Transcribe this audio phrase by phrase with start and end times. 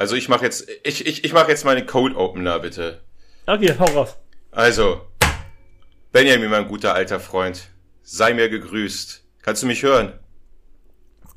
[0.00, 3.02] Also ich mache jetzt, ich, ich, ich mache jetzt meine Code Opener, bitte.
[3.46, 4.16] Okay, hau raus.
[4.50, 5.02] Also,
[6.10, 7.68] Benjamin, mein guter alter Freund,
[8.02, 9.22] sei mir gegrüßt.
[9.42, 10.18] Kannst du mich hören?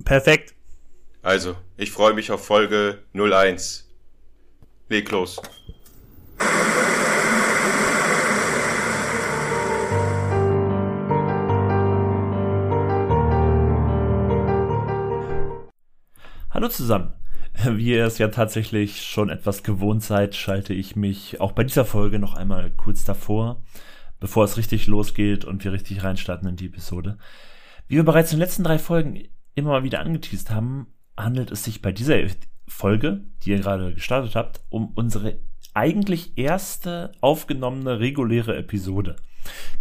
[0.05, 0.55] Perfekt.
[1.23, 3.94] Also, ich freue mich auf Folge 01.
[4.87, 5.41] Leg los.
[16.49, 17.23] Hallo zusammen.
[17.63, 21.86] Wie ihr es ja tatsächlich schon etwas gewohnt seid, schalte ich mich auch bei dieser
[21.86, 23.64] Folge noch einmal kurz davor,
[24.20, 27.18] bevor es richtig losgeht und wir richtig reinstarten in die Episode.
[27.88, 29.24] Wie wir bereits in den letzten drei Folgen
[29.55, 32.18] immer mal wieder angeteased haben, handelt es sich bei dieser
[32.68, 35.38] Folge, die ihr gerade gestartet habt, um unsere
[35.73, 39.16] eigentlich erste aufgenommene reguläre Episode.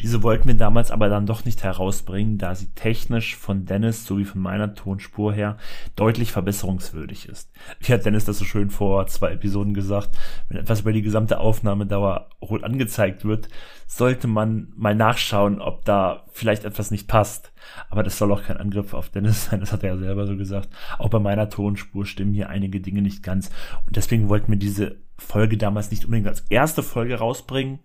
[0.01, 4.24] Diese wollten wir damals aber dann doch nicht herausbringen, da sie technisch von Dennis sowie
[4.24, 5.56] von meiner Tonspur her
[5.96, 7.52] deutlich verbesserungswürdig ist.
[7.80, 10.16] Wie hat Dennis das so schön vor zwei Episoden gesagt,
[10.48, 13.48] wenn etwas über die gesamte Aufnahmedauer rot angezeigt wird,
[13.87, 17.52] sollte man mal nachschauen, ob da vielleicht etwas nicht passt.
[17.88, 20.37] Aber das soll auch kein Angriff auf Dennis sein, das hat er ja selber so
[20.37, 20.68] gesagt.
[20.98, 23.51] Auch bei meiner Tonspur stimmen hier einige Dinge nicht ganz.
[23.87, 27.80] Und deswegen wollten wir diese Folge damals nicht unbedingt als erste Folge rausbringen,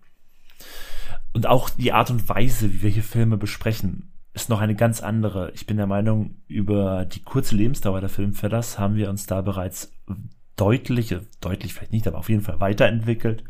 [1.32, 5.02] und auch die Art und Weise, wie wir hier Filme besprechen, ist noch eine ganz
[5.02, 5.50] andere.
[5.52, 9.92] Ich bin der Meinung, über die kurze Lebensdauer der Filmfellers haben wir uns da bereits
[10.56, 13.44] deutlich, deutlich vielleicht nicht, aber auf jeden Fall weiterentwickelt.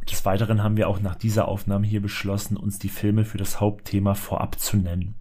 [0.00, 3.38] Und des Weiteren haben wir auch nach dieser Aufnahme hier beschlossen, uns die Filme für
[3.38, 5.14] das Hauptthema vorab zu nennen,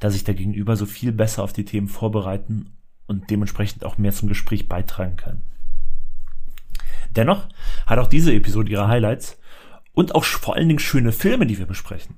[0.00, 2.72] da sich der Gegenüber so viel besser auf die Themen vorbereiten
[3.06, 5.42] und dementsprechend auch mehr zum Gespräch beitragen kann.
[7.16, 7.48] Dennoch
[7.86, 9.38] hat auch diese Episode ihre Highlights
[9.92, 12.16] und auch vor allen Dingen schöne Filme, die wir besprechen.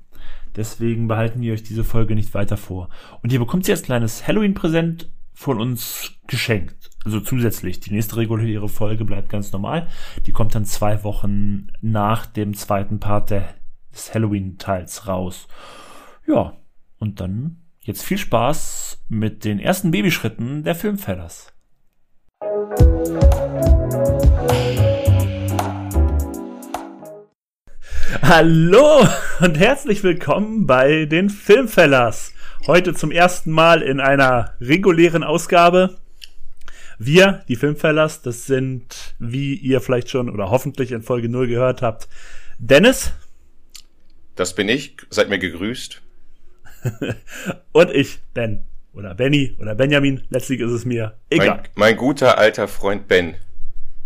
[0.55, 2.89] Deswegen behalten wir euch diese Folge nicht weiter vor.
[3.21, 6.91] Und ihr bekommt sie als kleines Halloween-Präsent von uns geschenkt.
[7.03, 7.81] Also zusätzlich.
[7.81, 9.87] Die nächste reguläre Folge bleibt ganz normal.
[10.25, 15.47] Die kommt dann zwei Wochen nach dem zweiten Part des Halloween-Teils raus.
[16.25, 16.53] Ja,
[16.99, 21.53] und dann jetzt viel Spaß mit den ersten Babyschritten der Filmfellers.
[28.21, 29.07] Hallo
[29.39, 32.33] und herzlich willkommen bei den Filmfellers.
[32.67, 35.97] Heute zum ersten Mal in einer regulären Ausgabe.
[36.99, 41.81] Wir, die Filmfellers, das sind, wie ihr vielleicht schon oder hoffentlich in Folge 0 gehört
[41.81, 42.07] habt,
[42.59, 43.11] Dennis.
[44.35, 44.97] Das bin ich.
[45.09, 46.01] Seid mir gegrüßt.
[47.71, 48.65] und ich, Ben.
[48.93, 50.21] Oder Benny oder Benjamin.
[50.29, 51.47] Letztlich ist es mir egal.
[51.47, 53.35] Mein, mein guter alter Freund Ben.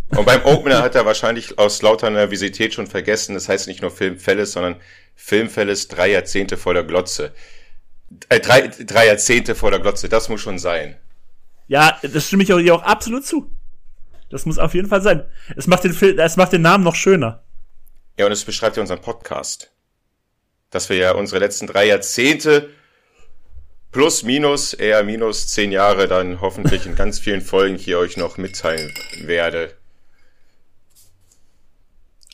[0.10, 3.92] Und beim Opener hat er wahrscheinlich aus lauter Nervosität schon vergessen, das heißt nicht nur
[3.92, 4.76] Filmfälles, sondern
[5.16, 7.32] Filmfälles drei Jahrzehnte vor der Glotze.
[8.30, 10.98] Äh, drei, drei Jahrzehnte vor der Glotze, das muss schon sein.
[11.68, 13.52] Ja, das stimme ich auch, auch absolut zu.
[14.30, 15.26] Das muss auf jeden Fall sein.
[15.56, 17.44] Es macht den Film, es macht den Namen noch schöner.
[18.18, 19.72] Ja, und es beschreibt ja unseren Podcast.
[20.72, 22.70] Dass wir ja unsere letzten drei Jahrzehnte
[23.92, 28.38] plus minus, eher minus zehn Jahre dann hoffentlich in ganz vielen Folgen hier euch noch
[28.38, 29.79] mitteilen werde.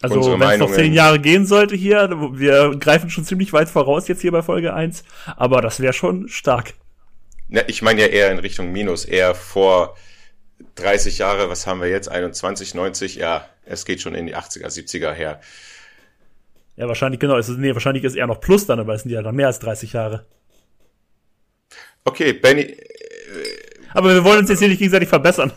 [0.02, 4.08] Also wenn es noch zehn Jahre gehen sollte hier, wir greifen schon ziemlich weit voraus
[4.08, 5.04] jetzt hier bei Folge 1,
[5.38, 6.74] aber das wäre schon stark.
[7.48, 9.96] Ne, ich meine ja eher in Richtung Minus, eher vor
[10.76, 14.68] 30 Jahre, was haben wir jetzt, 21, 90, ja, es geht schon in die 80er,
[14.68, 15.40] 70er her.
[16.76, 19.12] Ja, wahrscheinlich, genau, es ist, nee, wahrscheinlich ist eher noch Plus dann, aber es sind
[19.12, 20.26] ja dann mehr als 30 Jahre.
[22.04, 22.64] Okay, Benny.
[22.64, 22.78] Äh,
[23.94, 25.54] aber wir wollen uns jetzt hier nicht gegenseitig verbessern.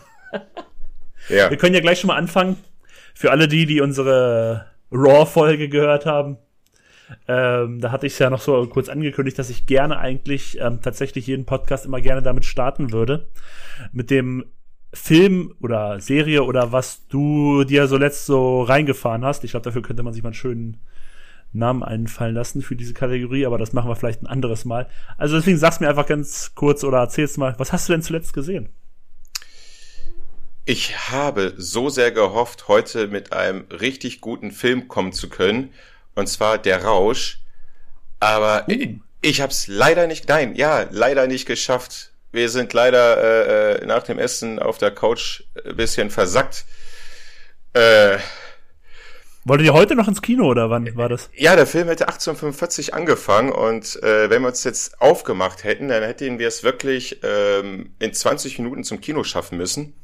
[1.27, 1.49] ja.
[1.49, 2.57] Wir können ja gleich schon mal anfangen
[3.13, 6.37] für alle die, die unsere Raw-Folge gehört haben,
[7.27, 10.81] ähm, da hatte ich es ja noch so kurz angekündigt, dass ich gerne eigentlich ähm,
[10.81, 13.27] tatsächlich jeden Podcast immer gerne damit starten würde.
[13.91, 14.45] Mit dem
[14.93, 19.43] Film oder Serie oder was du dir so letzt so reingefahren hast.
[19.43, 20.77] Ich glaube, dafür könnte man sich mal einen schönen
[21.51, 24.87] Namen einfallen lassen für diese Kategorie, aber das machen wir vielleicht ein anderes Mal.
[25.17, 28.33] Also deswegen sag's mir einfach ganz kurz oder erzähl's mal, was hast du denn zuletzt
[28.33, 28.69] gesehen?
[30.69, 35.73] Ich habe so sehr gehofft, heute mit einem richtig guten Film kommen zu können.
[36.13, 37.39] Und zwar Der Rausch.
[38.19, 38.71] Aber uh.
[38.71, 42.11] ich, ich habe es leider nicht, nein, ja, leider nicht geschafft.
[42.31, 46.65] Wir sind leider äh, äh nach dem Essen auf der Couch ein bisschen versackt.
[47.73, 48.19] Äh,
[49.45, 51.31] Wolltet ihr heute noch ins Kino oder wann war das?
[51.33, 56.03] Ja, der Film hätte 1845 angefangen und äh, wenn wir uns jetzt aufgemacht hätten, dann
[56.03, 59.95] hätten wir es wirklich ähm, in 20 Minuten zum Kino schaffen müssen.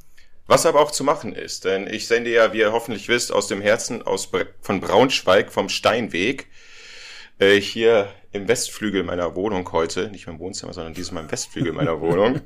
[0.47, 3.47] Was aber auch zu machen ist, denn ich sende ja, wie ihr hoffentlich wisst, aus
[3.47, 4.30] dem Herzen aus,
[4.62, 6.47] von Braunschweig vom Steinweg
[7.39, 11.74] äh, hier im Westflügel meiner Wohnung heute, nicht mehr im Wohnzimmer, sondern diesmal im Westflügel
[11.74, 12.42] meiner Wohnung.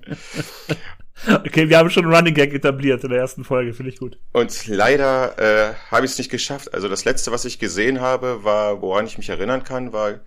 [1.28, 4.18] Okay, wir haben schon einen Running Gag etabliert in der ersten Folge, finde ich gut.
[4.32, 6.74] Und leider äh, habe ich es nicht geschafft.
[6.74, 10.22] Also das letzte, was ich gesehen habe, war, woran ich mich erinnern kann, war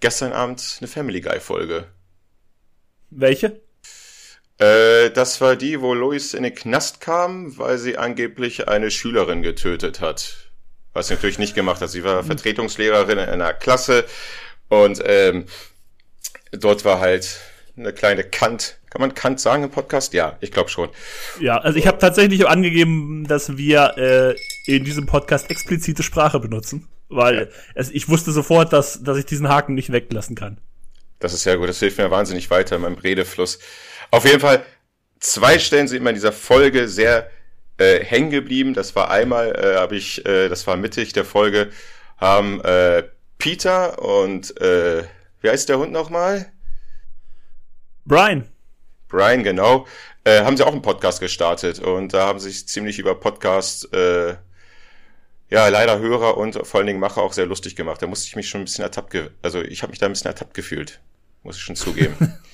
[0.00, 1.84] gestern Abend eine Family Guy Folge.
[3.10, 3.60] Welche?
[4.62, 9.42] Äh, das war die, wo Lois in den Knast kam, weil sie angeblich eine Schülerin
[9.42, 10.36] getötet hat.
[10.92, 11.90] Was sie natürlich nicht gemacht hat.
[11.90, 14.04] Sie war Vertretungslehrerin in einer Klasse
[14.68, 15.46] und ähm,
[16.52, 17.40] dort war halt
[17.76, 18.78] eine kleine Kant.
[18.90, 20.12] Kann man Kant sagen im Podcast?
[20.12, 20.90] Ja, ich glaube schon.
[21.40, 24.36] Ja, also ich habe tatsächlich angegeben, dass wir äh,
[24.66, 27.46] in diesem Podcast explizite Sprache benutzen, weil ja.
[27.74, 30.58] es, ich wusste sofort, dass, dass ich diesen Haken nicht weglassen kann.
[31.18, 33.58] Das ist ja gut, das hilft mir wahnsinnig weiter in meinem Redefluss.
[34.12, 34.62] Auf jeden Fall,
[35.20, 37.30] zwei Stellen sind immer in dieser Folge sehr
[37.78, 38.74] äh, hängen geblieben.
[38.74, 41.70] Das war einmal, äh, habe ich, äh, das war mittig der Folge,
[42.18, 43.04] haben äh,
[43.38, 45.04] Peter und äh,
[45.40, 46.52] wie heißt der Hund nochmal?
[48.04, 48.46] Brian.
[49.08, 49.86] Brian, genau.
[50.24, 53.94] Äh, haben sie auch einen Podcast gestartet und da haben sie sich ziemlich über Podcast,
[53.94, 54.36] äh,
[55.48, 58.02] ja, leider Hörer und vor allen Dingen Macher auch sehr lustig gemacht.
[58.02, 60.30] Da musste ich mich schon ein bisschen ertappt, also ich habe mich da ein bisschen
[60.30, 61.00] ertappt gefühlt.
[61.42, 62.38] Muss ich schon zugeben.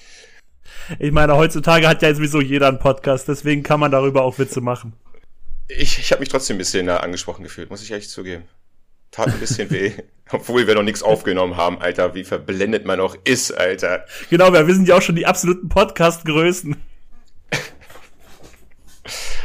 [0.98, 4.60] ich meine, heutzutage hat ja sowieso jeder einen Podcast, deswegen kann man darüber auch Witze
[4.60, 4.92] machen.
[5.68, 8.44] Ich, ich habe mich trotzdem ein bisschen angesprochen gefühlt, muss ich echt zugeben.
[9.10, 9.92] Tat ein bisschen weh.
[10.30, 12.14] Obwohl wir noch nichts aufgenommen haben, Alter.
[12.14, 14.04] Wie verblendet man auch ist, Alter.
[14.28, 16.76] Genau, wir sind ja auch schon die absoluten Podcast-Größen.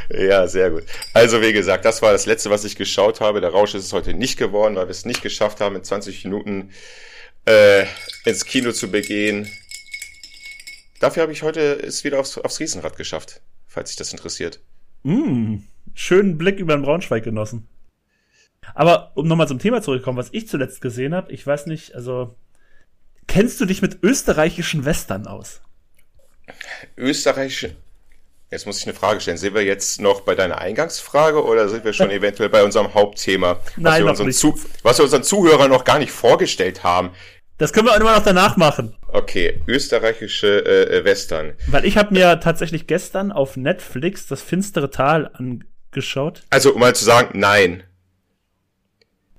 [0.09, 0.83] ja, sehr gut.
[1.13, 3.39] Also, wie gesagt, das war das letzte, was ich geschaut habe.
[3.39, 6.25] Der Rausch ist es heute nicht geworden, weil wir es nicht geschafft haben, in 20
[6.25, 6.71] Minuten
[7.45, 7.85] äh,
[8.25, 9.49] ins Kino zu begehen.
[10.99, 14.59] Dafür habe ich heute es wieder aufs, aufs Riesenrad geschafft, falls sich das interessiert.
[15.03, 15.57] Mm,
[15.93, 17.67] schönen Blick über den Braunschweig genossen.
[18.73, 22.35] Aber um nochmal zum Thema zurückzukommen, was ich zuletzt gesehen habe, ich weiß nicht, also
[23.27, 25.61] kennst du dich mit österreichischen Western aus?
[26.97, 27.75] Österreichische.
[28.53, 29.37] Jetzt muss ich eine Frage stellen.
[29.37, 33.55] Sind wir jetzt noch bei deiner Eingangsfrage oder sind wir schon eventuell bei unserem Hauptthema,
[33.55, 34.27] was, Nein, wir unseren
[34.83, 37.09] was wir unseren Zuhörern noch gar nicht vorgestellt haben?
[37.57, 38.95] Das können wir auch immer noch danach machen.
[39.09, 41.53] Okay, österreichische äh, Western.
[41.67, 46.43] Weil ich habe mir tatsächlich gestern auf Netflix das finstere Tal angeschaut.
[46.49, 47.83] Also um mal zu sagen, nein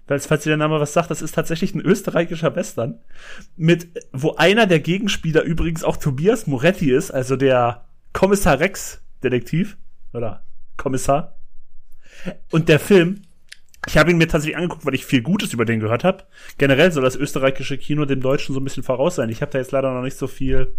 [0.06, 3.00] falls, falls ihr der Name was sagt, das ist tatsächlich ein österreichischer Western,
[3.56, 9.76] mit, wo einer der Gegenspieler übrigens auch Tobias Moretti ist, also der Kommissar Rex Detektiv
[10.12, 10.44] oder
[10.76, 11.38] Kommissar.
[12.50, 13.22] Und der Film,
[13.86, 16.25] ich habe ihn mir tatsächlich angeguckt, weil ich viel Gutes über den gehört habe.
[16.58, 19.28] Generell soll das österreichische Kino dem Deutschen so ein bisschen voraus sein.
[19.28, 20.75] Ich habe da jetzt leider noch nicht so viel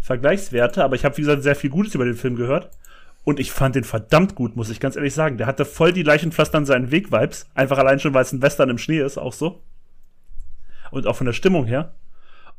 [0.00, 2.70] Vergleichswerte, aber ich habe, wie gesagt, sehr viel Gutes über den Film gehört.
[3.24, 5.38] Und ich fand den verdammt gut, muss ich ganz ehrlich sagen.
[5.38, 7.46] Der hatte voll die Leichenpflaster an seinen Weg-Vibes.
[7.54, 9.62] Einfach allein schon, weil es ein Western im Schnee ist, auch so.
[10.90, 11.94] Und auch von der Stimmung her.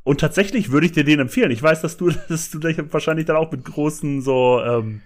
[0.03, 1.51] Und tatsächlich würde ich dir den empfehlen.
[1.51, 5.01] Ich weiß, dass du, dass du dich wahrscheinlich dann auch mit großen so, ähm,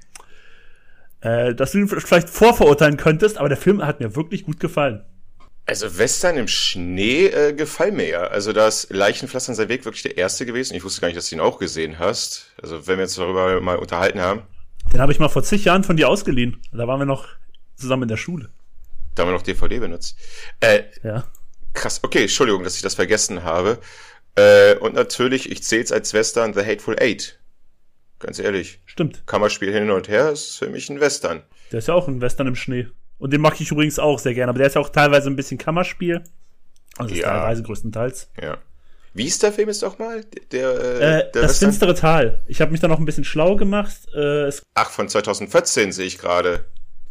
[1.22, 5.04] äh, dass du ihn vielleicht vorverurteilen könntest, aber der Film hat mir wirklich gut gefallen.
[5.66, 8.22] Also Western im Schnee äh, gefallen mir ja.
[8.24, 10.74] Also das Leichenpflaster an seinem Weg wirklich der erste gewesen.
[10.76, 12.52] Ich wusste gar nicht, dass du ihn auch gesehen hast.
[12.62, 14.42] Also wenn wir uns darüber mal unterhalten haben.
[14.92, 16.60] Den habe ich mal vor zig Jahren von dir ausgeliehen.
[16.72, 17.28] Da waren wir noch
[17.76, 18.50] zusammen in der Schule.
[19.14, 20.18] Da haben wir noch DVD benutzt.
[20.60, 21.26] Äh, ja.
[21.74, 22.00] Krass.
[22.04, 23.80] Okay, Entschuldigung, dass ich das vergessen habe.
[24.36, 27.39] Äh, und natürlich, ich zähle es als Western The Hateful Eight.
[28.20, 28.82] Ganz ehrlich.
[28.86, 29.26] Stimmt.
[29.26, 31.42] Kammerspiel hin und her ist für mich ein Western.
[31.72, 32.88] Der ist ja auch ein Western im Schnee.
[33.18, 34.50] Und den mag ich übrigens auch sehr gerne.
[34.50, 36.24] Aber der ist ja auch teilweise ein bisschen Kammerspiel.
[36.98, 37.28] Also ja.
[37.28, 38.30] teilweise größtenteils.
[38.42, 38.58] Ja.
[39.14, 40.24] Wie ist der Film jetzt doch mal?
[40.52, 41.70] Der, äh, äh, der das Western?
[41.70, 42.42] finstere Tal.
[42.48, 44.08] Ich habe mich da noch ein bisschen schlau gemacht.
[44.14, 46.66] Äh, Ach, von 2014 sehe ich gerade.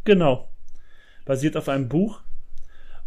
[0.04, 0.48] Genau.
[1.24, 2.20] Basiert auf einem Buch.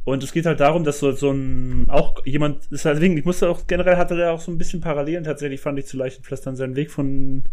[0.04, 3.68] Und es geht halt darum, dass so, so ein, auch jemand, deswegen, ich musste auch,
[3.68, 6.90] generell hatte der auch so ein bisschen Parallelen tatsächlich, fand ich zu Leichenpflastern seinen Weg
[6.90, 7.44] von,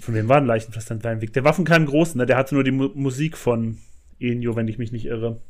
[0.00, 1.32] von wem war denn Leichenpflastern seinen Weg?
[1.32, 2.26] Der war von keinem Großen, ne?
[2.26, 3.78] Der hatte nur die Mu Musik von
[4.20, 5.40] Ennio, wenn ich mich nicht irre.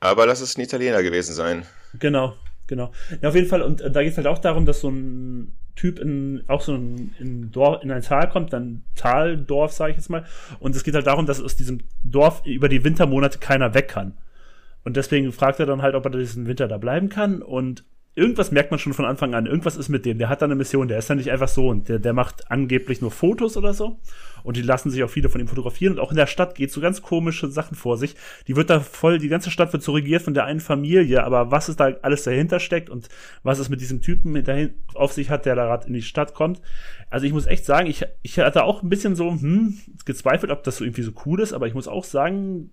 [0.00, 1.64] Aber lass es ein Italiener gewesen sein.
[1.98, 2.34] Genau.
[2.66, 2.92] Genau.
[3.22, 3.62] Ja, auf jeden Fall.
[3.62, 6.74] Und äh, da geht es halt auch darum, dass so ein Typ in auch so
[6.74, 10.24] ein, in, Dorf, in ein Tal kommt, dann Taldorf, sage ich jetzt mal.
[10.58, 14.16] Und es geht halt darum, dass aus diesem Dorf über die Wintermonate keiner weg kann.
[14.86, 17.42] Und deswegen fragt er dann halt, ob er diesen Winter da bleiben kann.
[17.42, 19.46] Und irgendwas merkt man schon von Anfang an.
[19.46, 20.18] Irgendwas ist mit dem.
[20.18, 20.86] Der hat da eine Mission.
[20.86, 23.98] Der ist dann nicht einfach so und der, der macht angeblich nur Fotos oder so.
[24.44, 25.94] Und die lassen sich auch viele von ihm fotografieren.
[25.94, 28.14] Und auch in der Stadt geht so ganz komische Sachen vor sich.
[28.46, 31.24] Die wird da voll, die ganze Stadt wird so regiert von der einen Familie.
[31.24, 33.08] Aber was ist da alles dahinter steckt und
[33.42, 36.32] was es mit diesem Typen dahin auf sich hat, der da gerade in die Stadt
[36.32, 36.60] kommt.
[37.10, 40.62] Also ich muss echt sagen, ich, ich hatte auch ein bisschen so, hm, gezweifelt, ob
[40.62, 41.54] das so irgendwie so cool ist.
[41.54, 42.70] Aber ich muss auch sagen,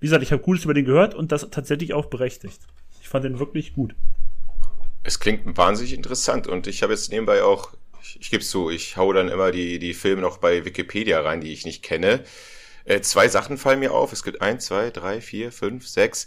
[0.00, 2.60] wie gesagt, ich habe Cooles über den gehört und das tatsächlich auch berechtigt.
[3.00, 3.94] Ich fand den wirklich gut.
[5.02, 8.96] Es klingt wahnsinnig interessant und ich habe jetzt nebenbei auch Ich, ich gebe zu, ich
[8.96, 12.24] hau dann immer die, die Filme noch bei Wikipedia rein, die ich nicht kenne.
[12.84, 14.12] Äh, zwei Sachen fallen mir auf.
[14.12, 16.26] Es gibt eins, zwei, drei, vier, fünf, sechs.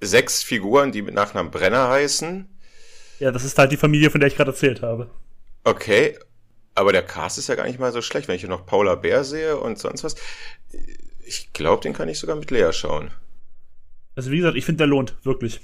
[0.00, 2.48] Sechs Figuren, die mit Nachnamen Brenner heißen.
[3.18, 5.10] Ja, das ist halt die Familie, von der ich gerade erzählt habe.
[5.64, 6.18] Okay,
[6.74, 8.94] aber der Cast ist ja gar nicht mal so schlecht, wenn ich hier noch Paula
[8.94, 10.16] Bär sehe und sonst was.
[11.26, 13.10] Ich glaube, den kann ich sogar mit Lea schauen.
[14.14, 15.60] Also wie gesagt, ich finde, der lohnt, wirklich.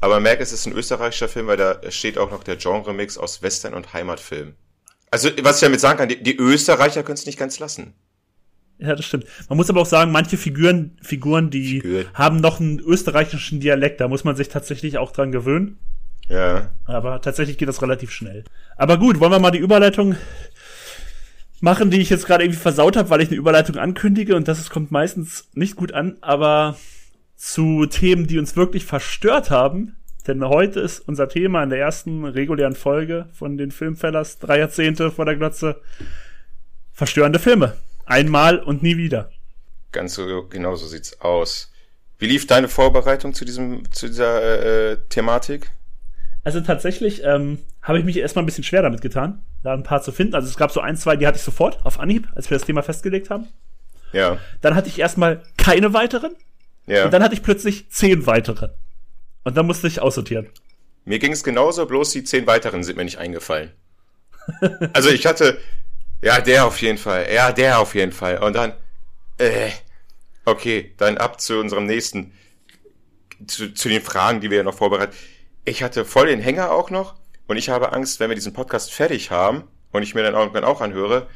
[0.00, 3.42] Aber merk, es ist ein österreichischer Film, weil da steht auch noch der Genre-Mix aus
[3.42, 4.54] Western und Heimatfilm.
[5.10, 7.92] Also, was ich damit sagen kann, die, die Österreicher können es nicht ganz lassen.
[8.78, 9.26] Ja, das stimmt.
[9.48, 12.04] Man muss aber auch sagen, manche Figuren, Figuren, die Figur.
[12.14, 14.00] haben noch einen österreichischen Dialekt.
[14.00, 15.78] Da muss man sich tatsächlich auch dran gewöhnen.
[16.28, 16.70] Ja.
[16.86, 18.42] Aber tatsächlich geht das relativ schnell.
[18.76, 20.16] Aber gut, wollen wir mal die Überleitung
[21.62, 24.68] machen, die ich jetzt gerade irgendwie versaut habe, weil ich eine Überleitung ankündige und das
[24.68, 26.76] kommt meistens nicht gut an, aber
[27.36, 29.96] zu Themen, die uns wirklich verstört haben.
[30.26, 35.10] Denn heute ist unser Thema in der ersten regulären Folge von den Filmfellers, drei Jahrzehnte
[35.10, 35.80] vor der Glotze,
[36.92, 37.76] verstörende Filme.
[38.06, 39.30] Einmal und nie wieder.
[39.92, 41.72] Ganz so, genau so sieht's aus.
[42.18, 45.70] Wie lief deine Vorbereitung zu diesem, zu dieser äh, Thematik?
[46.44, 50.02] Also tatsächlich ähm, habe ich mich erstmal ein bisschen schwer damit getan, da ein paar
[50.02, 50.34] zu finden.
[50.34, 52.66] Also es gab so ein, zwei, die hatte ich sofort auf Anhieb, als wir das
[52.66, 53.48] Thema festgelegt haben.
[54.12, 54.38] Ja.
[54.60, 56.36] Dann hatte ich erstmal keine weiteren.
[56.86, 57.04] Ja.
[57.04, 58.70] Und dann hatte ich plötzlich zehn weitere.
[59.44, 60.48] Und dann musste ich aussortieren.
[61.04, 63.72] Mir ging es genauso, bloß die zehn weiteren sind mir nicht eingefallen.
[64.92, 65.58] also ich hatte,
[66.22, 68.38] ja, der auf jeden Fall, ja, der auf jeden Fall.
[68.38, 68.72] Und dann,
[69.38, 69.70] äh,
[70.44, 72.32] okay, dann ab zu unserem nächsten,
[73.46, 75.16] zu, zu den Fragen, die wir ja noch vorbereitet
[75.64, 77.14] ich hatte voll den Hänger auch noch
[77.46, 80.64] und ich habe Angst, wenn wir diesen Podcast fertig haben und ich mir dann irgendwann
[80.64, 81.28] auch anhöre,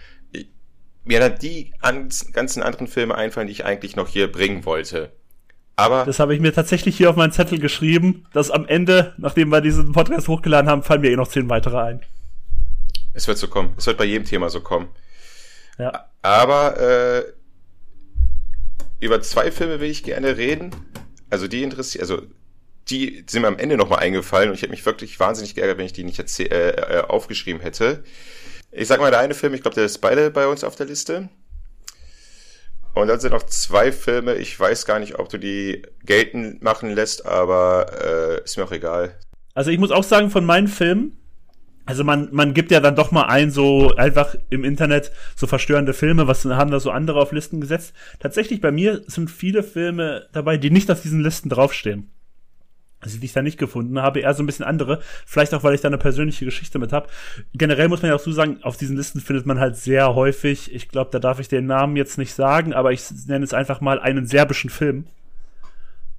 [1.04, 5.12] mir dann die ganzen anderen Filme einfallen, die ich eigentlich noch hier bringen wollte.
[5.76, 9.50] Aber das habe ich mir tatsächlich hier auf meinen Zettel geschrieben, dass am Ende, nachdem
[9.50, 12.00] wir diesen Podcast hochgeladen haben, fallen mir eh noch zehn weitere ein.
[13.12, 13.74] Es wird so kommen.
[13.76, 14.88] Es wird bei jedem Thema so kommen.
[15.78, 16.08] Ja.
[16.22, 17.24] Aber äh,
[19.00, 20.70] über zwei Filme will ich gerne reden.
[21.28, 22.22] Also die interessieren, also
[22.88, 25.86] die sind mir am Ende nochmal eingefallen und ich hätte mich wirklich wahnsinnig geärgert, wenn
[25.86, 28.04] ich die nicht äh, äh, aufgeschrieben hätte.
[28.70, 30.86] Ich sag mal, der eine Film, ich glaube, der ist beide bei uns auf der
[30.86, 31.28] Liste.
[32.94, 36.94] Und dann sind noch zwei Filme, ich weiß gar nicht, ob du die geltend machen
[36.94, 39.18] lässt, aber äh, ist mir auch egal.
[39.54, 41.18] Also ich muss auch sagen, von meinen Filmen,
[41.84, 45.92] also man, man gibt ja dann doch mal ein, so einfach im Internet so verstörende
[45.92, 47.94] Filme, was haben da so andere auf Listen gesetzt.
[48.18, 52.10] Tatsächlich bei mir sind viele Filme dabei, die nicht auf diesen Listen draufstehen
[53.06, 55.00] also die ich da nicht gefunden habe, eher so ein bisschen andere.
[55.24, 57.08] Vielleicht auch, weil ich da eine persönliche Geschichte mit habe.
[57.54, 60.74] Generell muss man ja auch so sagen, auf diesen Listen findet man halt sehr häufig,
[60.74, 63.80] ich glaube, da darf ich den Namen jetzt nicht sagen, aber ich nenne es einfach
[63.80, 65.06] mal einen serbischen Film.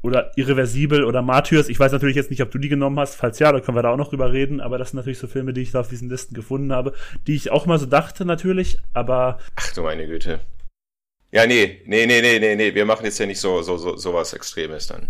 [0.03, 1.69] Oder Irreversibel oder Martyrs.
[1.69, 3.15] Ich weiß natürlich jetzt nicht, ob du die genommen hast.
[3.15, 4.61] Falls ja, da können wir da auch noch drüber reden.
[4.61, 6.93] Aber das sind natürlich so Filme, die ich da auf diesen Listen gefunden habe,
[7.25, 9.39] die ich auch mal so dachte natürlich, aber.
[9.55, 10.39] Ach du meine Güte.
[11.31, 12.73] Ja, nee, nee, nee, nee, nee, nee.
[12.73, 15.09] Wir machen jetzt ja nicht so, so, so, so was Extremes dann.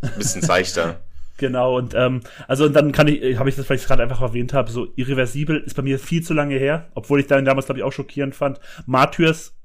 [0.00, 1.02] Ein bisschen seichter.
[1.38, 4.52] Genau, und ähm, also und dann kann ich, habe ich das vielleicht gerade einfach erwähnt
[4.52, 7.78] habe, so irreversibel ist bei mir viel zu lange her, obwohl ich den damals, glaube
[7.78, 8.60] ich, auch schockierend fand.
[8.86, 9.56] Martyrs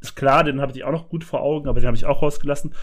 [0.00, 2.22] ist klar, den habe ich auch noch gut vor Augen, aber den habe ich auch
[2.22, 2.74] rausgelassen.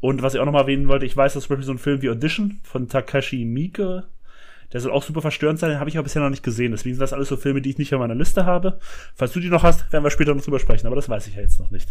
[0.00, 1.78] Und was ich auch noch mal erwähnen wollte, ich weiß, dass zum Beispiel so ein
[1.78, 4.04] Film wie Audition von Takashi Miike,
[4.72, 6.72] der soll auch super verstörend sein, den habe ich aber bisher noch nicht gesehen.
[6.72, 8.78] Deswegen sind das alles so Filme, die ich nicht auf meiner Liste habe.
[9.14, 11.34] Falls du die noch hast, werden wir später noch drüber sprechen, aber das weiß ich
[11.34, 11.88] ja jetzt noch nicht.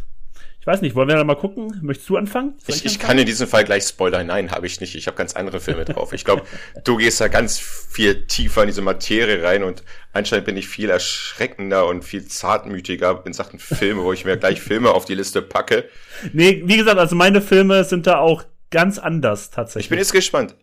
[0.59, 1.79] Ich weiß nicht, wollen wir da mal gucken?
[1.81, 2.53] Möchtest du anfangen?
[2.67, 4.27] Ich, ich, ich kann in diesem Fall gleich spoilern.
[4.27, 4.93] Nein, habe ich nicht.
[4.93, 6.13] Ich habe ganz andere Filme drauf.
[6.13, 6.43] Ich glaube,
[6.83, 9.83] du gehst da ganz viel tiefer in diese Materie rein und
[10.13, 14.61] anscheinend bin ich viel erschreckender und viel zartmütiger in Sachen Filme, wo ich mir gleich
[14.61, 15.85] Filme auf die Liste packe.
[16.31, 19.85] Nee, wie gesagt, also meine Filme sind da auch ganz anders tatsächlich.
[19.85, 20.55] Ich bin jetzt gespannt.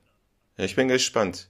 [0.58, 1.48] Ich bin gespannt.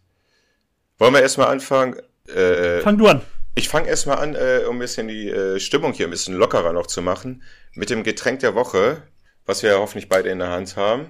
[0.99, 1.97] Wollen wir erstmal anfangen?
[2.26, 3.23] Äh, Fang du an.
[3.55, 6.73] Ich fange erstmal an, äh, um ein bisschen die äh, Stimmung hier ein bisschen lockerer
[6.73, 7.43] noch zu machen,
[7.75, 9.02] mit dem Getränk der Woche,
[9.47, 11.07] was wir hoffentlich beide in der Hand haben.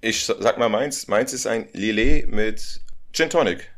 [0.00, 2.80] Ich sag mal meins, meins ist ein Lillet mit
[3.12, 3.70] Gin Tonic.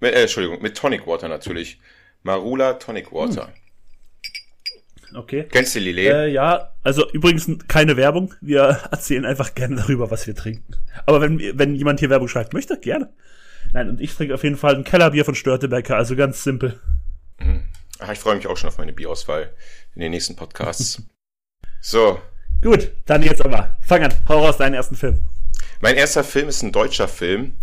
[0.00, 1.78] Mit, äh, Entschuldigung, mit Tonic Water natürlich.
[2.22, 3.46] Marula Tonic Water.
[3.46, 5.16] Hm.
[5.16, 5.46] Okay.
[5.50, 6.12] Kennst du Lillet?
[6.12, 8.34] Äh, ja, also übrigens keine Werbung.
[8.40, 8.60] Wir
[8.90, 10.74] erzählen einfach gerne darüber, was wir trinken.
[11.06, 13.12] Aber wenn, wenn jemand hier Werbung schreibt, möchte, gerne.
[13.72, 16.80] Nein, und ich trinke auf jeden Fall ein Kellerbier von Störtebecker, also ganz simpel.
[17.38, 17.64] Mhm.
[17.98, 19.52] Ach, ich freue mich auch schon auf meine Bierauswahl
[19.94, 21.02] in den nächsten Podcasts.
[21.80, 22.20] so.
[22.62, 23.76] Gut, dann jetzt aber.
[23.80, 25.20] Fang an, hau raus deinen ersten Film.
[25.80, 27.54] Mein erster Film ist ein deutscher Film.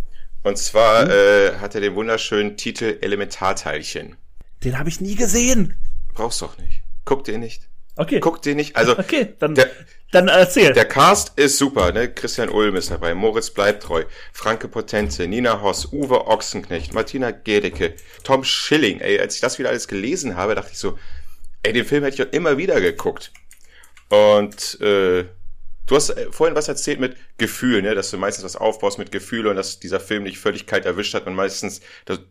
[0.44, 1.12] Und zwar mhm.
[1.12, 4.16] äh, hat er den wunderschönen Titel Elementarteilchen.
[4.64, 5.76] Den habe ich nie gesehen.
[6.14, 6.82] Brauchst doch nicht.
[7.06, 7.68] Guck dir nicht.
[7.98, 8.20] Okay.
[8.20, 8.76] Guck den nicht.
[8.76, 9.70] Also okay, dann, der,
[10.12, 10.72] dann erzähl.
[10.74, 12.14] Der Cast ist super, ne?
[12.14, 18.44] Christian Ulm ist dabei, Moritz Bleibtreu, Franke Potente, Nina Hoss, Uwe Ochsenknecht, Martina Gedecke, Tom
[18.44, 19.02] Schilling.
[19.02, 20.98] Ey, als ich das wieder alles gelesen habe, dachte ich so,
[21.64, 23.32] ey, den Film hätte ich auch immer wieder geguckt.
[24.10, 25.26] Und äh,
[25.86, 27.96] du hast äh, vorhin was erzählt mit Gefühl, ne?
[27.96, 31.14] dass du meistens was aufbaust mit Gefühl und dass dieser Film nicht völlig kalt erwischt
[31.14, 31.82] hat und meistens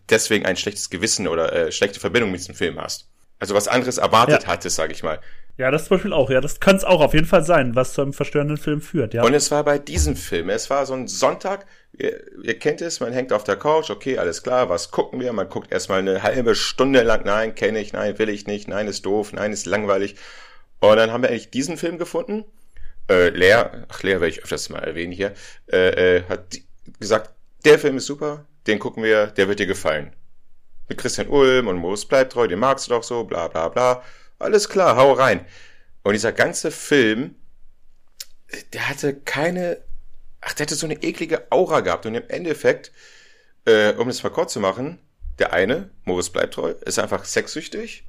[0.08, 3.08] deswegen ein schlechtes Gewissen oder äh, schlechte Verbindung mit diesem Film hast.
[3.38, 4.48] Also was anderes erwartet ja.
[4.48, 5.20] hattest, sag ich mal.
[5.58, 6.40] Ja, das zum Beispiel auch, ja.
[6.40, 9.22] Das kann es auch auf jeden Fall sein, was zu einem verstörenden Film führt, ja.
[9.22, 10.50] Und es war bei diesem Film.
[10.50, 14.18] Es war so ein Sonntag, ihr, ihr kennt es, man hängt auf der Couch, okay,
[14.18, 15.32] alles klar, was gucken wir?
[15.32, 18.86] Man guckt erstmal eine halbe Stunde lang, nein, kenne ich, nein, will ich nicht, nein,
[18.86, 20.16] ist doof, nein, ist langweilig.
[20.80, 22.44] Und dann haben wir eigentlich diesen Film gefunden.
[23.08, 25.32] Äh, Lea, ach Lea werde ich öfters mal erwähnen hier,
[25.72, 26.58] äh, äh, hat
[26.98, 27.34] gesagt,
[27.64, 30.12] der Film ist super, den gucken wir, der wird dir gefallen
[30.88, 34.02] mit Christian Ulm und Moritz bleibt treu, den magst du doch so, bla bla bla.
[34.38, 35.44] Alles klar, hau rein.
[36.02, 37.34] Und dieser ganze Film,
[38.72, 39.78] der hatte keine,
[40.40, 42.06] ach, der hatte so eine eklige Aura gehabt.
[42.06, 42.92] Und im Endeffekt,
[43.64, 44.98] äh, um das mal kurz zu machen,
[45.38, 48.04] der eine, Moritz bleibt treu, ist einfach sexsüchtig.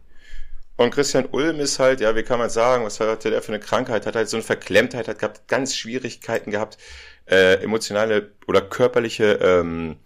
[0.78, 3.60] Und Christian Ulm ist halt, ja, wie kann man sagen, was hatte der für eine
[3.60, 4.06] Krankheit?
[4.06, 6.78] Hat halt so eine Verklemmtheit, hat gehabt, ganz Schwierigkeiten gehabt,
[7.26, 9.98] äh, emotionale oder körperliche ähm,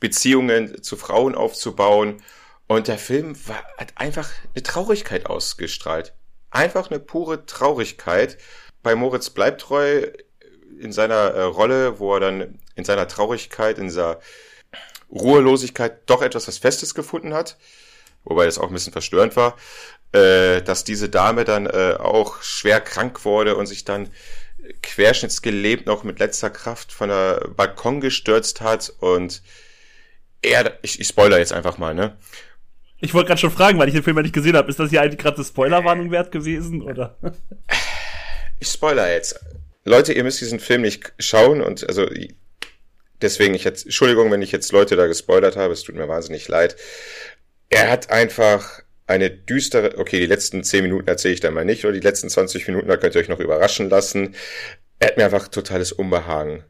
[0.00, 2.22] Beziehungen zu Frauen aufzubauen.
[2.66, 6.14] Und der Film war, hat einfach eine Traurigkeit ausgestrahlt.
[6.50, 8.38] Einfach eine pure Traurigkeit.
[8.82, 10.06] Bei Moritz Bleibtreu
[10.78, 14.20] in seiner äh, Rolle, wo er dann in seiner Traurigkeit, in dieser
[15.10, 17.56] Ruhelosigkeit doch etwas was Festes gefunden hat,
[18.24, 19.56] wobei das auch ein bisschen verstörend war,
[20.12, 24.10] äh, dass diese Dame dann äh, auch schwer krank wurde und sich dann
[24.82, 29.42] querschnittsgelebt noch mit letzter Kraft von der Balkon gestürzt hat und
[30.42, 32.16] er, ich, ich spoiler jetzt einfach mal, ne?
[33.04, 34.70] Ich wollte gerade schon fragen, weil ich den Film ja nicht gesehen habe.
[34.70, 37.18] Ist das hier eigentlich gerade eine Spoilerwarnung wert gewesen, oder?
[38.60, 39.38] Ich spoiler jetzt.
[39.84, 42.08] Leute, ihr müsst diesen Film nicht schauen und also
[43.20, 46.48] deswegen ich jetzt Entschuldigung, wenn ich jetzt Leute da gespoilert habe, es tut mir wahnsinnig
[46.48, 46.76] leid.
[47.68, 51.84] Er hat einfach eine düstere, okay, die letzten 10 Minuten erzähle ich dann mal nicht,
[51.84, 54.34] oder die letzten 20 Minuten, da könnt ihr euch noch überraschen lassen.
[54.98, 56.64] Er hat mir einfach totales Unbehagen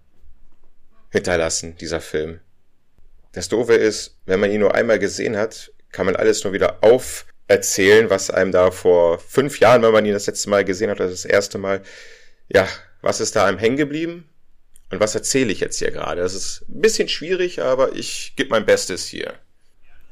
[1.11, 2.41] hinterlassen, dieser Film.
[3.31, 6.79] Das Doofe ist, wenn man ihn nur einmal gesehen hat, kann man alles nur wieder
[6.83, 11.01] auferzählen, was einem da vor fünf Jahren, wenn man ihn das letzte Mal gesehen hat,
[11.01, 11.83] oder das erste Mal,
[12.49, 12.69] ja,
[13.01, 14.29] was ist da einem hängen geblieben?
[14.91, 16.21] Und was erzähle ich jetzt hier gerade?
[16.21, 19.35] Das ist ein bisschen schwierig, aber ich gebe mein Bestes hier.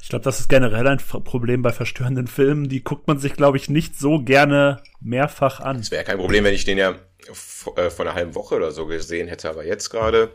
[0.00, 2.68] Ich glaube, das ist generell ein Problem bei verstörenden Filmen.
[2.68, 5.78] Die guckt man sich, glaube ich, nicht so gerne mehrfach an.
[5.78, 8.86] Es wäre kein Problem, wenn ich den ja äh, vor einer halben Woche oder so
[8.86, 10.30] gesehen hätte, aber jetzt gerade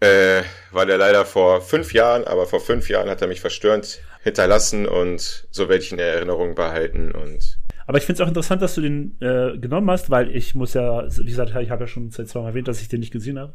[0.00, 4.00] äh, war der leider vor fünf Jahren, aber vor fünf Jahren hat er mich verstörend
[4.22, 8.62] hinterlassen und so werde ich in Erinnerung behalten und aber ich finde es auch interessant,
[8.62, 11.86] dass du den äh, genommen hast, weil ich muss ja, wie gesagt, ich habe ja
[11.88, 13.54] schon zweimal erwähnt, dass ich den nicht gesehen habe.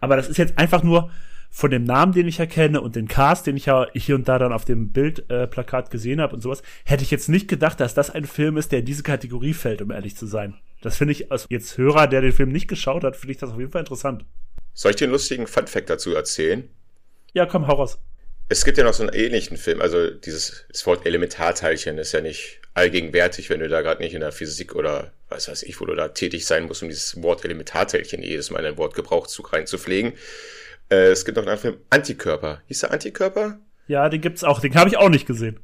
[0.00, 1.12] Aber das ist jetzt einfach nur
[1.50, 4.40] von dem Namen, den ich erkenne und den Cast, den ich ja hier und da
[4.40, 7.94] dann auf dem Bildplakat äh, gesehen habe und sowas, hätte ich jetzt nicht gedacht, dass
[7.94, 10.54] das ein Film ist, der in diese Kategorie fällt, um ehrlich zu sein.
[10.82, 13.50] Das finde ich als jetzt Hörer, der den Film nicht geschaut hat, finde ich das
[13.50, 14.24] auf jeden Fall interessant.
[14.76, 16.68] Soll ich dir einen lustigen Funfact dazu erzählen?
[17.32, 17.98] Ja, komm, hau raus.
[18.50, 22.20] Es gibt ja noch so einen ähnlichen Film, also dieses das Wort Elementarteilchen ist ja
[22.20, 25.86] nicht allgegenwärtig, wenn du da gerade nicht in der Physik oder was weiß ich, wo
[25.86, 30.12] du da tätig sein musst, um dieses Wort Elementarteilchen jedes Mal in ein Wortgebrauchszug reinzupflegen.
[30.90, 32.60] Äh, es gibt noch einen anderen Film, Antikörper.
[32.66, 33.58] Hieß der Antikörper?
[33.88, 34.60] Ja, den gibt's auch.
[34.60, 35.58] Den habe ich auch nicht gesehen.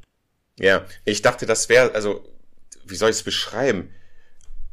[0.59, 2.27] Ja, ich dachte, das wäre, also,
[2.87, 3.91] wie soll ich es beschreiben?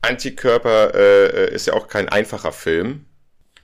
[0.01, 3.05] Antikörper äh, ist ja auch kein einfacher Film.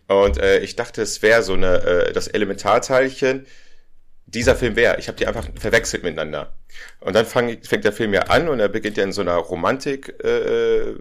[0.07, 3.47] Und äh, ich dachte, es wäre so eine äh, das Elementarteilchen
[4.25, 4.97] dieser Film wäre.
[4.99, 6.55] Ich habe die einfach verwechselt miteinander.
[6.99, 9.35] Und dann fang, fängt der Film ja an und er beginnt ja in so einer
[9.35, 10.95] Romantik äh,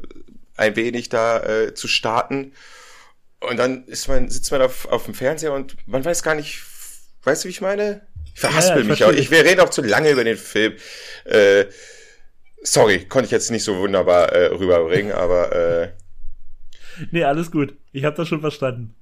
[0.56, 2.52] ein wenig da äh, zu starten.
[3.40, 6.62] Und dann ist man, sitzt man auf, auf dem Fernseher und man weiß gar nicht,
[7.24, 8.06] weißt du, wie ich meine?
[8.34, 9.12] Ich verhaspel ja, ich mich auch.
[9.12, 10.74] Ich, wir reden auch zu lange über den Film.
[11.24, 11.66] Äh,
[12.62, 15.88] sorry, konnte ich jetzt nicht so wunderbar äh, rüberbringen, aber äh,
[17.10, 17.74] Nee, alles gut.
[17.92, 18.94] Ich habe das schon verstanden.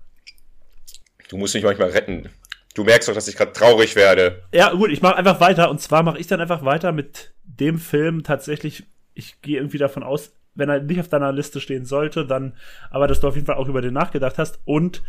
[1.29, 2.29] Du musst mich manchmal retten.
[2.75, 4.43] Du merkst doch, dass ich gerade traurig werde.
[4.53, 5.71] Ja, gut, ich mache einfach weiter.
[5.71, 8.85] Und zwar mache ich dann einfach weiter mit dem Film tatsächlich.
[9.15, 12.55] Ich gehe irgendwie davon aus, wenn er nicht auf deiner Liste stehen sollte, dann
[12.91, 14.61] aber, dass du auf jeden Fall auch über den nachgedacht hast.
[14.65, 15.03] Und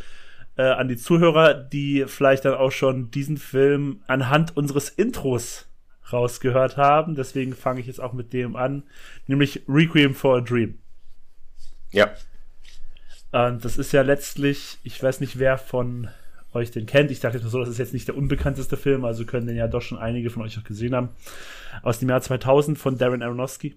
[0.58, 5.68] äh, an die Zuhörer, die vielleicht dann auch schon diesen Film anhand unseres Intros
[6.12, 7.16] rausgehört haben.
[7.16, 8.84] Deswegen fange ich jetzt auch mit dem an,
[9.28, 10.80] nämlich Requiem for a Dream.
[11.92, 12.14] Ja,
[13.34, 16.10] und das ist ja letztlich, ich weiß nicht, wer von
[16.54, 17.12] euch den kennt.
[17.12, 19.68] Ich dachte nur so, das ist jetzt nicht der unbekannteste Film, also können den ja
[19.68, 21.10] doch schon einige von euch auch gesehen haben.
[21.82, 23.76] Aus dem Jahr 2000 von Darren Aronofsky.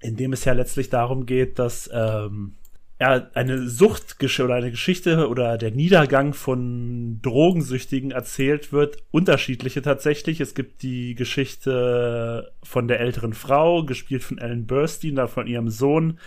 [0.00, 2.54] in dem es ja letztlich darum geht, dass ähm,
[3.00, 10.40] ja, eine Suchtgeschichte oder eine Geschichte oder der Niedergang von Drogensüchtigen erzählt wird, unterschiedliche tatsächlich.
[10.40, 15.68] Es gibt die Geschichte von der älteren Frau, gespielt von Ellen Burstyn, dann von ihrem
[15.68, 16.18] Sohn,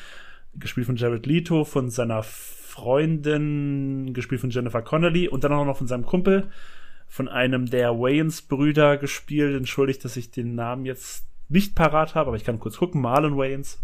[0.53, 2.23] gespielt von Jared Leto, von seiner
[2.71, 6.47] Freundin, gespielt von Jennifer Connelly und dann auch noch von seinem Kumpel,
[7.07, 9.55] von einem der Wayans-Brüder gespielt.
[9.55, 13.01] Entschuldigt, dass ich den Namen jetzt nicht parat habe, aber ich kann kurz gucken.
[13.01, 13.79] Marlon Wayans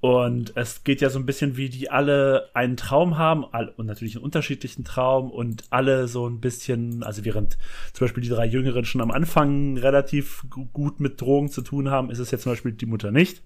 [0.00, 4.14] und es geht ja so ein bisschen, wie die alle einen Traum haben und natürlich
[4.14, 7.58] einen unterschiedlichen Traum und alle so ein bisschen, also während
[7.92, 12.10] zum Beispiel die drei Jüngeren schon am Anfang relativ gut mit Drogen zu tun haben,
[12.10, 13.42] ist es jetzt zum Beispiel die Mutter nicht.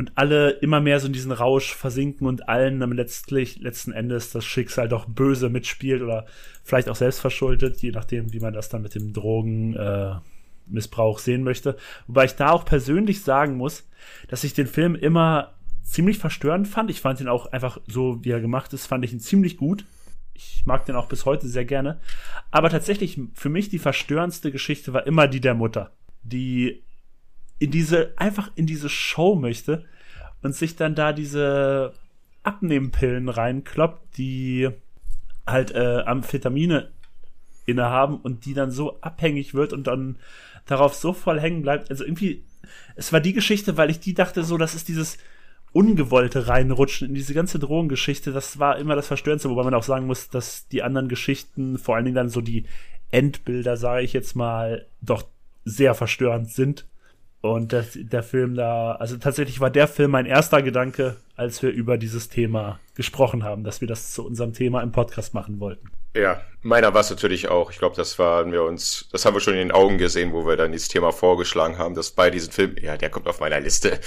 [0.00, 4.30] Und alle immer mehr so in diesen Rausch versinken und allen dann letztlich, letzten Endes
[4.30, 6.24] das Schicksal doch böse mitspielt oder
[6.64, 11.42] vielleicht auch selbst verschuldet, je nachdem, wie man das dann mit dem Drogenmissbrauch äh, sehen
[11.42, 11.76] möchte.
[12.06, 13.86] Wobei ich da auch persönlich sagen muss,
[14.28, 16.88] dass ich den Film immer ziemlich verstörend fand.
[16.88, 19.84] Ich fand ihn auch einfach so, wie er gemacht ist, fand ich ihn ziemlich gut.
[20.32, 22.00] Ich mag den auch bis heute sehr gerne.
[22.50, 25.90] Aber tatsächlich, für mich die verstörendste Geschichte war immer die der Mutter,
[26.22, 26.84] die
[27.60, 29.84] in diese, einfach in diese Show möchte
[30.42, 31.92] und sich dann da diese
[32.42, 34.70] Abnehmpillen reinkloppt, die
[35.46, 36.90] halt äh, Amphetamine
[37.66, 40.16] innehaben und die dann so abhängig wird und dann
[40.66, 41.90] darauf so voll hängen bleibt.
[41.90, 42.42] Also irgendwie,
[42.96, 45.18] es war die Geschichte, weil ich die dachte so, das ist dieses,
[45.72, 50.06] ungewollte reinrutschen in diese ganze Drogengeschichte, das war immer das Verstörendste, wobei man auch sagen
[50.06, 52.64] muss, dass die anderen Geschichten, vor allen Dingen dann so die
[53.10, 55.24] Endbilder, sage ich jetzt mal, doch
[55.64, 56.86] sehr verstörend sind.
[57.42, 61.70] Und der, der Film da, also tatsächlich war der Film mein erster Gedanke, als wir
[61.70, 65.90] über dieses Thema gesprochen haben, dass wir das zu unserem Thema im Podcast machen wollten.
[66.14, 67.70] Ja, meiner war es natürlich auch.
[67.70, 70.46] Ich glaube, das waren wir uns, das haben wir schon in den Augen gesehen, wo
[70.46, 73.60] wir dann dieses Thema vorgeschlagen haben, dass bei diesem Film, ja, der kommt auf meiner
[73.60, 73.98] Liste.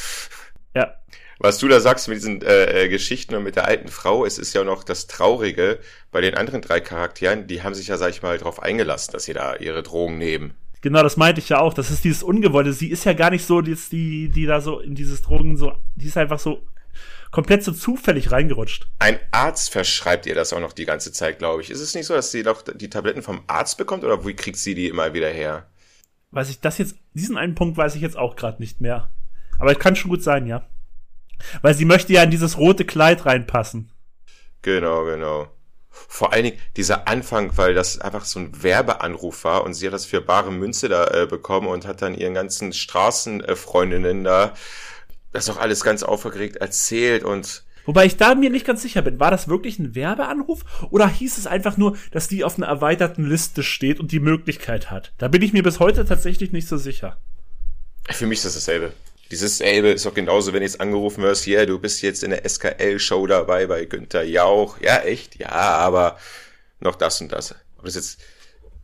[0.76, 0.94] Ja,
[1.40, 4.38] was du da sagst mit diesen äh, äh, Geschichten und mit der alten Frau, es
[4.38, 5.80] ist ja noch das Traurige
[6.12, 9.26] bei den anderen drei Charakteren, die haben sich ja, sag ich mal, darauf eingelassen, dass
[9.26, 10.54] sie da ihre Drogen nehmen.
[10.84, 11.74] Genau, das meinte ich ja auch.
[11.74, 12.74] Das ist dieses Ungewollte.
[12.74, 15.72] Sie ist ja gar nicht so, die, die, die da so in dieses Drogen so,
[15.96, 16.62] die ist einfach so
[17.32, 18.88] komplett so zufällig reingerutscht.
[19.00, 21.70] Ein Arzt verschreibt ihr das auch noch die ganze Zeit, glaube ich.
[21.70, 24.58] Ist es nicht so, dass sie doch die Tabletten vom Arzt bekommt oder wie kriegt
[24.58, 25.68] sie die immer wieder her?
[26.32, 29.10] Weiß ich das jetzt, diesen einen Punkt weiß ich jetzt auch gerade nicht mehr.
[29.60, 30.68] Aber es kann schon gut sein, ja.
[31.62, 33.90] Weil sie möchte ja in dieses rote Kleid reinpassen.
[34.62, 35.48] Genau, genau.
[35.94, 39.94] Vor allen Dingen dieser Anfang, weil das einfach so ein Werbeanruf war und sie hat
[39.94, 44.54] das für bare Münze da äh, bekommen und hat dann ihren ganzen Straßenfreundinnen da
[45.32, 49.20] das auch alles ganz aufgeregt erzählt und Wobei ich da mir nicht ganz sicher bin,
[49.20, 53.28] war das wirklich ein Werbeanruf oder hieß es einfach nur, dass die auf einer erweiterten
[53.28, 55.12] Liste steht und die Möglichkeit hat?
[55.18, 57.18] Da bin ich mir bis heute tatsächlich nicht so sicher.
[58.10, 58.94] Für mich ist das dasselbe.
[59.34, 62.30] Dieses Elbe ist doch genauso, wenn jetzt angerufen wirst, ja, yeah, du bist jetzt in
[62.30, 64.80] der SKL-Show dabei bei Günther Jauch.
[64.80, 65.40] Ja, echt?
[65.40, 66.20] Ja, aber
[66.80, 67.56] noch das und das.
[67.76, 68.22] Aber das jetzt,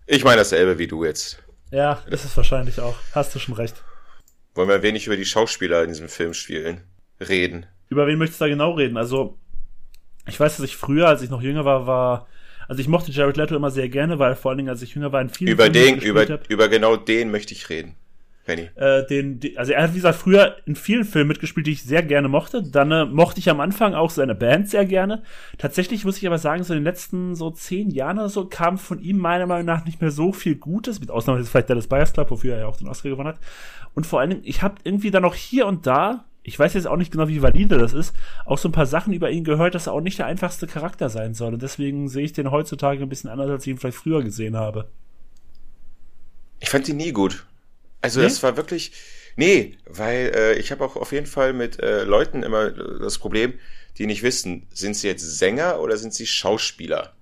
[0.07, 1.37] ich meine dasselbe wie du jetzt.
[1.69, 2.95] Ja, ist es wahrscheinlich auch.
[3.13, 3.75] Hast du schon recht.
[4.55, 6.81] Wollen wir wenig über die Schauspieler in diesem Film spielen,
[7.19, 7.67] reden?
[7.89, 8.97] Über wen möchtest du da genau reden?
[8.97, 9.37] Also,
[10.27, 12.27] ich weiß, dass ich früher, als ich noch jünger war, war
[12.67, 15.11] also ich mochte Jared Leto immer sehr gerne, weil vor allen Dingen, als ich jünger
[15.11, 17.95] war, in vielen Über Filmen den, über, über genau den möchte ich reden.
[18.49, 18.69] Penny.
[18.75, 21.83] Äh, den, die, also er hat, wie gesagt, früher in vielen Filmen mitgespielt, die ich
[21.83, 22.63] sehr gerne mochte.
[22.63, 25.21] Dann äh, mochte ich am Anfang auch seine Band sehr gerne.
[25.59, 28.79] Tatsächlich muss ich aber sagen, so in den letzten so zehn Jahren oder so kam
[28.79, 31.87] von ihm meiner Meinung nach nicht mehr so viel Gutes, mit Ausnahme jetzt vielleicht Dallas
[31.87, 33.39] Buyers Club, wofür er ja auch den Oscar gewonnen hat.
[33.93, 36.87] Und vor allen Dingen, ich habe irgendwie dann auch hier und da ich weiß jetzt
[36.87, 39.75] auch nicht genau, wie valide das ist, auch so ein paar Sachen über ihn gehört,
[39.75, 41.53] dass er auch nicht der einfachste Charakter sein soll.
[41.53, 44.57] Und deswegen sehe ich den heutzutage ein bisschen anders, als ich ihn vielleicht früher gesehen
[44.57, 44.89] habe.
[46.59, 47.45] Ich fand ihn nie gut.
[48.01, 48.27] Also nee?
[48.27, 48.91] das war wirklich,
[49.35, 53.53] nee, weil äh, ich habe auch auf jeden Fall mit äh, Leuten immer das Problem,
[53.97, 57.13] die nicht wissen, sind sie jetzt Sänger oder sind sie Schauspieler?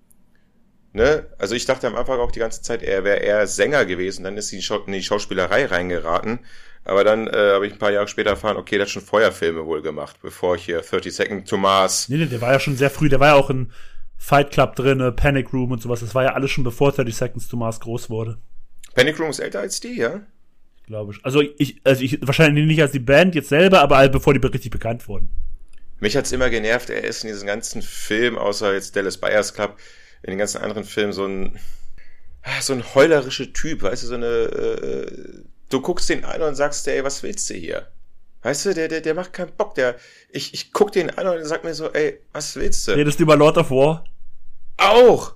[0.94, 1.28] Ne?
[1.38, 4.38] Also ich dachte am Anfang auch die ganze Zeit, er wäre eher Sänger gewesen, dann
[4.38, 6.40] ist sie in die Schauspielerei reingeraten.
[6.86, 9.66] Aber dann äh, habe ich ein paar Jahre später erfahren, okay, der hat schon Feuerfilme
[9.66, 12.08] wohl gemacht, bevor ich hier 30 Second to Mars.
[12.08, 13.72] Nee, nee, der war ja schon sehr früh, der war ja auch in
[14.16, 16.00] Fight Club drin, Panic Room und sowas.
[16.00, 18.38] Das war ja alles schon bevor 30 Seconds to Mars groß wurde.
[18.96, 20.22] Panic Room ist älter als die, ja?
[20.88, 21.24] Glaube ich.
[21.24, 24.46] Also ich, also ich wahrscheinlich nicht als die Band jetzt selber, aber halt bevor die
[24.46, 25.30] richtig bekannt wurden.
[26.00, 29.78] Mich hat's immer genervt, er ist in diesem ganzen Film, außer jetzt Dallas Buyers Club,
[30.24, 31.60] in den ganzen anderen Filmen so ein
[32.44, 36.56] ah, so ein heulerischer Typ, weißt du, so eine äh, du guckst den an und
[36.56, 37.88] sagst, ey, was willst du hier?
[38.44, 39.96] Weißt du, der, der, der macht keinen Bock, der,
[40.30, 42.92] ich, ich guck den an und sag mir so, ey, was willst du?
[42.92, 44.04] Redest du über Lord of War?
[44.78, 45.36] Auch!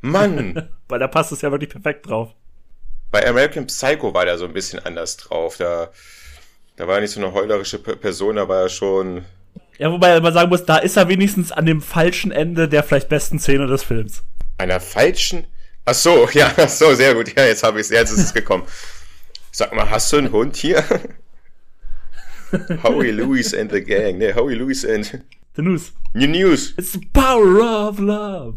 [0.00, 0.68] Mann!
[0.88, 2.34] Weil da passt es ja wirklich perfekt drauf.
[3.10, 5.56] Bei American Psycho war der so ein bisschen anders drauf.
[5.56, 5.90] Da,
[6.76, 9.26] Da war er nicht so eine heulerische Person, da war er schon.
[9.78, 13.10] Ja, wobei man sagen muss, da ist er wenigstens an dem falschen Ende der vielleicht
[13.10, 14.22] besten Szene des Films.
[14.58, 15.46] Einer falschen?
[15.84, 17.36] Ach so, ja, ach so, sehr gut.
[17.36, 18.64] Ja, jetzt habe ich es, jetzt ist es gekommen.
[19.52, 20.82] Sag mal, hast du einen Hund hier?
[22.82, 24.18] Howie Lewis and the Gang.
[24.18, 25.20] Ne, Howie Lewis and
[25.56, 25.92] The News.
[26.14, 26.72] New News.
[26.78, 28.54] It's the power of love.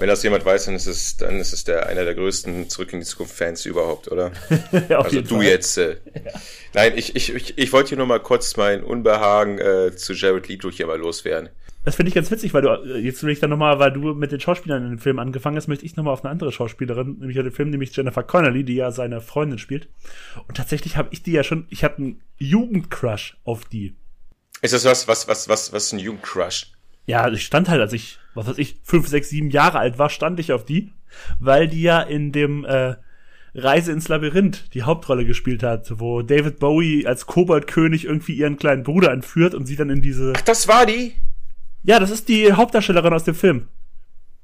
[0.00, 2.94] Wenn das jemand weiß, dann ist es, dann ist es der einer der größten Zurück
[2.94, 4.32] in die Zukunft Fans überhaupt, oder?
[4.88, 5.44] Ja, also du Fall.
[5.44, 5.76] jetzt.
[5.76, 5.96] Äh.
[6.74, 10.48] Nein, ich, ich, ich, ich wollte hier nur mal kurz mein Unbehagen äh, zu Jared
[10.48, 11.50] Leto hier mal loswerden.
[11.84, 14.14] Das finde ich ganz witzig, weil du, äh, jetzt will ich dann nochmal, weil du
[14.14, 17.18] mit den Schauspielern in dem Film angefangen hast, möchte ich nochmal auf eine andere Schauspielerin,
[17.18, 19.88] nämlich auf den Film, nämlich Jennifer Connelly, die ja seine Freundin spielt.
[20.48, 23.96] Und tatsächlich habe ich die ja schon, ich hatte einen Jugendcrush auf die.
[24.62, 26.72] Ist das was, was, was, was, was ein Jugendcrush?
[27.06, 30.10] Ja, ich stand halt, als ich, was weiß ich, fünf, sechs, sieben Jahre alt war,
[30.10, 30.92] stand ich auf die,
[31.38, 32.94] weil die ja in dem äh,
[33.54, 38.84] Reise ins Labyrinth die Hauptrolle gespielt hat, wo David Bowie als Koboldkönig irgendwie ihren kleinen
[38.84, 40.32] Bruder entführt und sie dann in diese.
[40.36, 41.14] Ach, das war die?
[41.82, 43.68] Ja, das ist die Hauptdarstellerin aus dem Film.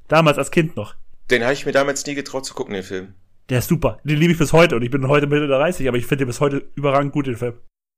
[0.09, 0.95] Damals als Kind noch.
[1.31, 3.15] Den habe ich mir damals nie getraut zu gucken, den Film.
[3.49, 4.01] Der ist super.
[4.05, 6.29] Den liebe ich bis heute und ich bin heute Mitte 30, aber ich finde den
[6.29, 7.55] bis heute überragend gut, den Film.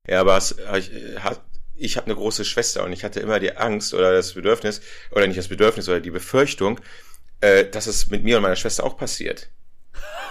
[0.07, 1.43] Ja, aber es, ich, hat,
[1.79, 4.81] ich habe eine große Schwester und ich hatte immer die Angst oder das Bedürfnis,
[5.13, 6.81] oder nicht das Bedürfnis, oder die Befürchtung,
[7.41, 9.51] äh, dass es mit mir und meiner Schwester auch passiert.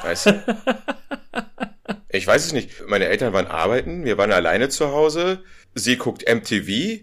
[0.03, 0.43] Weißt du?
[2.09, 2.87] ich weiß es nicht.
[2.87, 7.01] Meine Eltern waren arbeiten, wir waren alleine zu Hause, sie guckt MTV.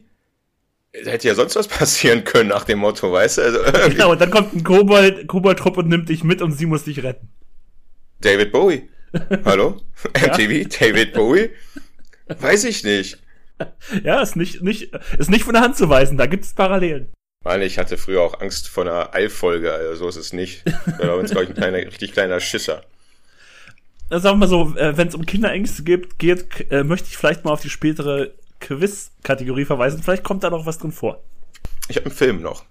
[1.05, 3.43] Da hätte ja sonst was passieren können nach dem Motto, weißt du?
[3.43, 3.59] Also
[3.91, 7.03] Genau, und dann kommt ein Kobold, Kobold-Trupp und nimmt dich mit und sie muss dich
[7.03, 7.31] retten.
[8.21, 8.89] David Bowie.
[9.45, 9.81] Hallo?
[10.15, 11.51] MTV, David Bowie?
[12.27, 13.19] Weiß ich nicht.
[14.03, 17.13] Ja, ist nicht, nicht, ist nicht von der Hand zu weisen, da gibt es Parallelen.
[17.45, 20.65] Mann, ich hatte früher auch Angst vor einer Eilfolge, also so ist es nicht.
[20.99, 22.83] Da war uns, glaube ich, ein kleiner, richtig kleiner Schisser.
[24.09, 27.17] Also sagen wir mal so, äh, wenn es um Kinderängste geht, geht äh, möchte ich
[27.17, 30.03] vielleicht mal auf die spätere Quiz-Kategorie verweisen.
[30.03, 31.23] Vielleicht kommt da noch was drin vor.
[31.89, 32.65] Ich habe einen Film noch.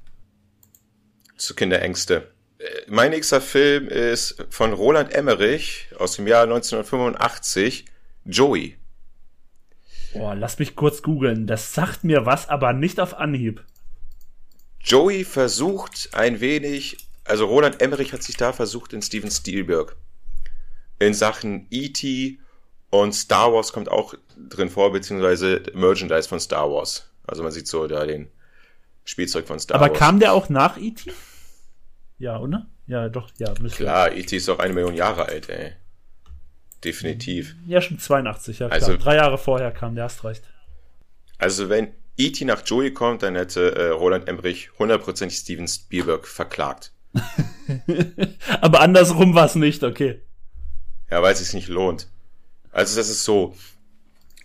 [1.38, 2.32] Zu Kinderängste.
[2.58, 7.86] Äh, Mein nächster Film ist von Roland Emmerich aus dem Jahr 1985,
[8.26, 8.78] Joey.
[10.14, 11.48] Boah, lass mich kurz googeln.
[11.48, 13.64] Das sagt mir was, aber nicht auf Anhieb.
[14.80, 19.96] Joey versucht ein wenig, also Roland Emmerich hat sich da versucht in Steven Spielberg.
[21.00, 22.38] In Sachen E.T.
[22.90, 24.14] und Star Wars kommt auch
[24.50, 27.10] drin vor, beziehungsweise Merchandise von Star Wars.
[27.26, 28.30] Also man sieht so da den
[29.06, 29.98] Spielzeug von Star aber Wars.
[30.00, 31.12] kam der auch nach E.T.?
[32.20, 32.68] Ja, oder?
[32.86, 33.54] Ja, doch, ja.
[33.54, 34.36] Klar, E.T.
[34.36, 35.74] ist auch eine Million Jahre alt, ey.
[36.84, 37.56] Definitiv.
[37.68, 38.82] Ja, schon 82, ja klar.
[38.82, 40.44] Also- Drei Jahre vorher kam der, hast recht.
[41.38, 42.46] Also wenn E.T.
[42.46, 46.92] nach Joey kommt, dann hätte äh, Roland Emmerich hundertprozentig Steven Spielberg verklagt.
[48.62, 50.22] Aber andersrum war es nicht, okay.
[51.10, 52.08] Ja, weil es sich nicht lohnt.
[52.72, 53.56] Also das ist so,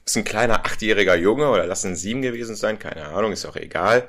[0.05, 3.57] ist ein kleiner achtjähriger Junge oder lass ein sieben gewesen sein, keine Ahnung, ist auch
[3.57, 4.09] egal.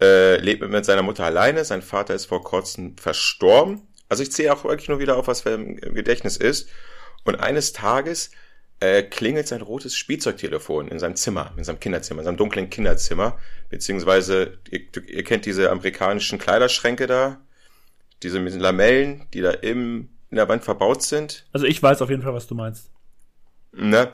[0.00, 3.82] Äh, lebt mit seiner Mutter alleine, sein Vater ist vor kurzem verstorben.
[4.08, 6.68] Also ich zähle auch wirklich nur wieder auf, was für im Gedächtnis ist.
[7.24, 8.30] Und eines Tages
[8.80, 13.38] äh, klingelt sein rotes Spielzeugtelefon in seinem Zimmer, in seinem Kinderzimmer, in seinem dunklen Kinderzimmer.
[13.70, 17.40] Beziehungsweise, ihr, ihr kennt diese amerikanischen Kleiderschränke da,
[18.22, 21.46] diese Lamellen, die da im, in der Wand verbaut sind.
[21.52, 22.90] Also ich weiß auf jeden Fall, was du meinst.
[23.72, 24.12] Ne?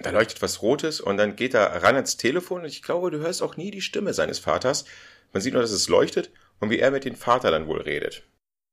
[0.00, 3.18] Da leuchtet was Rotes und dann geht er ran ans Telefon und ich glaube, du
[3.18, 4.84] hörst auch nie die Stimme seines Vaters.
[5.32, 8.22] Man sieht nur, dass es leuchtet und wie er mit dem Vater dann wohl redet.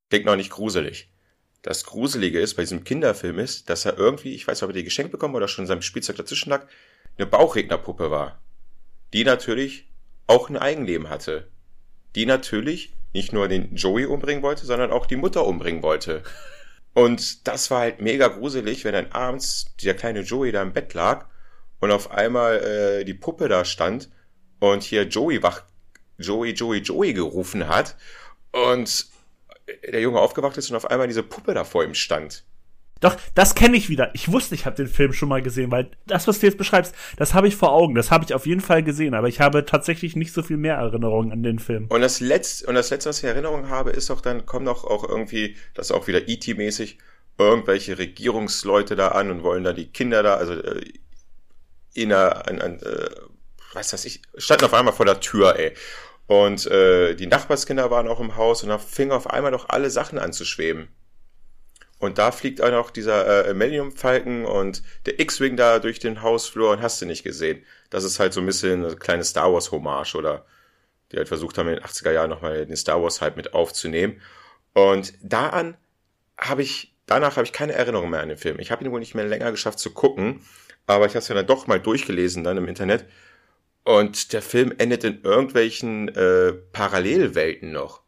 [0.10, 1.10] Klingt noch nicht gruselig.
[1.66, 4.76] Das Gruselige ist bei diesem Kinderfilm ist, dass er irgendwie, ich weiß nicht, ob er
[4.76, 6.68] die geschenkt bekommen oder schon in seinem Spielzeug dazwischen lag,
[7.18, 8.40] eine Bauchrednerpuppe war.
[9.14, 9.90] Die natürlich
[10.28, 11.48] auch ein Eigenleben hatte.
[12.14, 16.22] Die natürlich nicht nur den Joey umbringen wollte, sondern auch die Mutter umbringen wollte.
[16.94, 20.94] Und das war halt mega gruselig, wenn dann abends der kleine Joey da im Bett
[20.94, 21.26] lag
[21.80, 24.12] und auf einmal äh, die Puppe da stand
[24.60, 25.64] und hier Joey wach,
[26.20, 27.96] Joey, Joey, Joey gerufen hat
[28.52, 29.15] und
[29.92, 32.44] der Junge aufgewacht ist und auf einmal diese Puppe da vor ihm stand.
[33.02, 34.10] Doch, das kenne ich wieder.
[34.14, 36.96] Ich wusste, ich habe den Film schon mal gesehen, weil das, was du jetzt beschreibst,
[37.18, 37.94] das habe ich vor Augen.
[37.94, 40.76] Das habe ich auf jeden Fall gesehen, aber ich habe tatsächlich nicht so viel mehr
[40.76, 41.88] Erinnerungen an den Film.
[41.90, 44.66] Und das letzte, und das letzte, was ich in Erinnerung habe, ist doch dann, kommen
[44.66, 46.98] doch auch irgendwie, das ist auch wieder E.T.-mäßig,
[47.38, 50.86] irgendwelche Regierungsleute da an und wollen da die Kinder da, also äh,
[51.94, 53.10] in einer, an, an, äh,
[53.74, 55.74] was weiß ich, standen auf einmal vor der Tür, ey.
[56.28, 59.90] Und äh, die Nachbarskinder waren auch im Haus und da fingen auf einmal doch alle
[59.90, 60.88] Sachen an zu schweben.
[62.00, 66.22] Und da fliegt auch noch dieser äh, Millennium Falcon und der X-Wing da durch den
[66.22, 67.64] Hausflur und hast du nicht gesehen.
[67.90, 70.46] Das ist halt so ein bisschen eine kleine Star Wars Hommage oder
[71.12, 74.22] die halt versucht haben in den 80er Jahren nochmal den Star Wars Hype mit aufzunehmen.
[74.74, 75.78] Und da an
[76.38, 78.60] habe ich danach habe ich keine Erinnerung mehr an den Film.
[78.60, 80.42] Ich habe ihn wohl nicht mehr länger geschafft zu gucken,
[80.88, 83.06] aber ich habe es ja dann doch mal durchgelesen dann im Internet.
[83.86, 88.02] Und der Film endet in irgendwelchen äh, Parallelwelten noch.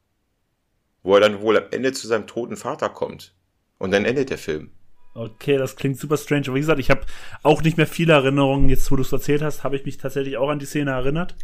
[1.03, 3.35] Wo er dann wohl am Ende zu seinem toten Vater kommt.
[3.77, 4.71] Und dann endet der Film.
[5.13, 6.45] Okay, das klingt super strange.
[6.47, 7.01] Aber wie gesagt, ich habe
[7.43, 8.69] auch nicht mehr viele Erinnerungen.
[8.69, 11.35] Jetzt, wo du es erzählt hast, habe ich mich tatsächlich auch an die Szene erinnert.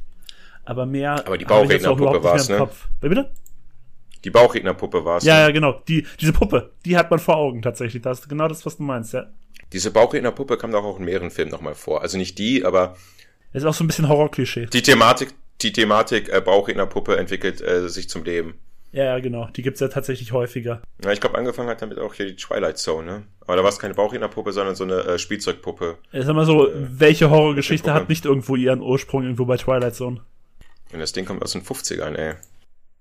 [0.65, 1.26] Aber mehr.
[1.28, 2.58] Aber die Bauchrednerpuppe war es, ne?
[2.58, 2.88] Kopf.
[3.02, 3.32] Bitte?
[4.24, 5.26] Die Bauchrednerpuppe war es.
[5.26, 5.41] Ja, ne?
[5.41, 5.82] ja, genau.
[5.88, 8.02] Die, diese Puppe, die hat man vor Augen tatsächlich.
[8.02, 9.28] Das ist genau das, was du meinst, ja.
[9.74, 12.02] Diese Bauchrednerpuppe kam doch auch in mehreren Filmen nochmal vor.
[12.02, 12.96] Also nicht die, aber.
[13.54, 14.66] Das ist auch so ein bisschen Horror-Klischee.
[14.68, 18.56] Die Thematik, die Thematik äh, Bauchrednerpuppe entwickelt äh, sich zum Leben.
[18.92, 19.48] Ja, ja, genau.
[19.56, 20.82] Die gibt's ja tatsächlich häufiger.
[21.04, 23.24] Ja, ich glaube, angefangen hat damit auch hier die Twilight Zone, ne?
[23.42, 25.98] Aber da war es keine Bauchrednerpuppe, sondern so eine äh, Spielzeugpuppe.
[26.12, 29.96] Ich sag mal so, äh, welche Horrorgeschichte hat nicht irgendwo ihren Ursprung irgendwo bei Twilight
[29.96, 30.22] Zone?
[30.92, 32.36] Und das Ding kommt aus den 50ern, ey.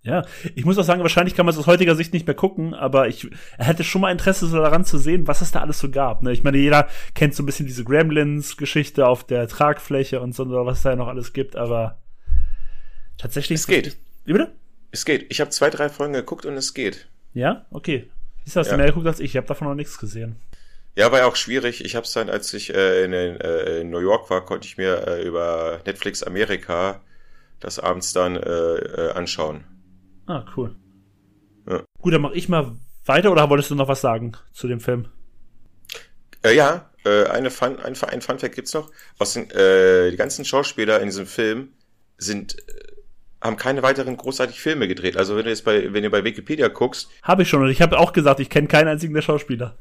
[0.05, 0.25] Ja,
[0.57, 3.07] ich muss auch sagen, wahrscheinlich kann man es aus heutiger Sicht nicht mehr gucken, aber
[3.07, 6.23] ich hätte schon mal Interesse so daran zu sehen, was es da alles so gab.
[6.23, 6.33] Ne?
[6.33, 10.79] Ich meine, jeder kennt so ein bisschen diese Gremlins-Geschichte auf der Tragfläche und so, was
[10.79, 11.99] es da noch alles gibt, aber
[13.17, 13.61] tatsächlich.
[13.61, 13.97] Es geht.
[14.25, 14.53] Wie bitte?
[14.91, 15.27] Es geht.
[15.31, 17.07] Ich habe zwei, drei Folgen geguckt und es geht.
[17.33, 18.11] Ja, okay.
[18.45, 18.73] Siehst du, hast ja.
[18.73, 19.31] du mehr geguckt als ich.
[19.31, 20.37] Ich habe davon noch nichts gesehen.
[20.97, 21.85] Ja, war ja auch schwierig.
[21.85, 24.77] Ich habe es dann, als ich äh, in, äh, in, New York war, konnte ich
[24.77, 27.01] mir äh, über Netflix Amerika
[27.61, 29.65] das abends dann äh, äh, anschauen.
[30.27, 30.77] Ah, cool.
[31.69, 31.83] Ja.
[32.01, 35.09] Gut, dann mache ich mal weiter oder wolltest du noch was sagen zu dem Film?
[36.43, 38.91] Äh, ja, äh, eine Fun, ein, ein Fun Fact gibt's noch.
[39.19, 41.71] Was sind, äh, die ganzen Schauspieler in diesem Film
[42.19, 42.93] sind äh,
[43.43, 45.17] haben keine weiteren großartig Filme gedreht.
[45.17, 47.09] Also wenn du jetzt bei, wenn du bei Wikipedia guckst.
[47.23, 49.77] Habe ich schon und ich habe auch gesagt, ich kenne keinen einzigen der Schauspieler.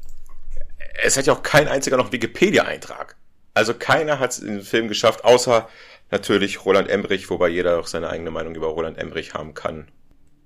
[1.02, 3.16] Es hat ja auch kein einziger noch Wikipedia-Eintrag.
[3.54, 5.68] Also keiner hat es in den Film geschafft, außer
[6.10, 9.88] natürlich Roland Emmerich, wobei jeder auch seine eigene Meinung über Roland Emmerich haben kann.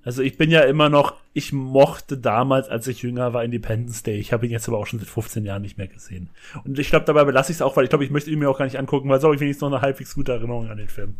[0.07, 4.17] Also ich bin ja immer noch, ich mochte damals, als ich jünger war, Independence Day.
[4.17, 6.29] Ich habe ihn jetzt aber auch schon seit 15 Jahren nicht mehr gesehen.
[6.63, 8.49] Und ich glaube, dabei belasse ich es auch, weil ich glaube, ich möchte ihn mir
[8.49, 10.77] auch gar nicht angucken, weil so habe ich wenigstens noch eine halbwegs gute Erinnerung an
[10.77, 11.17] den Film.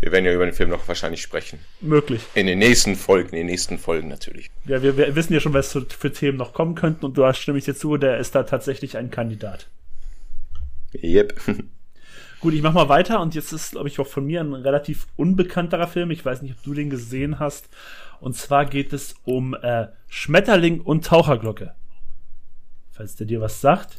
[0.00, 1.60] Wir werden ja über den Film noch wahrscheinlich sprechen.
[1.80, 2.22] Möglich.
[2.34, 4.50] In den nächsten Folgen, in den nächsten Folgen natürlich.
[4.66, 7.38] Ja, wir, wir wissen ja schon, was für Themen noch kommen könnten und du hast
[7.38, 9.68] stimme ich dir zu, der ist da tatsächlich ein Kandidat.
[11.00, 11.40] Yep.
[12.44, 15.06] Gut, ich mach mal weiter und jetzt ist, glaube ich, auch von mir ein relativ
[15.16, 16.10] unbekannterer Film.
[16.10, 17.70] Ich weiß nicht, ob du den gesehen hast.
[18.20, 21.74] Und zwar geht es um äh, Schmetterling und Taucherglocke.
[22.90, 23.96] Falls der dir was sagt.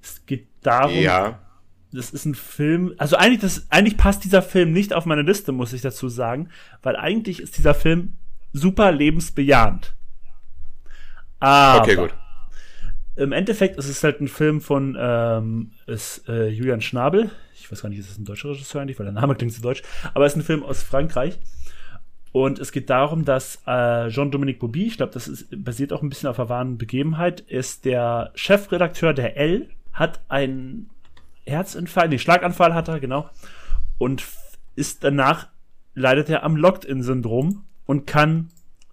[0.00, 0.94] Es geht darum.
[0.94, 1.38] Ja
[1.92, 5.52] das ist ein Film, also eigentlich, das, eigentlich passt dieser Film nicht auf meine Liste,
[5.52, 6.50] muss ich dazu sagen,
[6.82, 8.16] weil eigentlich ist dieser Film
[8.52, 9.94] super lebensbejahend.
[11.40, 12.14] Aber okay, gut.
[13.18, 17.30] Im Endeffekt ist es halt ein Film von ähm, ist, äh, Julian Schnabel.
[17.56, 19.60] Ich weiß gar nicht, ist es ein deutscher Regisseur eigentlich, weil der Name klingt so
[19.60, 19.82] deutsch.
[20.14, 21.40] Aber es ist ein Film aus Frankreich.
[22.30, 26.08] Und es geht darum, dass äh, Jean-Dominique Bobby, ich glaube, das ist, basiert auch ein
[26.08, 30.88] bisschen auf der wahren Begebenheit, ist der Chefredakteur der L, hat ein
[31.44, 33.28] Herzinfarkt, nee, Schlaganfall hat er, genau.
[33.98, 34.22] Und
[34.76, 35.48] ist danach,
[35.94, 38.50] leidet er am Locked-In-Syndrom und kann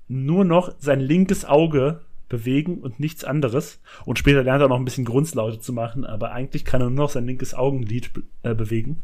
[0.07, 3.79] nur noch sein linkes Auge bewegen und nichts anderes.
[4.05, 7.05] Und später lernt er noch ein bisschen Grunzlaute zu machen, aber eigentlich kann er nur
[7.05, 9.01] noch sein linkes Augenlid be äh, bewegen.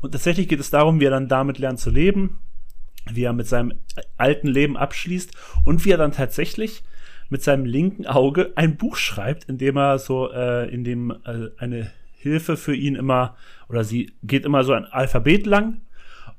[0.00, 2.38] Und tatsächlich geht es darum, wie er dann damit lernt zu leben,
[3.10, 3.72] wie er mit seinem
[4.16, 5.32] alten Leben abschließt
[5.64, 6.82] und wie er dann tatsächlich
[7.30, 11.50] mit seinem linken Auge ein Buch schreibt, in dem er so, äh, in dem äh,
[11.58, 13.36] eine Hilfe für ihn immer,
[13.68, 15.80] oder sie geht immer so ein Alphabet lang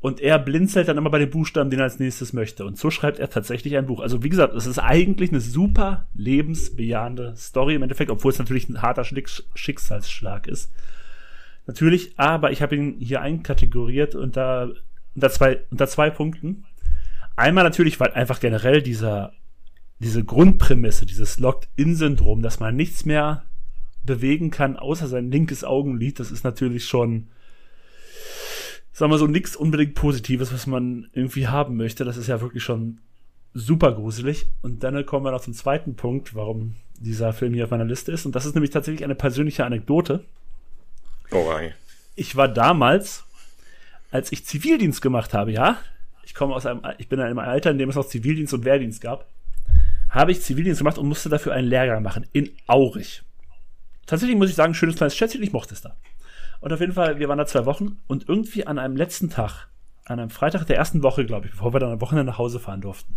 [0.05, 2.63] und er blinzelt dann immer bei den Buchstaben, den er als nächstes möchte.
[2.63, 4.01] Und so schreibt er tatsächlich ein Buch.
[4.01, 8.69] Also wie gesagt, es ist eigentlich eine super lebensbejahende Story im Endeffekt, obwohl es natürlich
[8.69, 10.71] ein harter Schicksalsschlag ist.
[11.65, 14.73] Natürlich, aber ich habe ihn hier einkategoriert unter,
[15.15, 16.65] unter, zwei, unter zwei Punkten.
[17.35, 19.33] Einmal natürlich, weil einfach generell dieser,
[19.97, 23.41] diese Grundprämisse, dieses Locked-In-Syndrom, dass man nichts mehr
[24.03, 26.19] bewegen kann, außer sein linkes Augenlid.
[26.19, 27.29] Das ist natürlich schon,
[28.95, 32.05] sagen wir so, nichts unbedingt Positives, was man irgendwie haben möchte.
[32.05, 32.99] Das ist ja wirklich schon
[33.53, 34.47] super gruselig.
[34.61, 38.13] Und dann kommen wir noch zum zweiten Punkt, warum dieser Film hier auf meiner Liste
[38.13, 38.25] ist.
[38.25, 40.23] Und das ist nämlich tatsächlich eine persönliche Anekdote.
[41.31, 41.75] Oh, ei.
[42.15, 43.25] Ich war damals,
[44.11, 45.77] als ich Zivildienst gemacht habe, ja,
[46.23, 48.63] ich komme aus einem, ich bin in einem Alter, in dem es noch Zivildienst und
[48.63, 49.27] Wehrdienst gab,
[50.09, 53.25] habe ich Zivildienst gemacht und musste dafür einen Lehrgang machen in Aurich
[54.05, 55.95] tatsächlich muss ich sagen, schönes kleines Schätzchen, ich mochte es da.
[56.59, 59.67] Und auf jeden Fall, wir waren da zwei Wochen und irgendwie an einem letzten Tag,
[60.05, 62.59] an einem Freitag der ersten Woche, glaube ich, bevor wir dann am Wochenende nach Hause
[62.59, 63.15] fahren durften,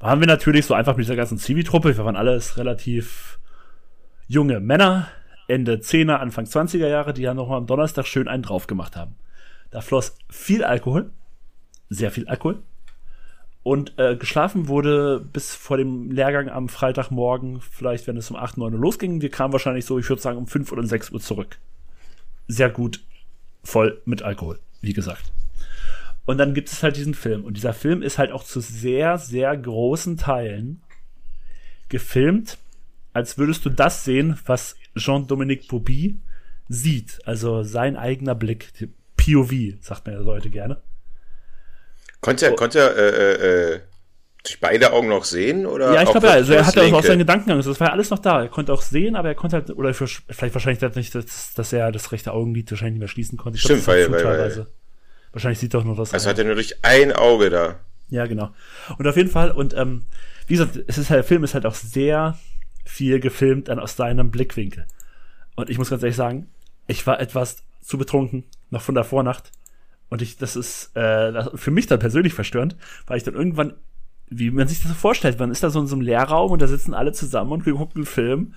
[0.00, 1.96] waren wir natürlich so einfach mit dieser ganzen Zivi-Truppe.
[1.96, 3.38] Wir waren alles relativ
[4.28, 5.08] junge Männer,
[5.48, 8.96] Ende 10er, Anfang 20er Jahre, die ja noch mal am Donnerstag schön einen drauf gemacht
[8.96, 9.16] haben.
[9.70, 11.10] Da floss viel Alkohol,
[11.88, 12.62] sehr viel Alkohol.
[13.62, 18.58] Und äh, geschlafen wurde bis vor dem Lehrgang am Freitagmorgen, vielleicht wenn es um 8,
[18.58, 19.20] 9 Uhr losging.
[19.20, 21.58] Wir kamen wahrscheinlich so, ich würde sagen, um 5 oder 6 Uhr zurück.
[22.48, 23.04] Sehr gut
[23.62, 25.32] voll mit Alkohol, wie gesagt.
[26.24, 27.44] Und dann gibt es halt diesen Film.
[27.44, 30.82] Und dieser Film ist halt auch zu sehr, sehr großen Teilen
[31.88, 32.58] gefilmt,
[33.12, 36.18] als würdest du das sehen, was Jean-Dominique Bobby
[36.68, 37.20] sieht.
[37.24, 38.72] Also sein eigener Blick.
[39.16, 40.82] POV, sagt man ja heute gerne.
[42.20, 42.56] Konnte er, oh.
[42.56, 43.80] konnte er äh, äh,
[44.44, 45.66] durch beide Augen noch sehen?
[45.66, 46.32] Oder ja, ich glaube ja.
[46.32, 47.58] Also er hatte auch seinen Gedankengang.
[47.58, 48.42] Also das war ja alles noch da.
[48.42, 51.72] Er konnte auch sehen, aber er konnte halt, oder für, vielleicht wahrscheinlich nicht, dass, dass
[51.72, 53.56] er das rechte Augenlid wahrscheinlich nicht mehr schließen konnte.
[53.56, 54.66] Ich Stimmt, glaub, weil, weil, weil,
[55.32, 56.12] Wahrscheinlich sieht doch nur das.
[56.12, 57.80] Also hat er nur durch ein Auge da.
[58.10, 58.50] Ja, genau.
[58.98, 60.04] Und auf jeden Fall, und ähm,
[60.46, 62.38] wie gesagt, es ist halt, der Film ist halt auch sehr
[62.84, 64.86] viel gefilmt dann aus seinem Blickwinkel.
[65.54, 66.48] Und ich muss ganz ehrlich sagen,
[66.86, 69.50] ich war etwas zu betrunken, noch von der Vornacht.
[70.10, 72.76] Und ich, das ist äh, für mich dann persönlich verstörend,
[73.06, 73.74] weil ich dann irgendwann,
[74.38, 76.62] wie man sich das so vorstellt, man ist da so in so einem Lehrraum und
[76.62, 78.54] da sitzen alle zusammen und gucken einen Film.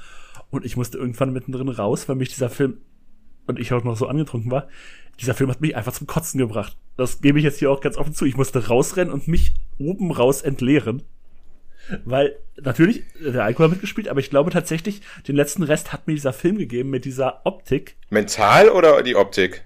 [0.50, 2.78] Und ich musste irgendwann mittendrin raus, weil mich dieser Film
[3.48, 4.68] und ich auch noch so angetrunken war,
[5.20, 6.78] dieser Film hat mich einfach zum Kotzen gebracht.
[6.98, 8.26] Das gebe ich jetzt hier auch ganz offen zu.
[8.26, 11.04] Ich musste rausrennen und mich oben raus entleeren.
[12.04, 16.14] Weil natürlich, der Alkohol hat mitgespielt, aber ich glaube tatsächlich, den letzten Rest hat mir
[16.14, 17.96] dieser Film gegeben mit dieser Optik.
[18.10, 19.66] Mental oder die Optik?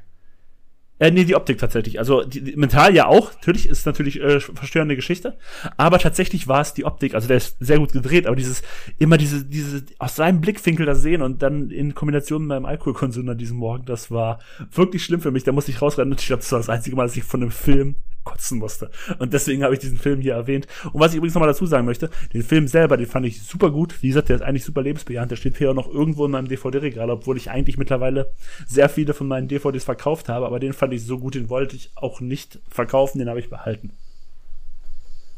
[1.00, 1.97] Äh, nee, die Optik tatsächlich.
[1.97, 3.32] Also die, die, mental ja auch.
[3.34, 5.38] Natürlich ist natürlich äh, verstörende Geschichte.
[5.78, 7.16] Aber tatsächlich war es die Optik.
[7.16, 8.62] Also der ist sehr gut gedreht, aber dieses,
[8.97, 13.28] immer diese, diese, aus seinem Blickwinkel das sehen und dann in Kombination mit meinem Alkoholkonsum
[13.30, 14.39] an diesem Morgen, das war
[14.74, 15.45] wirklich schlimm für mich.
[15.45, 17.52] Da musste ich rausrennen ich glaube, das war das einzige Mal, dass ich von einem
[17.52, 17.95] Film
[18.30, 18.92] kotzen musste.
[19.18, 20.68] Und deswegen habe ich diesen Film hier erwähnt.
[20.94, 23.72] Und was ich übrigens nochmal dazu sagen möchte, den Film selber, den fand ich super
[23.72, 24.02] gut.
[24.02, 25.32] Wie gesagt, der ist eigentlich super lebensbejahend.
[25.32, 28.32] Der steht hier auch noch irgendwo in meinem DVD-Regal, obwohl ich eigentlich mittlerweile
[28.68, 30.46] sehr viele von meinen DVDs verkauft habe.
[30.46, 33.50] Aber den fand ich so gut, den wollte ich auch nicht verkaufen, den habe ich
[33.50, 33.92] behalten.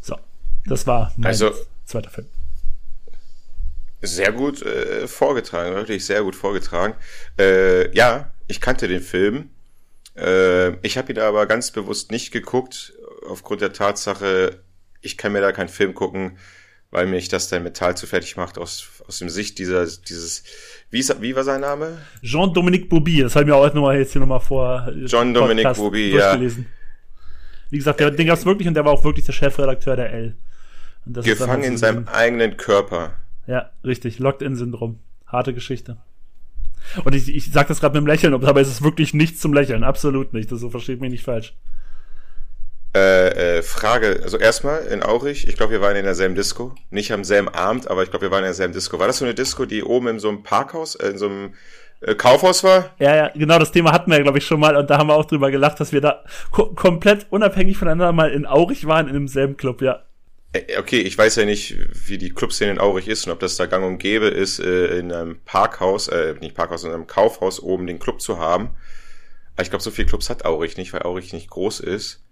[0.01, 0.17] So,
[0.65, 1.51] das war mein also,
[1.85, 2.27] zweiter Film.
[4.01, 6.95] Sehr gut äh, vorgetragen, wirklich sehr gut vorgetragen.
[7.37, 9.49] Äh, ja, ich kannte den Film
[10.15, 12.93] äh, ich habe ihn aber ganz bewusst nicht geguckt,
[13.27, 14.61] aufgrund der Tatsache,
[15.01, 16.37] ich kann mir da keinen Film gucken,
[16.91, 20.43] weil mich das dann mental zu fertig macht aus, aus dem Sicht dieser, dieses,
[20.89, 21.97] wie, ist, wie war sein Name?
[22.21, 24.91] Jean-Dominique Bobby, das habe ich mir auch nochmal jetzt hier nochmal vor.
[25.05, 26.39] Jean-Dominique Bobby, ja.
[27.69, 30.35] Wie gesagt, der, den gab's wirklich und der war auch wirklich der Chefredakteur der L.
[31.05, 33.13] Gefangen in seinem eigenen Körper.
[33.47, 34.19] Ja, richtig.
[34.19, 34.99] Locked-in-Syndrom.
[35.25, 35.97] Harte Geschichte.
[37.03, 39.53] Und ich, ich sage das gerade mit dem Lächeln, aber es ist wirklich nichts zum
[39.53, 39.83] Lächeln.
[39.83, 40.51] Absolut nicht.
[40.51, 41.53] Das so versteht mich nicht falsch.
[42.93, 46.75] Äh, äh, Frage, also erstmal in Aurich, ich glaube, wir waren in derselben Disco.
[46.89, 48.99] Nicht am selben Abend, aber ich glaube, wir waren in derselben Disco.
[48.99, 51.53] War das so eine Disco, die oben in so einem Parkhaus, äh, in so einem
[52.01, 52.89] äh, Kaufhaus war?
[52.99, 55.15] Ja, ja, genau, das Thema hatten wir, glaube ich, schon mal und da haben wir
[55.15, 59.13] auch drüber gelacht, dass wir da ko komplett unabhängig voneinander mal in Aurich waren, in
[59.13, 60.03] demselben Club, ja.
[60.53, 61.75] Äh, okay, ich weiß ja nicht,
[62.07, 64.97] wie die Clubszene in Aurich ist und ob das da gang und gäbe ist, äh,
[64.97, 68.71] in einem Parkhaus, äh, nicht Parkhaus, in einem Kaufhaus oben den Club zu haben.
[69.55, 72.23] Aber ich glaube, so viele Clubs hat Aurich nicht, weil Aurich nicht groß ist.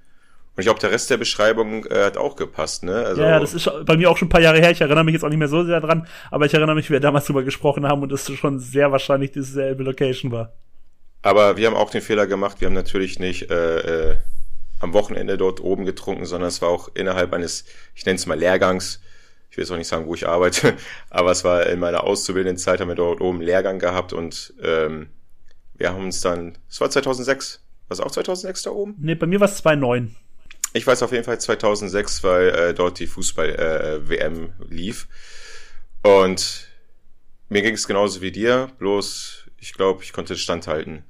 [0.56, 3.06] Und ich glaube, der Rest der Beschreibung äh, hat auch gepasst, ne?
[3.06, 4.72] Also, ja, das ist bei mir auch schon ein paar Jahre her.
[4.72, 6.94] Ich erinnere mich jetzt auch nicht mehr so sehr dran, aber ich erinnere mich, wie
[6.94, 10.54] wir damals drüber gesprochen haben und es schon sehr wahrscheinlich dieselbe Location war.
[11.22, 14.18] Aber wir haben auch den Fehler gemacht, wir haben natürlich nicht äh, äh,
[14.80, 17.66] am Wochenende dort oben getrunken, sondern es war auch innerhalb eines,
[17.96, 19.02] ich nenne es mal Lehrgangs.
[19.52, 20.76] Ich will jetzt auch nicht sagen, wo ich arbeite,
[21.10, 25.10] aber es war in meiner auszubildenden Zeit, haben wir dort oben Lehrgang gehabt und ähm,
[25.76, 28.96] wir haben uns dann, es war 2006, war es auch 2006 da oben?
[29.00, 30.16] Nee, bei mir war es 2009.
[30.74, 35.08] Ich weiß auf jeden Fall 2006, weil äh, dort die Fußball-WM äh, lief.
[36.04, 36.68] Und
[37.50, 41.04] mir ging es genauso wie dir, bloß ich glaube, ich konnte standhalten.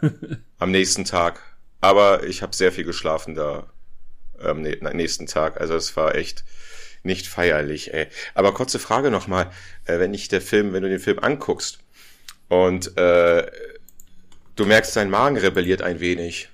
[0.58, 1.42] Am nächsten Tag
[1.80, 3.66] aber ich habe sehr viel geschlafen da
[4.38, 5.60] am ähm, nächsten Tag.
[5.60, 6.44] Also es war echt
[7.02, 8.06] nicht feierlich, ey.
[8.34, 9.50] Aber kurze Frage nochmal,
[9.84, 11.78] äh, wenn ich der Film, wenn du den Film anguckst
[12.48, 13.46] und äh,
[14.56, 16.48] du merkst, dein Magen rebelliert ein wenig.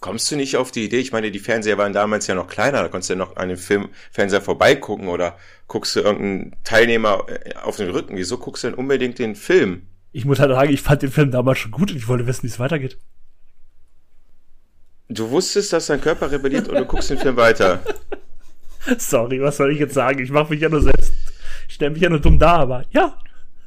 [0.00, 0.98] Kommst du nicht auf die Idee?
[0.98, 3.48] Ich meine, die Fernseher waren damals ja noch kleiner, da konntest du ja noch an
[3.48, 8.16] dem Film Fernseher vorbeigucken oder guckst du irgendeinen Teilnehmer äh, auf den Rücken.
[8.16, 9.86] Wieso guckst du denn unbedingt den Film?
[10.12, 12.44] Ich muss halt sagen, ich fand den Film damals schon gut und ich wollte wissen,
[12.44, 12.98] wie es weitergeht.
[15.08, 17.82] Du wusstest, dass dein Körper rebelliert und du guckst den Film weiter.
[18.98, 20.22] Sorry, was soll ich jetzt sagen?
[20.22, 21.12] Ich mache mich ja nur selbst,
[21.68, 23.18] ich stelle mich ja nur dumm da, aber ja,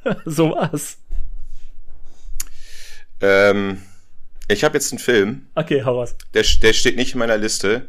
[0.24, 0.98] so war's.
[3.20, 3.82] Ähm,
[4.48, 5.46] ich habe jetzt einen Film.
[5.54, 6.16] Okay, hau was.
[6.34, 7.88] Der, der steht nicht in meiner Liste.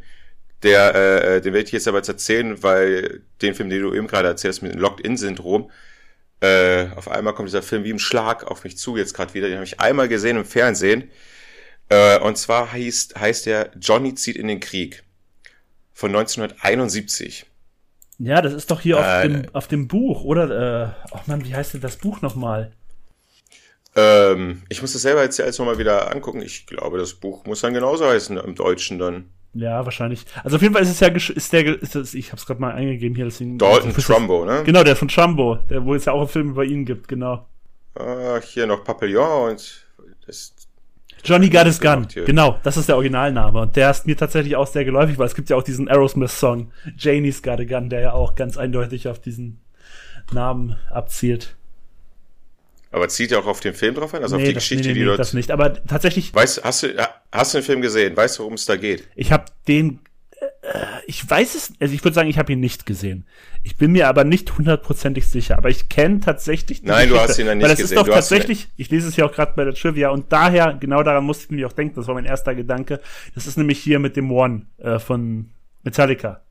[0.63, 4.07] Der, äh, den werde ich jetzt aber jetzt erzählen, weil den Film, den du eben
[4.07, 5.71] gerade erzählst, mit dem Locked-In-Syndrom,
[6.41, 9.47] äh, auf einmal kommt dieser Film wie im Schlag auf mich zu jetzt gerade wieder.
[9.47, 11.09] Den habe ich einmal gesehen im Fernsehen.
[11.89, 15.03] Äh, und zwar heißt, heißt der Johnny zieht in den Krieg.
[15.93, 17.45] von 1971.
[18.19, 20.93] Ja, das ist doch hier äh, auf, dem, auf dem Buch, oder?
[21.03, 22.71] Äh, oh Mann, wie heißt denn das Buch nochmal?
[23.95, 26.41] Ähm, ich muss das selber jetzt alles nochmal wieder angucken.
[26.41, 29.29] Ich glaube, das Buch muss dann genauso heißen im Deutschen dann.
[29.53, 30.25] Ja, wahrscheinlich.
[30.43, 32.61] Also auf jeden Fall ist es ja, ist der, ist das, ich habe es gerade
[32.61, 33.57] mal eingegeben hier, deswegen.
[33.57, 34.63] Dalton Trumbo, ne?
[34.63, 37.45] Genau, der von Trumbo, der, wo es ja auch einen Film über ihn gibt, genau.
[37.95, 39.87] Ah, hier noch Papillon und
[40.27, 40.53] das.
[41.23, 43.61] Johnny Got His Gun, genau, das ist der Originalname.
[43.61, 46.71] Und der ist mir tatsächlich auch sehr geläufig, weil es gibt ja auch diesen Aerosmith-Song,
[46.97, 49.59] Janie's Got a Gun, der ja auch ganz eindeutig auf diesen
[50.31, 51.55] Namen abzielt.
[52.91, 54.87] Aber zieht ja auch auf den Film drauf an, also nee, auf die das, Geschichte,
[54.87, 55.19] nee, nee, die dort.
[55.19, 55.51] das nicht.
[55.51, 56.33] Aber tatsächlich.
[56.33, 58.17] Weißt, hast du, hast du den Film gesehen?
[58.17, 59.07] Weißt du, worum es da geht?
[59.15, 59.99] Ich habe den.
[60.73, 61.73] Äh, ich weiß es.
[61.79, 63.25] Also ich würde sagen, ich habe ihn nicht gesehen.
[63.63, 65.57] Ich bin mir aber nicht hundertprozentig sicher.
[65.57, 66.83] Aber ich kenne tatsächlich.
[66.83, 67.97] Nein, Geschichte, du hast ihn dann nicht weil das gesehen.
[67.97, 68.67] Ist doch du tatsächlich.
[68.77, 71.49] Ich lese es ja auch gerade bei der Trivia und daher genau daran musste ich
[71.51, 71.95] nämlich auch denken.
[71.95, 72.99] Das war mein erster Gedanke.
[73.35, 75.49] Das ist nämlich hier mit dem One äh, von
[75.83, 76.41] Metallica.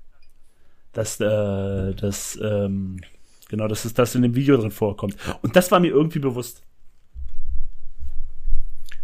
[0.93, 2.39] Das, äh, das.
[2.43, 3.01] Ähm,
[3.49, 5.17] Genau, das ist das in dem Video drin vorkommt.
[5.43, 6.63] Und das war mir irgendwie bewusst.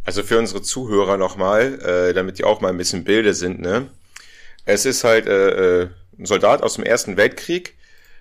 [0.05, 3.87] Also für unsere Zuhörer nochmal, äh, damit die auch mal ein bisschen Bilde sind, ne?
[4.65, 5.89] Es ist halt äh, äh,
[6.19, 7.77] ein Soldat aus dem Ersten Weltkrieg,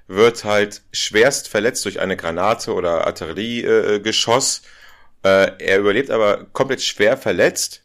[0.08, 4.62] wird halt schwerst verletzt durch eine Granate oder Artilleriegeschoss.
[5.24, 7.84] Äh, äh, er überlebt aber komplett schwer verletzt,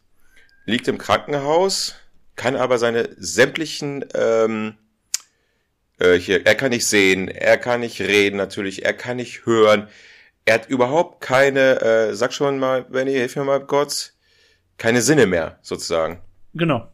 [0.65, 1.95] liegt im Krankenhaus,
[2.35, 4.77] kann aber seine sämtlichen ähm,
[5.99, 9.87] äh, hier, er kann nicht sehen, er kann nicht reden natürlich, er kann nicht hören,
[10.45, 14.13] er hat überhaupt keine, äh, sag schon mal, Benny, hilf mir mal Gott,
[14.77, 16.21] keine Sinne mehr, sozusagen.
[16.53, 16.89] Genau.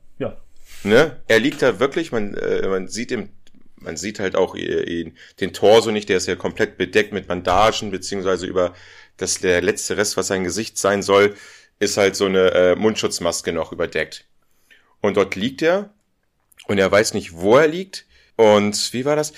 [0.86, 1.22] Ne?
[1.28, 3.30] Er liegt da wirklich, man, äh, man sieht im,
[3.76, 7.92] man sieht halt auch ihn, den Torso nicht, der ist ja komplett bedeckt mit Bandagen,
[7.92, 8.74] beziehungsweise über
[9.18, 11.36] das der letzte Rest, was sein Gesicht sein soll,
[11.80, 14.26] ist halt so eine äh, Mundschutzmaske noch überdeckt.
[15.02, 15.94] Und dort liegt er
[16.68, 18.06] und er weiß nicht, wo er liegt.
[18.38, 19.34] Und wie war das?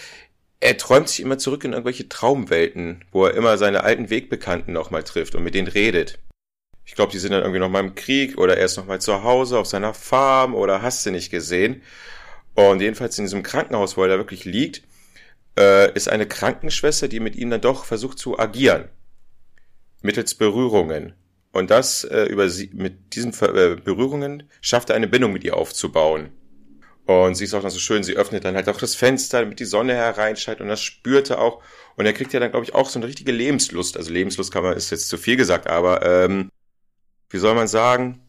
[0.60, 5.04] er träumt sich immer zurück in irgendwelche Traumwelten, wo er immer seine alten Wegbekannten nochmal
[5.04, 6.20] trifft und mit denen redet.
[6.88, 9.60] Ich glaube, die sind dann irgendwie nochmal im Krieg oder er ist nochmal zu Hause
[9.60, 11.84] auf seiner Farm oder hast du nicht gesehen.
[12.56, 14.84] Und jedenfalls in diesem Krankenhaus, wo er da wirklich liegt,
[15.60, 18.88] äh, ist eine Krankenschwester, die mit ihm dann doch versucht zu agieren.
[20.02, 21.14] Mittels Berührungen.
[21.52, 25.58] Und das äh, über sie, mit diesen äh, Berührungen schafft er eine Bindung mit ihr
[25.58, 26.30] aufzubauen.
[27.06, 29.60] Und sie ist auch noch so schön, sie öffnet dann halt auch das Fenster, damit
[29.60, 31.62] die Sonne hereinscheint und das spürt er auch.
[31.98, 33.98] Und er kriegt ja dann, glaube ich, auch so eine richtige Lebenslust.
[33.98, 36.50] Also Lebenslust kann man, ist jetzt zu viel gesagt, aber ähm,
[37.30, 38.22] wie soll man sagen?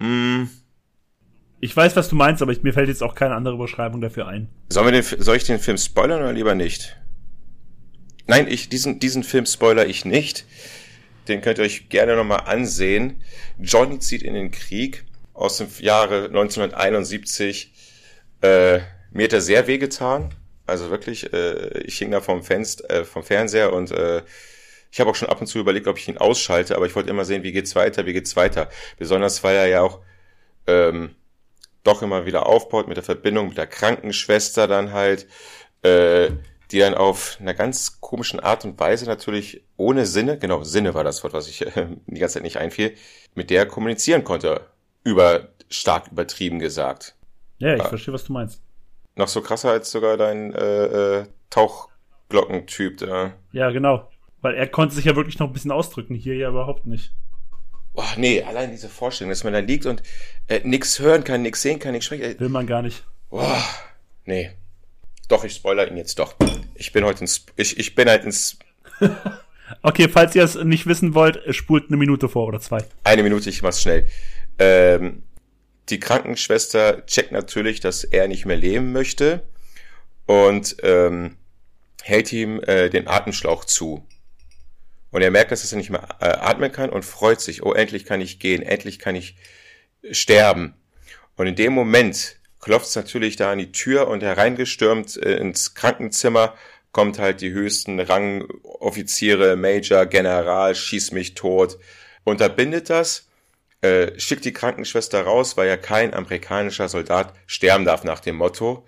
[0.00, 0.48] Hm,
[1.60, 4.26] ich weiß, was du meinst, aber ich, mir fällt jetzt auch keine andere Überschreibung dafür
[4.26, 4.48] ein.
[4.68, 6.96] Wir den, soll ich den Film spoilern oder lieber nicht?
[8.26, 10.44] Nein, ich, diesen, diesen Film spoiler ich nicht.
[11.28, 13.22] Den könnt ihr euch gerne nochmal ansehen.
[13.60, 15.04] Johnny zieht in den Krieg
[15.34, 17.72] aus dem Jahre 1971
[18.42, 18.80] äh,
[19.12, 20.34] mir hat er sehr wehgetan.
[20.66, 24.22] Also wirklich, äh, ich hing da vom Fenster, äh, vom Fernseher und äh,
[24.92, 27.08] ich habe auch schon ab und zu überlegt, ob ich ihn ausschalte, aber ich wollte
[27.08, 28.68] immer sehen, wie geht's weiter, wie geht's weiter.
[28.98, 30.00] Besonders weil er ja auch
[30.66, 31.16] ähm,
[31.82, 35.26] doch immer wieder aufbaut mit der Verbindung mit der Krankenschwester dann halt,
[35.80, 36.30] äh,
[36.70, 41.04] die dann auf einer ganz komischen Art und Weise natürlich ohne Sinne, genau, Sinne war
[41.04, 42.94] das Wort, was ich äh, die ganze Zeit nicht einfiel,
[43.34, 44.60] mit der kommunizieren konnte.
[45.04, 47.16] Über, stark übertrieben gesagt.
[47.58, 47.88] Ja, ich ah.
[47.88, 48.60] verstehe, was du meinst.
[49.16, 53.32] Noch so krasser als sogar dein äh, äh, Tauchglockentyp da.
[53.52, 54.11] Ja, genau.
[54.42, 57.12] Weil er konnte sich ja wirklich noch ein bisschen ausdrücken, hier ja überhaupt nicht.
[57.94, 60.02] Boah, nee, allein diese Vorstellung, dass man da liegt und
[60.48, 62.22] äh, nix hören kann, nix sehen kann, nix sprechen.
[62.22, 63.04] Äh, Will man gar nicht.
[63.30, 63.62] Boah,
[64.24, 64.50] nee.
[65.28, 66.34] Doch, ich spoiler ihn jetzt doch.
[66.74, 68.58] Ich bin heute ins, ich, ich bin halt ins.
[69.82, 72.84] okay, falls ihr es nicht wissen wollt, spult eine Minute vor oder zwei.
[73.04, 74.06] Eine Minute, ich mach's schnell.
[74.58, 75.22] Ähm,
[75.88, 79.42] die Krankenschwester checkt natürlich, dass er nicht mehr leben möchte
[80.26, 81.36] und ähm,
[82.02, 84.06] hält ihm äh, den Atemschlauch zu.
[85.12, 88.04] Und er merkt, dass er nicht mehr äh, atmen kann und freut sich, oh, endlich
[88.04, 89.36] kann ich gehen, endlich kann ich
[90.10, 90.74] sterben.
[91.36, 95.74] Und in dem Moment klopft es natürlich da an die Tür und hereingestürmt äh, ins
[95.74, 96.54] Krankenzimmer
[96.90, 101.78] kommt halt die höchsten Rangoffiziere, Major, General, schieß mich tot,
[102.24, 103.28] unterbindet das
[103.82, 108.86] äh, schickt die Krankenschwester raus, weil ja kein amerikanischer Soldat sterben darf nach dem Motto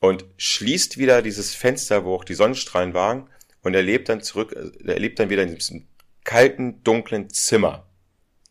[0.00, 3.30] und schließt wieder dieses Fenster, wo auch die Sonnenstrahlen waren
[3.64, 5.88] und er lebt dann zurück, äh, er lebt dann wieder in diesem
[6.22, 7.86] kalten, dunklen Zimmer.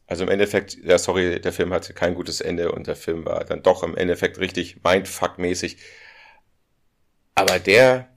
[0.06, 3.46] Also im Endeffekt, ja sorry, der Film hatte kein gutes Ende und der Film war
[3.46, 5.78] dann doch im Endeffekt richtig Mindfuck-mäßig.
[7.36, 8.10] Aber der,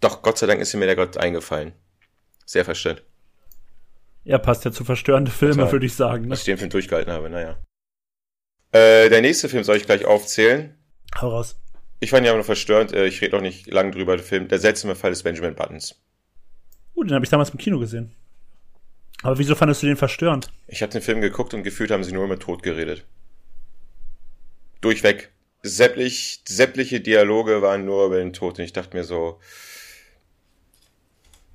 [0.00, 1.72] doch Gott sei Dank ist mir der Gott eingefallen.
[2.46, 3.04] Sehr verstört.
[4.24, 6.24] Ja, passt ja zu verstörende Filme, würde ich sagen.
[6.24, 6.30] Ne?
[6.30, 7.58] Dass ich den Film durchgehalten habe, naja.
[8.72, 10.76] Äh, der nächste Film soll ich gleich aufzählen.
[11.20, 11.56] Hau raus.
[12.00, 14.48] Ich fand ihn aber nur verstörend, äh, ich rede auch nicht lang drüber, der Film,
[14.48, 16.00] der seltsame Fall des Benjamin Buttons.
[16.94, 18.12] Uh, den habe ich damals im Kino gesehen.
[19.22, 20.52] Aber wieso fandest du den verstörend?
[20.68, 23.04] Ich habe den Film geguckt und gefühlt haben sie nur über Tod geredet.
[24.80, 25.32] Durchweg.
[25.62, 29.40] Sämtlich, sämtliche Dialoge waren nur über den Tod und ich dachte mir so,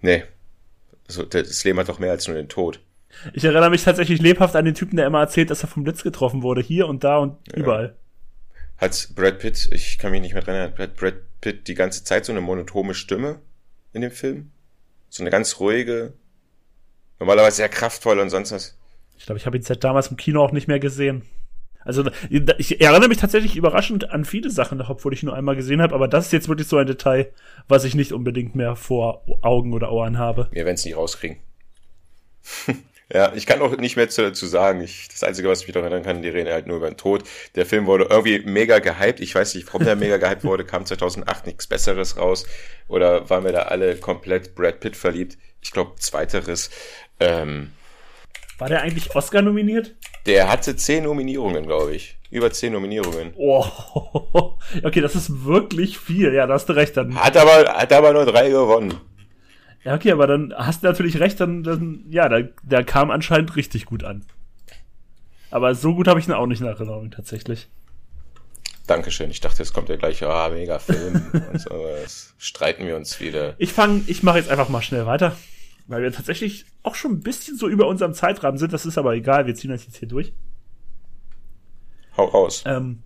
[0.02, 0.26] nee,
[1.08, 2.82] also das Leben hat doch mehr als nur den Tod.
[3.32, 6.04] Ich erinnere mich tatsächlich lebhaft an den Typen, der immer erzählt, dass er vom Blitz
[6.04, 7.92] getroffen wurde, hier und da und ja.
[8.84, 12.04] Hat Brad Pitt, ich kann mich nicht mehr dran erinnern, hat Brad Pitt die ganze
[12.04, 13.40] Zeit so eine monotone Stimme
[13.94, 14.52] in dem Film?
[15.08, 16.12] So eine ganz ruhige,
[17.18, 18.78] normalerweise sehr kraftvolle und sonst was.
[19.18, 21.22] Ich glaube, ich habe ihn seit damals im Kino auch nicht mehr gesehen.
[21.86, 25.96] Also ich erinnere mich tatsächlich überraschend an viele Sachen, obwohl ich nur einmal gesehen habe,
[25.96, 27.32] aber das ist jetzt wirklich so ein Detail,
[27.70, 30.50] was ich nicht unbedingt mehr vor Augen oder Ohren habe.
[30.52, 31.38] Wir werden es nicht rauskriegen.
[33.12, 34.82] ja, ich kann auch nicht mehr dazu sagen.
[34.82, 36.98] Ich, das Einzige, was ich mich daran erinnern kann, die reden halt nur über den
[36.98, 37.24] Tod.
[37.56, 39.20] Der Film wurde irgendwie mega gehypt.
[39.20, 40.66] Ich weiß nicht, warum der mega gehypt wurde.
[40.66, 42.46] Kam 2008 nichts Besseres raus.
[42.88, 45.38] Oder waren wir da alle komplett Brad Pitt verliebt?
[45.62, 46.70] Ich glaube, zweiteres.
[47.20, 47.72] Ähm,
[48.58, 49.96] war der eigentlich Oscar nominiert?
[50.26, 52.18] Der hatte zehn Nominierungen, glaube ich.
[52.32, 53.34] Über zehn Nominierungen.
[53.36, 53.66] Oh,
[54.84, 56.34] okay, das ist wirklich viel.
[56.34, 56.96] Ja, da hast du recht.
[56.98, 57.16] Dann.
[57.16, 59.00] Hat aber, hat aber nur drei gewonnen.
[59.84, 63.56] Ja, okay, aber dann hast du natürlich recht, dann, dann ja, da, der kam anscheinend
[63.56, 64.26] richtig gut an.
[65.52, 67.70] Aber so gut habe ich ihn auch nicht in Erinnerung, tatsächlich.
[68.88, 69.30] Dankeschön.
[69.30, 71.22] Ich dachte, es kommt ja gleich, ah, mega Film
[71.52, 71.86] und so.
[72.02, 73.56] Das streiten wir uns wieder.
[73.58, 75.36] Ich fange, ich mache jetzt einfach mal schnell weiter
[75.88, 78.74] weil wir tatsächlich auch schon ein bisschen so über unserem Zeitrahmen sind.
[78.74, 80.34] Das ist aber egal, wir ziehen das jetzt hier durch.
[82.16, 82.64] Hau raus.
[82.66, 83.04] Ähm,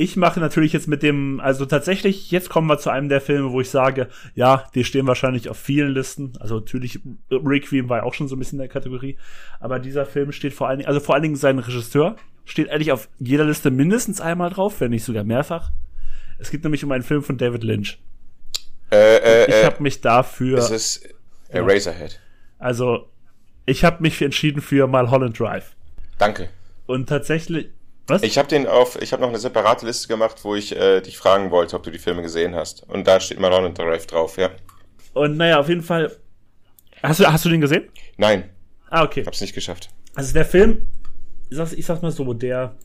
[0.00, 3.52] ich mache natürlich jetzt mit dem, also tatsächlich, jetzt kommen wir zu einem der Filme,
[3.52, 6.32] wo ich sage, ja, die stehen wahrscheinlich auf vielen Listen.
[6.40, 9.18] Also natürlich, Requiem war ja auch schon so ein bisschen in der Kategorie.
[9.60, 12.92] Aber dieser Film steht vor allen Dingen, also vor allen Dingen sein Regisseur steht eigentlich
[12.92, 15.70] auf jeder Liste mindestens einmal drauf, wenn nicht sogar mehrfach.
[16.38, 17.98] Es geht nämlich um einen Film von David Lynch.
[18.90, 20.56] Äh, äh, ich habe mich dafür.
[20.56, 21.02] Ist es
[21.50, 22.18] Eraserhead.
[22.58, 23.10] Also,
[23.66, 25.76] ich habe mich entschieden für Mulholland Drive.
[26.16, 26.48] Danke.
[26.86, 27.68] Und tatsächlich.
[28.10, 28.22] Was?
[28.22, 31.16] Ich habe den auf, ich habe noch eine separate Liste gemacht, wo ich äh, dich
[31.16, 32.88] fragen wollte, ob du die Filme gesehen hast.
[32.88, 34.50] Und da steht Mulholland Drive drauf, ja.
[35.12, 36.16] Und naja, auf jeden Fall.
[37.02, 37.88] Hast du, hast du den gesehen?
[38.16, 38.50] Nein.
[38.90, 39.24] Ah, okay.
[39.24, 39.88] Hab's nicht geschafft.
[40.14, 40.86] Also der Film,
[41.48, 42.76] ich sag's, ich sag's mal so, der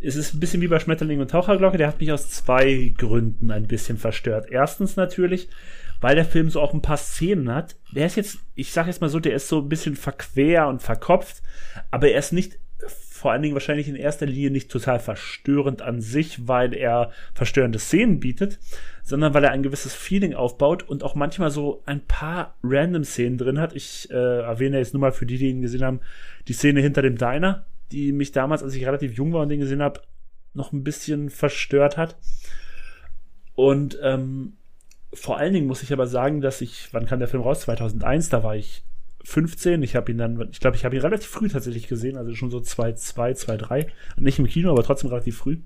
[0.00, 3.50] es ist ein bisschen wie bei Schmetterling und Taucherglocke, der hat mich aus zwei Gründen
[3.50, 4.46] ein bisschen verstört.
[4.50, 5.48] Erstens natürlich,
[6.00, 7.76] weil der Film so auch ein paar Szenen hat.
[7.92, 10.82] Der ist jetzt, ich sag jetzt mal so, der ist so ein bisschen verquer und
[10.82, 11.42] verkopft,
[11.90, 12.58] aber er ist nicht
[13.18, 17.80] vor allen Dingen wahrscheinlich in erster Linie nicht total verstörend an sich, weil er verstörende
[17.80, 18.60] Szenen bietet,
[19.02, 23.36] sondern weil er ein gewisses Feeling aufbaut und auch manchmal so ein paar random Szenen
[23.36, 23.74] drin hat.
[23.74, 26.00] Ich äh, erwähne jetzt nur mal für die, die ihn gesehen haben,
[26.46, 29.60] die Szene hinter dem Diner, die mich damals, als ich relativ jung war und den
[29.60, 30.00] gesehen habe,
[30.54, 32.16] noch ein bisschen verstört hat.
[33.56, 34.52] Und ähm,
[35.12, 37.62] vor allen Dingen muss ich aber sagen, dass ich, wann kam der Film raus?
[37.62, 38.84] 2001, da war ich
[39.24, 39.82] 15.
[39.82, 42.50] Ich habe ihn dann, ich glaube, ich habe ihn relativ früh tatsächlich gesehen, also schon
[42.50, 43.86] so 2, 2, 2, 3.
[44.16, 45.58] Nicht im Kino, aber trotzdem relativ früh.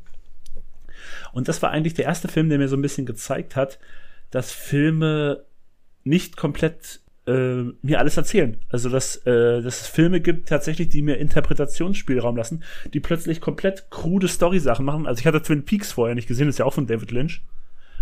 [1.32, 3.78] Und das war eigentlich der erste Film, der mir so ein bisschen gezeigt hat,
[4.30, 5.44] dass Filme
[6.04, 8.58] nicht komplett äh, mir alles erzählen.
[8.70, 13.90] Also dass, äh, dass es Filme gibt tatsächlich, die mir Interpretationsspielraum lassen, die plötzlich komplett
[13.90, 15.06] krude Story-Sachen machen.
[15.06, 17.42] Also ich hatte Twin Peaks vorher nicht gesehen, ist ja auch von David Lynch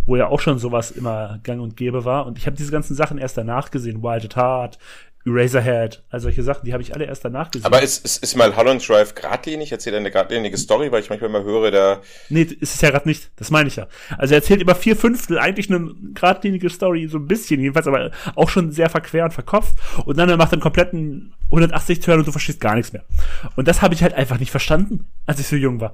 [0.07, 2.27] wo ja auch schon sowas immer gang und gäbe war.
[2.27, 4.03] Und ich habe diese ganzen Sachen erst danach gesehen.
[4.03, 4.79] Wild at Heart,
[5.27, 7.67] Eraserhead, all solche Sachen, die habe ich alle erst danach gesehen.
[7.67, 9.71] Aber ist, ist, ist mal Holland Drive geradlinig?
[9.71, 12.01] Erzählt er eine geradlinige Story, weil ich manchmal mal höre, da...
[12.31, 13.31] Nee, ist es ja gerade nicht.
[13.37, 13.87] Das meine ich ja.
[14.17, 18.11] Also er erzählt über vier Fünftel eigentlich eine geradlinige Story, so ein bisschen jedenfalls, aber
[18.35, 19.77] auch schon sehr verquer und verkopft.
[20.07, 23.05] Und dann er macht einen kompletten 180-Turn und du verstehst gar nichts mehr.
[23.57, 25.93] Und das habe ich halt einfach nicht verstanden, als ich so jung war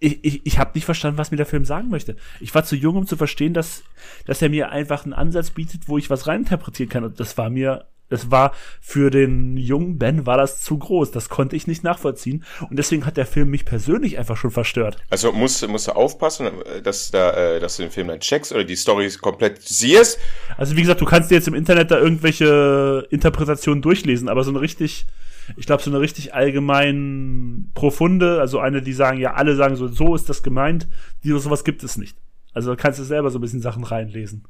[0.00, 2.16] ich, ich, ich habe nicht verstanden, was mir der Film sagen möchte.
[2.40, 3.82] Ich war zu jung, um zu verstehen, dass,
[4.26, 7.04] dass er mir einfach einen Ansatz bietet, wo ich was reininterpretieren kann.
[7.04, 11.10] Und das war mir, das war für den jungen Ben war das zu groß.
[11.10, 12.44] Das konnte ich nicht nachvollziehen.
[12.68, 14.96] Und deswegen hat der Film mich persönlich einfach schon verstört.
[15.10, 16.48] Also musst, musst du aufpassen,
[16.82, 20.18] dass, da, äh, dass du den Film dann checkst oder die Story komplett siehst.
[20.56, 24.50] Also wie gesagt, du kannst dir jetzt im Internet da irgendwelche Interpretationen durchlesen, aber so
[24.50, 25.06] eine richtig
[25.56, 29.88] ich glaube, so eine richtig allgemein profunde, also eine, die sagen, ja, alle sagen so,
[29.88, 30.88] so ist das gemeint,
[31.24, 32.18] die sowas gibt es nicht.
[32.52, 34.44] Also kannst du selber so ein bisschen Sachen reinlesen.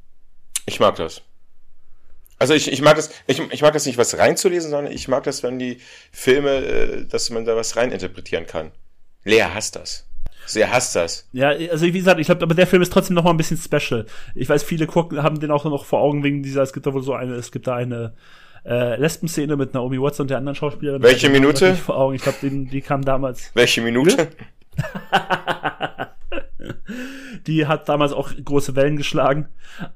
[0.67, 1.23] Ich mag das.
[2.39, 5.25] Also ich, ich mag das, ich, ich mag das nicht, was reinzulesen, sondern ich mag
[5.25, 5.79] das, wenn die
[6.13, 8.71] Filme, äh, dass man da was reininterpretieren kann.
[9.25, 10.07] Lea hasst das.
[10.47, 11.29] Sie hasst das.
[11.33, 13.59] Ja, also wie gesagt, ich glaube, aber der Film ist trotzdem noch mal ein bisschen
[13.59, 14.07] special.
[14.35, 16.95] Ich weiß, viele gucken, haben den auch noch vor Augen wegen dieser, es gibt da
[16.95, 18.15] wohl so eine, es gibt da eine
[18.65, 21.03] äh, Lesben-Szene mit Naomi Watson und der anderen Schauspielerin.
[21.03, 21.75] Welche Minute?
[21.75, 22.15] Vor Augen.
[22.15, 23.51] Ich glaube, die, die kam damals.
[23.55, 24.29] Welche Minute?
[27.47, 29.49] Die hat damals auch große Wellen geschlagen.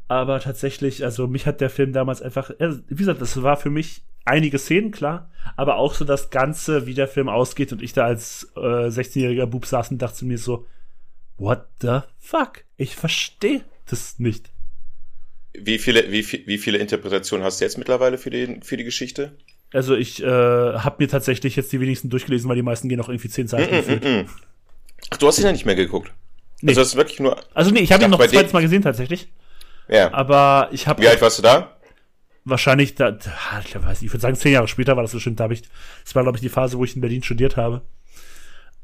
[0.08, 4.02] Aber tatsächlich, also mich hat der Film damals einfach, wie gesagt, das war für mich
[4.24, 8.04] einige Szenen, klar, aber auch so das Ganze, wie der Film ausgeht und ich da
[8.04, 10.66] als äh, 16-jähriger Bub saß und dachte mir so,
[11.38, 12.64] what the fuck?
[12.76, 14.50] Ich verstehe das nicht.
[15.54, 19.36] Wie viele, wie, wie viele Interpretationen hast du jetzt mittlerweile für die, für die Geschichte?
[19.72, 23.08] Also ich äh, habe mir tatsächlich jetzt die wenigsten durchgelesen, weil die meisten gehen auch
[23.08, 23.74] irgendwie zehn Seiten.
[23.74, 24.28] Mm, mm, mm.
[25.10, 26.12] Ach, du hast ihn ja nicht mehr geguckt.
[26.62, 26.70] Nee.
[26.70, 27.36] Also das ist wirklich nur.
[27.54, 29.28] Also nee, ich habe ihn noch zweites Mal gesehen tatsächlich.
[29.88, 30.12] Ja.
[30.12, 31.02] Aber ich habe.
[31.02, 31.76] Wie alt warst du da?
[32.44, 33.16] Wahrscheinlich, da,
[33.64, 35.38] ich weiß, ich würde sagen, zehn Jahre später war das bestimmt.
[35.38, 35.62] Da habe ich,
[36.04, 37.82] das war glaube ich die Phase, wo ich in Berlin studiert habe.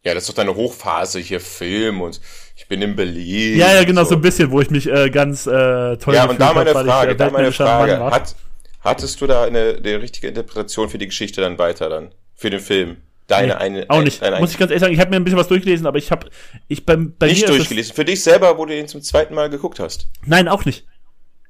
[0.05, 2.21] Ja, das ist doch deine Hochphase hier Film und
[2.55, 3.59] ich bin in Berlin.
[3.59, 6.27] Ja, ja, genau so, so ein bisschen, wo ich mich äh, ganz äh, toll Ja,
[6.27, 8.37] und da meine hab, Frage, äh, da meine Frage, hat,
[8.81, 12.61] hattest du da eine, eine richtige Interpretation für die Geschichte dann weiter dann für den
[12.61, 12.99] Film?
[13.29, 14.23] Deine nee, eine, auch nicht.
[14.23, 15.99] Eine, eine, Muss ich ganz ehrlich sagen, ich habe mir ein bisschen was durchgelesen, aber
[15.99, 16.29] ich habe
[16.67, 17.95] ich beim bei nicht durchgelesen.
[17.95, 20.09] Für dich selber, wo du ihn zum zweiten Mal geguckt hast.
[20.25, 20.87] Nein, auch nicht.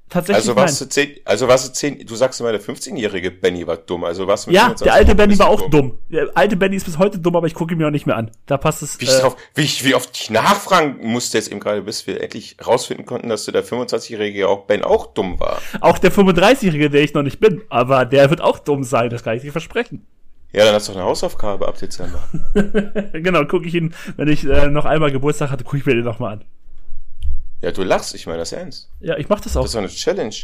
[0.08, 0.88] Tatsächlich also warst nein.
[0.88, 4.26] du zehn, also warst du zehn, du sagst immer, der 15-jährige Benny war dumm, also
[4.26, 5.70] warst du Ja, der alte Benny war auch dumm.
[5.70, 5.98] dumm.
[6.08, 8.16] Der alte Benny ist bis heute dumm, aber ich gucke ihn mir auch nicht mehr
[8.16, 8.30] an.
[8.46, 8.98] Da passt es.
[9.00, 12.22] Wie, äh, drauf, wie, ich, wie oft ich nachfragen musste jetzt eben gerade, bis wir
[12.22, 15.60] endlich rausfinden konnten, dass du der 25-jährige auch Ben auch dumm war.
[15.80, 19.22] Auch der 35-jährige, der ich noch nicht bin, aber der wird auch dumm sein, das
[19.22, 20.06] kann ich dir versprechen.
[20.52, 22.22] Ja, dann hast du doch eine Hausaufgabe ab Dezember.
[23.12, 26.04] genau, gucke ich ihn, wenn ich äh, noch einmal Geburtstag hatte, gucke ich mir den
[26.04, 26.44] nochmal an.
[27.60, 28.88] Ja, du lachst, ich meine das ernst.
[29.00, 29.62] Ja, ich mach das auch.
[29.62, 30.34] Das ist doch eine Challenge.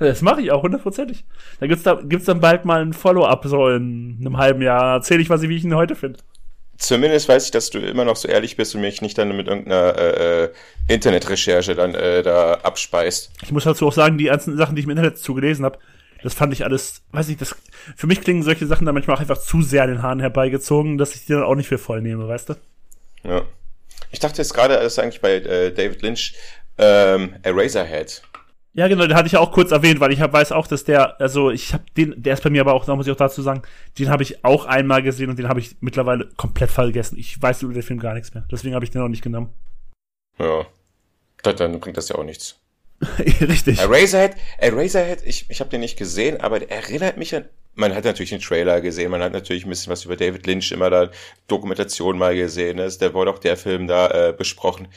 [0.00, 1.24] Das mache ich auch, hundertprozentig.
[1.60, 4.96] Da gibt's da gibt's dann bald mal ein Follow-up so in einem halben Jahr.
[4.96, 6.18] Erzähle ich was, wie ich ihn heute finde.
[6.78, 9.46] Zumindest weiß ich, dass du immer noch so ehrlich bist und mich nicht dann mit
[9.46, 10.52] irgendeiner äh, äh,
[10.88, 13.30] Internetrecherche dann äh, da abspeist.
[13.42, 15.78] Ich muss dazu auch sagen, die ganzen Sachen, die ich im Internet zugelesen habe,
[16.22, 17.56] das fand ich alles, weiß ich, das
[17.96, 20.98] für mich klingen solche Sachen dann manchmal auch einfach zu sehr an den Haaren herbeigezogen,
[20.98, 22.54] dass ich die dann auch nicht für voll nehme, weißt du?
[23.24, 23.42] Ja.
[24.10, 26.34] Ich dachte jetzt gerade, das ist eigentlich bei äh, David Lynch
[26.78, 28.22] ähm, Eraserhead.
[28.74, 30.84] Ja, genau, den hatte ich ja auch kurz erwähnt, weil ich hab, weiß auch, dass
[30.84, 33.16] der, also ich habe den, der ist bei mir aber auch, da muss ich auch
[33.16, 33.62] dazu sagen,
[33.98, 37.18] den habe ich auch einmal gesehen und den habe ich mittlerweile komplett vergessen.
[37.18, 38.44] Ich weiß über den Film gar nichts mehr.
[38.50, 39.52] Deswegen habe ich den auch nicht genommen.
[40.38, 40.64] Ja.
[41.42, 42.61] Dann bringt das ja auch nichts.
[43.40, 43.78] Richtig.
[43.78, 47.48] Eraserhead, Eraserhead, ich, ich habe den nicht gesehen, aber der erinnert mich an.
[47.74, 50.72] Man hat natürlich den Trailer gesehen, man hat natürlich ein bisschen was über David Lynch
[50.72, 51.10] immer da
[51.48, 52.88] Dokumentation mal gesehen, ne?
[52.88, 54.88] der wurde auch der Film da äh, besprochen.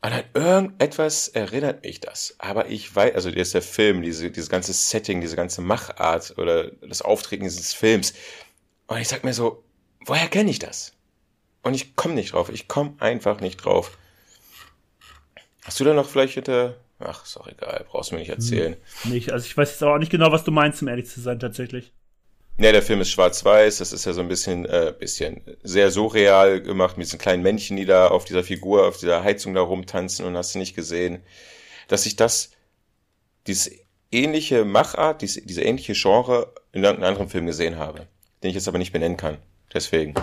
[0.00, 2.34] Und an irgendetwas erinnert mich das.
[2.38, 6.70] Aber ich weiß, also ist der Film, diese, dieses ganze Setting, diese ganze Machart oder
[6.82, 8.14] das Auftreten dieses Films.
[8.86, 9.64] Und ich sag mir so,
[10.04, 10.92] woher kenne ich das?
[11.62, 12.48] Und ich komme nicht drauf.
[12.48, 13.98] Ich komme einfach nicht drauf.
[15.64, 16.76] Hast du da noch vielleicht hinter.
[17.00, 18.76] Ach, ist auch egal, brauchst du mir nicht erzählen.
[19.02, 21.20] Hm, nicht, also ich weiß jetzt auch nicht genau, was du meinst, um ehrlich zu
[21.20, 21.92] sein, tatsächlich.
[22.60, 26.60] Ja, der Film ist schwarz-weiß, das ist ja so ein bisschen, äh, bisschen sehr surreal
[26.60, 30.26] gemacht mit diesen kleinen Männchen, die da auf dieser Figur, auf dieser Heizung da rumtanzen
[30.26, 31.22] und hast du nicht gesehen,
[31.86, 32.50] dass ich das,
[33.46, 33.70] dieses
[34.10, 38.08] ähnliche Machart, diese, diese ähnliche Genre in irgendeinem anderen Film gesehen habe,
[38.42, 39.38] den ich jetzt aber nicht benennen kann.
[39.72, 40.14] Deswegen,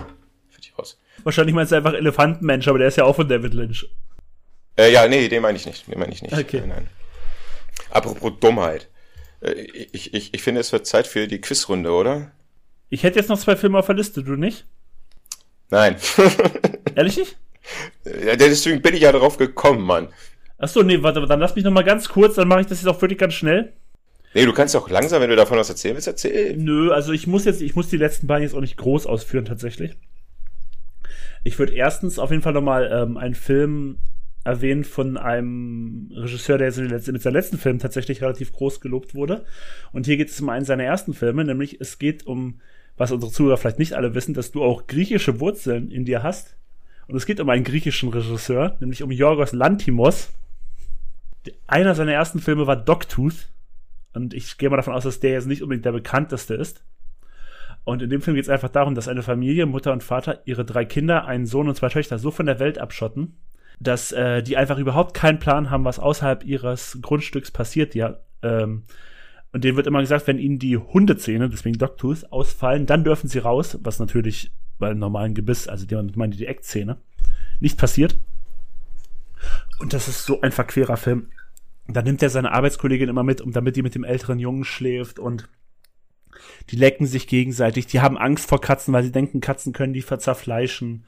[0.66, 1.00] dich raus.
[1.24, 3.88] Wahrscheinlich meinst du einfach Elefantenmensch, aber der ist ja auch von David Lynch.
[4.78, 6.34] Äh, ja, nee, den meine ich nicht, den meine ich nicht.
[6.34, 6.60] Okay.
[6.60, 6.88] Nein, nein.
[7.90, 8.90] Apropos Dummheit.
[9.42, 9.54] Äh,
[9.92, 12.32] ich, ich, ich finde, es wird Zeit für die Quizrunde, oder?
[12.90, 14.66] Ich hätte jetzt noch zwei Filme auf der Liste, du nicht?
[15.70, 15.96] Nein.
[16.96, 17.38] Ehrlich nicht?
[18.26, 20.10] Ja, deswegen bin ich ja darauf gekommen, Mann.
[20.58, 22.88] Achso, nee, warte, dann lass mich noch mal ganz kurz, dann mache ich das jetzt
[22.88, 23.74] auch wirklich ganz schnell.
[24.34, 26.62] Nee, du kannst auch langsam, wenn du davon was erzählen willst, erzählen.
[26.62, 29.46] Nö, also ich muss jetzt, ich muss die letzten beiden jetzt auch nicht groß ausführen,
[29.46, 29.96] tatsächlich.
[31.44, 34.00] Ich würde erstens auf jeden Fall noch mal ähm, einen Film
[34.46, 39.44] erwähnt von einem Regisseur, der mit seinem letzten Film tatsächlich relativ groß gelobt wurde.
[39.92, 42.62] Und hier geht es um einen seiner ersten Filme, nämlich es geht um,
[42.96, 46.56] was unsere Zuhörer vielleicht nicht alle wissen, dass du auch griechische Wurzeln in dir hast.
[47.08, 50.30] Und es geht um einen griechischen Regisseur, nämlich um Yorgos Lantimos.
[51.66, 53.50] Einer seiner ersten Filme war Dogtooth.
[54.14, 56.84] Und ich gehe mal davon aus, dass der jetzt nicht unbedingt der bekannteste ist.
[57.84, 60.66] Und in dem Film geht es einfach darum, dass eine Familie, Mutter und Vater, ihre
[60.66, 63.38] drei Kinder, einen Sohn und zwei Töchter so von der Welt abschotten,
[63.80, 67.96] dass äh, die einfach überhaupt keinen Plan haben, was außerhalb ihres Grundstücks passiert.
[67.96, 68.84] Ja, ähm,
[69.52, 73.40] und denen wird immer gesagt, wenn ihnen die Hundezähne, deswegen Dogtooth, ausfallen, dann dürfen sie
[73.40, 76.98] raus, was natürlich bei einem normalen Gebiss, also die meinen die Eckzähne,
[77.60, 78.18] nicht passiert.
[79.80, 81.30] Und das ist so ein verquerer Film.
[81.88, 85.20] Da nimmt er seine Arbeitskollegin immer mit, um damit die mit dem älteren Jungen schläft
[85.20, 85.48] und
[86.70, 87.88] die lecken sich gegenseitig.
[87.88, 91.06] Die haben Angst vor Katzen, weil sie denken, Katzen können die verzerfleischen.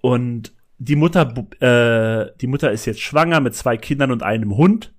[0.00, 4.92] Und die Mutter, äh, die Mutter ist jetzt schwanger mit zwei Kindern und einem Hund.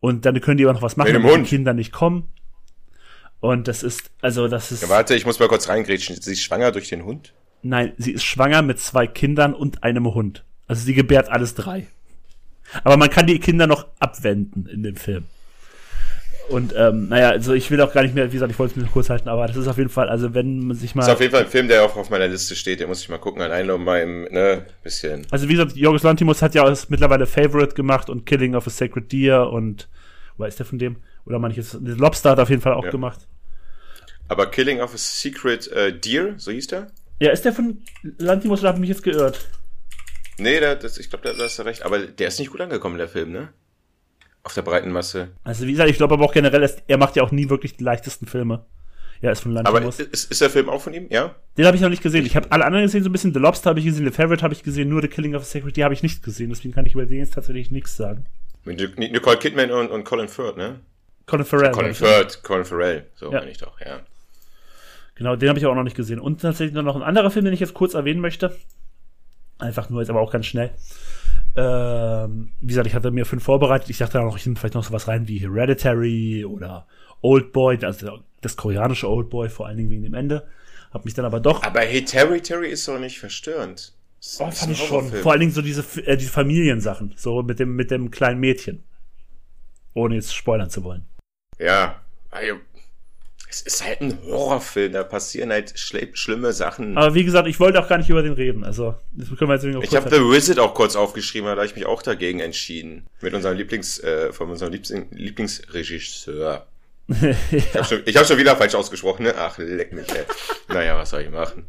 [0.00, 2.28] Und dann können die aber noch was machen, wenn die Kinder nicht kommen.
[3.40, 4.82] Und das ist, also das ist.
[4.82, 6.20] Ja, warte, ich muss mal kurz reingrätschen.
[6.20, 7.34] Sie ist schwanger durch den Hund?
[7.62, 10.44] Nein, sie ist schwanger mit zwei Kindern und einem Hund.
[10.66, 11.86] Also sie gebärt alles drei.
[12.84, 15.24] Aber man kann die Kinder noch abwenden in dem Film.
[16.48, 18.82] Und ähm, naja, also ich will auch gar nicht mehr, wie gesagt, ich wollte es
[18.82, 21.02] mir kurz halten, aber das ist auf jeden Fall, also wenn man sich mal.
[21.02, 23.02] Das ist auf jeden Fall ein Film, der auch auf meiner Liste steht, den muss
[23.02, 25.26] ich mal gucken, allein um mal im, ne, bisschen.
[25.30, 28.70] Also wie gesagt, Jorgos Lantimos hat ja auch mittlerweile Favorite gemacht und Killing of a
[28.70, 29.88] Sacred Deer und,
[30.38, 30.96] wo ist der von dem?
[31.26, 32.90] Oder manches, Lobster hat auf jeden Fall auch ja.
[32.90, 33.26] gemacht.
[34.28, 36.86] Aber Killing of a Secret uh, Deer, so hieß der?
[37.20, 37.82] Ja, ist der von
[38.18, 39.48] Lantimos oder habe ich mich jetzt geirrt?
[40.38, 41.82] Nee, da, das, ich glaube, da, da hast du recht.
[41.82, 43.48] Aber der ist nicht gut angekommen, der Film, ne?
[44.48, 45.28] Auf der breiten Masse.
[45.44, 47.84] Also wie gesagt, ich glaube aber auch generell, er macht ja auch nie wirklich die
[47.84, 48.64] leichtesten Filme.
[49.20, 50.00] Ja, ist von Lantimos.
[50.00, 51.34] Aber ist, ist der Film auch von ihm, ja?
[51.58, 52.24] Den habe ich noch nicht gesehen.
[52.24, 53.34] Ich habe alle anderen gesehen, so ein bisschen.
[53.34, 55.44] The Lobster habe ich gesehen, The Favorite habe ich gesehen, nur The Killing of a
[55.44, 56.48] Security habe ich nicht gesehen.
[56.48, 58.24] Deswegen kann ich über den jetzt tatsächlich nichts sagen.
[58.64, 60.80] Mit Nicole Kidman und, und Colin Firth, ne?
[61.26, 61.72] Colin Farrell.
[61.72, 63.40] Colin Firth, Colin Farrell, so ja.
[63.40, 64.00] meine ich doch, ja.
[65.16, 66.20] Genau, den habe ich auch noch nicht gesehen.
[66.20, 68.56] Und tatsächlich noch ein anderer Film, den ich jetzt kurz erwähnen möchte.
[69.58, 70.70] Einfach nur jetzt aber auch ganz schnell.
[71.58, 73.90] Ähm, wie gesagt, ich hatte mir fünf vorbereitet.
[73.90, 76.86] Ich dachte da noch vielleicht noch so was rein wie Hereditary oder
[77.20, 80.46] Old Boy, also das koreanische Old Boy, vor allen Dingen wegen dem Ende.
[80.92, 81.64] Hab mich dann aber doch.
[81.64, 83.92] Aber Hereditary ist doch nicht verstörend.
[84.38, 85.10] Oh, fand ich schon.
[85.10, 88.84] Vor allen Dingen so diese, äh, diese Familiensachen, so mit dem, mit dem kleinen Mädchen.
[89.94, 91.06] Ohne jetzt spoilern zu wollen.
[91.58, 92.00] Ja,
[93.50, 96.98] es ist halt ein Horrorfilm, da passieren halt schl schlimme Sachen.
[96.98, 98.62] Aber wie gesagt, ich wollte auch gar nicht über den reden.
[98.62, 101.66] Also, das können wir jetzt auch Ich habe The Wizard auch kurz aufgeschrieben, da habe
[101.66, 103.06] ich mich auch dagegen entschieden.
[103.22, 106.36] Mit unserem Lieblings, äh, von unserem Lieblings Lieblingsregisseur.
[106.50, 106.66] ja.
[107.50, 109.34] Ich habe schon, hab schon wieder falsch ausgesprochen, ne?
[109.38, 110.24] Ach, leck mich, ey.
[110.68, 111.64] naja, was soll ich machen?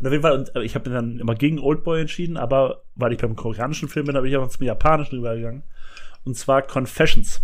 [0.00, 3.12] Und auf jeden Fall, und äh, ich habe dann immer gegen Oldboy entschieden, aber weil
[3.12, 5.64] ich beim koreanischen Film bin, habe ich auch zum japanischen übergegangen.
[6.24, 7.42] Und zwar Confessions.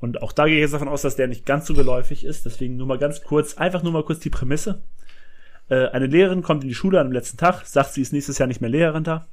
[0.00, 2.44] Und auch da gehe ich jetzt davon aus, dass der nicht ganz so geläufig ist.
[2.44, 4.82] Deswegen nur mal ganz kurz, einfach nur mal kurz die Prämisse.
[5.68, 8.46] Äh, eine Lehrerin kommt in die Schule am letzten Tag, sagt, sie ist nächstes Jahr
[8.46, 9.26] nicht mehr Lehrerin da.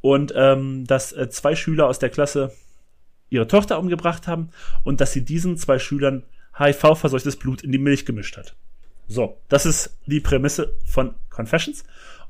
[0.00, 2.52] Und ähm, dass äh, zwei Schüler aus der Klasse
[3.28, 4.50] ihre Tochter umgebracht haben
[4.82, 6.24] und dass sie diesen zwei Schülern
[6.58, 8.56] HIV-verseuchtes Blut in die Milch gemischt hat.
[9.06, 11.84] So, das ist die Prämisse von Confessions.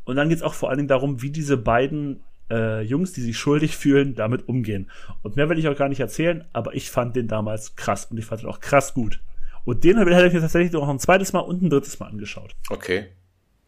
[0.05, 2.21] Und dann geht es auch vor allen Dingen darum, wie diese beiden
[2.51, 4.91] äh, Jungs, die sich schuldig fühlen, damit umgehen.
[5.23, 8.19] Und mehr will ich auch gar nicht erzählen, aber ich fand den damals krass und
[8.19, 9.21] ich fand ihn auch krass gut.
[9.65, 12.55] Und den hätte ich mir tatsächlich noch ein zweites Mal und ein drittes Mal angeschaut.
[12.71, 13.09] Okay.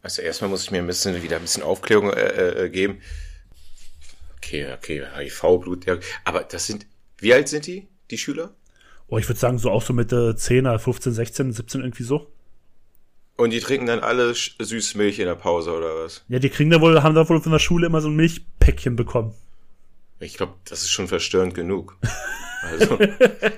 [0.01, 2.99] Also erstmal muss ich mir ein bisschen wieder ein bisschen Aufklärung äh, äh, geben.
[4.37, 5.97] Okay, okay, HIV-Blut, ja.
[6.25, 6.85] Aber das sind,
[7.19, 8.53] wie alt sind die, die Schüler?
[9.07, 12.29] Oh, ich würde sagen, so auch so Mitte 10, 15, 16, 17, irgendwie so.
[13.35, 16.23] Und die trinken dann alle Süßmilch in der Pause oder was?
[16.27, 18.95] Ja, die kriegen da wohl, haben da wohl von der Schule immer so ein Milchpäckchen
[18.95, 19.33] bekommen.
[20.19, 21.97] Ich glaube, das ist schon verstörend genug.
[22.63, 22.97] Also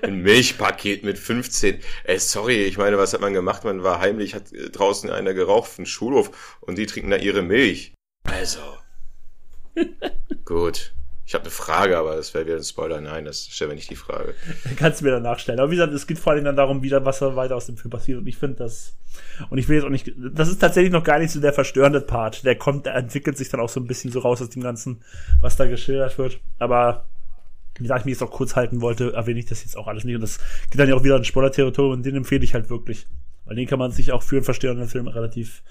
[0.02, 1.80] ein Milchpaket mit 15.
[2.06, 3.64] Ey, sorry, ich meine, was hat man gemacht?
[3.64, 7.44] Man war heimlich, hat draußen einer geraucht auf dem Schulhof und die trinken da ihre
[7.44, 7.94] Milch.
[8.24, 8.62] Also.
[10.46, 10.92] Gut.
[11.28, 13.02] Ich habe eine Frage, aber das wäre wieder ein Spoiler.
[13.02, 14.36] Nein, das stellen wir nicht die Frage.
[14.78, 15.60] Kannst du mir danach stellen.
[15.60, 17.78] Aber wie gesagt, es geht vor allem dann darum, wieder, was da weiter aus dem
[17.78, 18.20] Film passiert.
[18.20, 18.96] Und ich finde das,
[19.50, 22.00] und ich will jetzt auch nicht, das ist tatsächlich noch gar nicht so der verstörende
[22.02, 22.46] Part.
[22.46, 25.02] Der kommt, der entwickelt sich dann auch so ein bisschen so raus aus dem Ganzen,
[25.42, 26.40] was da geschildert wird.
[26.60, 27.08] Aber,
[27.76, 30.04] wie gesagt, ich mich jetzt auch kurz halten wollte, erwähne ich das jetzt auch alles
[30.04, 30.16] nicht.
[30.16, 33.08] Und das geht dann ja auch wieder in Spoiler-Territorium und den empfehle ich halt wirklich.
[33.46, 35.64] Weil den kann man sich auch für einen verstörenden Film relativ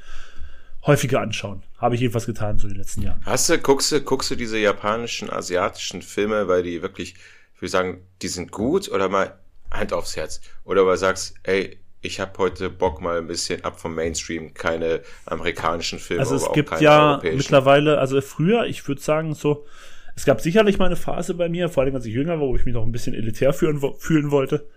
[0.86, 1.62] häufiger anschauen.
[1.78, 3.20] Habe ich jedenfalls getan so in den letzten Jahren.
[3.24, 7.14] Hast du, guckst du, guckst du diese japanischen, asiatischen Filme, weil die wirklich,
[7.54, 9.38] ich würde sagen, die sind gut oder mal
[9.70, 10.40] Hand aufs Herz?
[10.64, 14.52] Oder weil du sagst, ey, ich habe heute Bock mal ein bisschen ab vom Mainstream,
[14.52, 16.20] keine amerikanischen Filme.
[16.20, 19.66] Also es gibt ja mittlerweile, also früher, ich würde sagen so,
[20.14, 22.56] es gab sicherlich mal eine Phase bei mir, vor allem als ich jünger war, wo
[22.56, 24.68] ich mich noch ein bisschen elitär fühlen, fühlen wollte,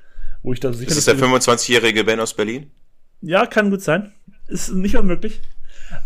[0.41, 0.97] wo ich da sicherlich.
[0.97, 2.71] Ist das der 25-jährige Ben aus Berlin?
[3.21, 4.13] Ja, kann gut sein.
[4.47, 5.41] Ist nicht unmöglich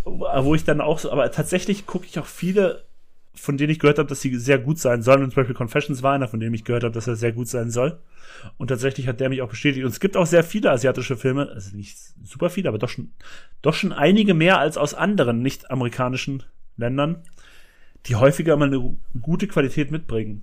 [0.05, 2.85] wo ich dann auch so, aber tatsächlich gucke ich auch viele,
[3.33, 5.23] von denen ich gehört habe, dass sie sehr gut sein sollen.
[5.23, 7.47] Und zum Beispiel Confessions war einer, von dem ich gehört habe, dass er sehr gut
[7.47, 7.99] sein soll.
[8.57, 9.85] Und tatsächlich hat der mich auch bestätigt.
[9.85, 13.11] Und es gibt auch sehr viele asiatische Filme, also nicht super viele, aber doch schon,
[13.61, 16.43] doch schon einige mehr als aus anderen nicht-amerikanischen
[16.77, 17.23] Ländern,
[18.07, 20.41] die häufiger mal eine gute Qualität mitbringen.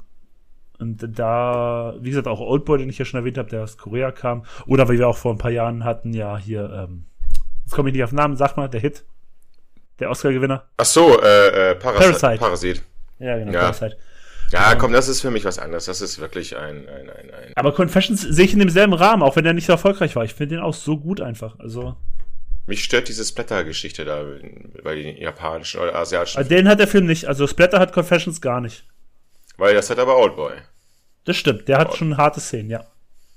[0.78, 4.12] Und da, wie gesagt, auch Oldboy, den ich ja schon erwähnt habe, der aus Korea
[4.12, 4.44] kam.
[4.66, 7.04] Oder wie wir auch vor ein paar Jahren hatten, ja, hier, ähm,
[7.64, 9.04] jetzt komme ich nicht auf Namen, sag mal, der Hit.
[10.00, 10.64] Der Oscar-Gewinner.
[10.76, 12.18] Ach so, äh, äh, Parasite.
[12.18, 12.38] Parasite.
[12.38, 12.82] Parasit.
[13.18, 13.60] Ja, genau, ja.
[13.60, 13.96] Parasite.
[14.50, 15.84] Ja, komm, das ist für mich was anderes.
[15.84, 17.52] Das ist wirklich ein, ein, ein, ein.
[17.54, 20.24] Aber Confessions sehe ich in demselben Rahmen, auch wenn der nicht so erfolgreich war.
[20.24, 21.58] Ich finde den auch so gut einfach.
[21.58, 21.96] Also.
[22.66, 24.24] Mich stört diese Splatter-Geschichte da
[24.82, 26.38] bei den japanischen oder asiatischen.
[26.38, 27.26] Also den hat der Film nicht.
[27.26, 28.84] Also Splatter hat Confessions gar nicht.
[29.56, 30.52] Weil das hat aber Oldboy.
[31.24, 31.68] Das stimmt.
[31.68, 31.98] Der hat Old.
[31.98, 32.84] schon harte Szenen, ja.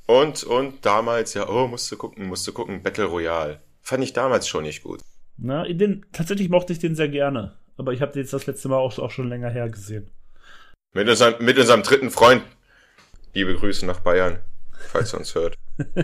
[0.06, 3.62] Und, und damals, ja, oh, musst du gucken, musst du gucken, Battle Royale.
[3.82, 5.02] Fand ich damals schon nicht gut.
[5.44, 7.56] Na, den, tatsächlich mochte ich den sehr gerne.
[7.76, 10.08] Aber ich habe den jetzt das letzte Mal auch, auch schon länger her gesehen.
[10.94, 12.44] Mit unserem, mit unserem dritten Freund.
[13.34, 14.40] Liebe Grüße nach Bayern,
[14.90, 15.56] falls er uns hört.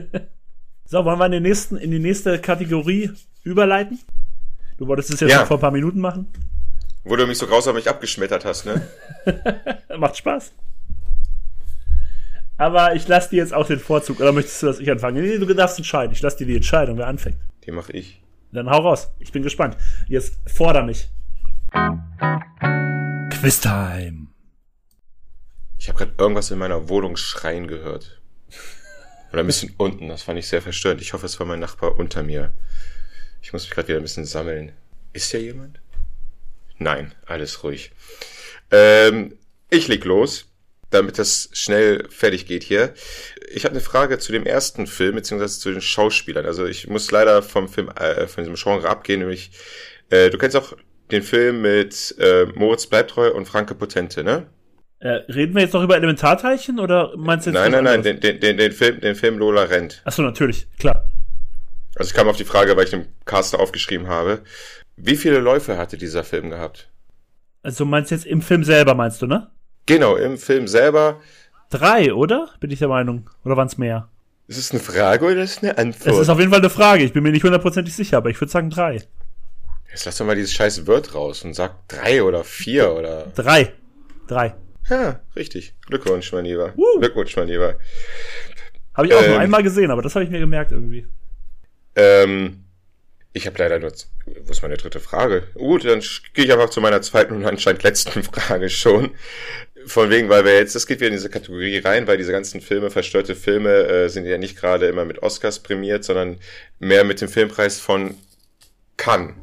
[0.86, 3.12] so, wollen wir in, den nächsten, in die nächste Kategorie
[3.44, 4.00] überleiten?
[4.78, 5.42] Du wolltest es jetzt Ja.
[5.42, 6.28] noch vor ein paar Minuten machen.
[7.04, 8.88] Wo du mich so grausam mich abgeschmettert hast, ne?
[9.98, 10.52] Macht Spaß.
[12.58, 14.20] Aber ich lasse dir jetzt auch den Vorzug.
[14.20, 15.22] Oder möchtest du, dass ich anfange?
[15.22, 16.12] Nee, du darfst entscheiden.
[16.12, 17.38] Ich lasse dir die Entscheidung, wer anfängt.
[17.66, 18.22] Die mache ich.
[18.52, 19.12] Dann hau raus.
[19.20, 19.78] Ich bin gespannt.
[20.08, 21.10] Jetzt forder mich.
[23.30, 24.28] Quiztime.
[25.78, 28.22] Ich habe gerade irgendwas in meiner Wohnung schreien gehört.
[29.32, 31.02] Oder ein bisschen unten, das fand ich sehr verstörend.
[31.02, 32.54] Ich hoffe, es war mein Nachbar unter mir.
[33.42, 34.72] Ich muss mich gerade wieder ein bisschen sammeln.
[35.14, 35.80] Ist hier jemand?
[36.78, 37.92] Nein, alles ruhig.
[38.72, 39.38] Ähm,
[39.70, 40.46] ich leg los,
[40.90, 42.94] damit das schnell fertig geht hier.
[43.54, 46.46] Ich habe eine Frage zu dem ersten Film, beziehungsweise zu den Schauspielern.
[46.46, 49.52] Also ich muss leider vom Film, äh, von diesem Genre abgehen, nämlich,
[50.10, 50.74] äh, du kennst auch
[51.12, 54.48] den Film mit äh, Moritz Bleibtreu und Franke Potente, ne?
[55.00, 58.20] Äh, reden wir jetzt noch über Elementarteilchen oder meinst du jetzt Nein, nein, nein, den,
[58.20, 60.02] den, den, den Film, den Film Lola rennt.
[60.06, 61.12] Achso, natürlich, klar.
[61.96, 64.42] Also ich kam auf die Frage, weil ich den Caster aufgeschrieben habe.
[64.96, 66.90] Wie viele Läufe hatte dieser Film gehabt?
[67.62, 69.52] Also du meinst jetzt im Film selber, meinst du, ne?
[69.88, 71.20] Genau, im Film selber.
[71.72, 72.50] Drei, oder?
[72.60, 73.30] Bin ich der Meinung.
[73.44, 74.08] Oder waren es mehr?
[74.48, 76.22] Ist es eine Frage oder ist es eine Es Antwort?
[76.22, 77.04] ist auf jeden Fall eine Frage.
[77.04, 79.02] Ich bin mir nicht hundertprozentig sicher, aber ich würde sagen drei.
[79.92, 83.26] Jetzt lass doch mal dieses scheiß Wort raus und sag drei oder vier oder.
[83.36, 83.74] Drei.
[84.28, 84.56] Drei.
[84.90, 85.74] Ja, richtig.
[85.88, 86.72] Glückwunsch, mein Lieber.
[86.78, 87.00] Woo.
[87.00, 87.76] Glückwunsch, mein Lieber.
[88.94, 89.40] Habe ich auch nur Ähm.
[89.42, 91.08] einmal gesehen, aber das habe ich mir gemerkt irgendwie.
[91.96, 92.64] Ähm,
[93.34, 93.92] ich habe leider nur.
[94.44, 95.44] Wo ist meine dritte Frage?
[95.56, 96.02] Gut, dann
[96.34, 99.12] gehe ich einfach zu meiner zweiten und anscheinend letzten Frage schon.
[99.88, 102.62] Von wegen, weil wir jetzt, das geht wieder in diese Kategorie rein, weil diese ganzen
[102.62, 106.38] Filme, verstörte Filme, äh, sind ja nicht gerade immer mit Oscars prämiert, sondern
[106.80, 108.16] mehr mit dem Filmpreis von
[108.98, 109.34] Cannes.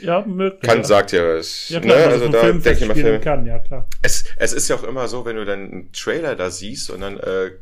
[0.00, 0.62] Ja, möglich.
[0.62, 0.96] Cannes ja.
[0.96, 1.68] sagt ja was.
[1.68, 2.06] Ja, klar, ne?
[2.06, 3.20] Also da Film denke ich mal Filme.
[3.20, 3.86] kann, ja, klar.
[4.02, 7.00] Es, es ist ja auch immer so, wenn du dann einen Trailer da siehst und
[7.00, 7.52] dann äh,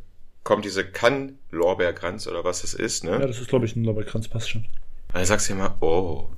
[0.43, 3.13] kommt diese Cannes-Lorbeerkranz oder was es ist, ne?
[3.13, 4.65] Ja, das ist, glaube ich, ein Lobberkranz, passt schon.
[5.13, 6.29] Dann sagst du immer, oh.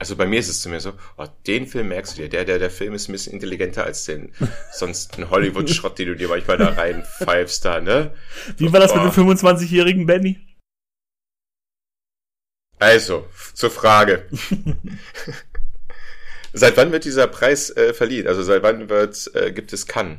[0.00, 2.46] Also bei mir ist es zu mir so, oh, den Film merkst du dir, der,
[2.46, 4.32] der, der Film ist ein bisschen intelligenter als den
[4.72, 8.14] sonst ein Hollywood-Schrott, den du dir manchmal da reinpfeifst da, ne?
[8.56, 9.10] Wie war das mit Oh.
[9.10, 10.40] dem 25-jährigen Benny?
[12.78, 14.26] Also, zur Frage.
[16.54, 18.26] seit wann wird dieser Preis äh, verliehen?
[18.26, 20.18] Also seit wann wird, äh, gibt es Cannes?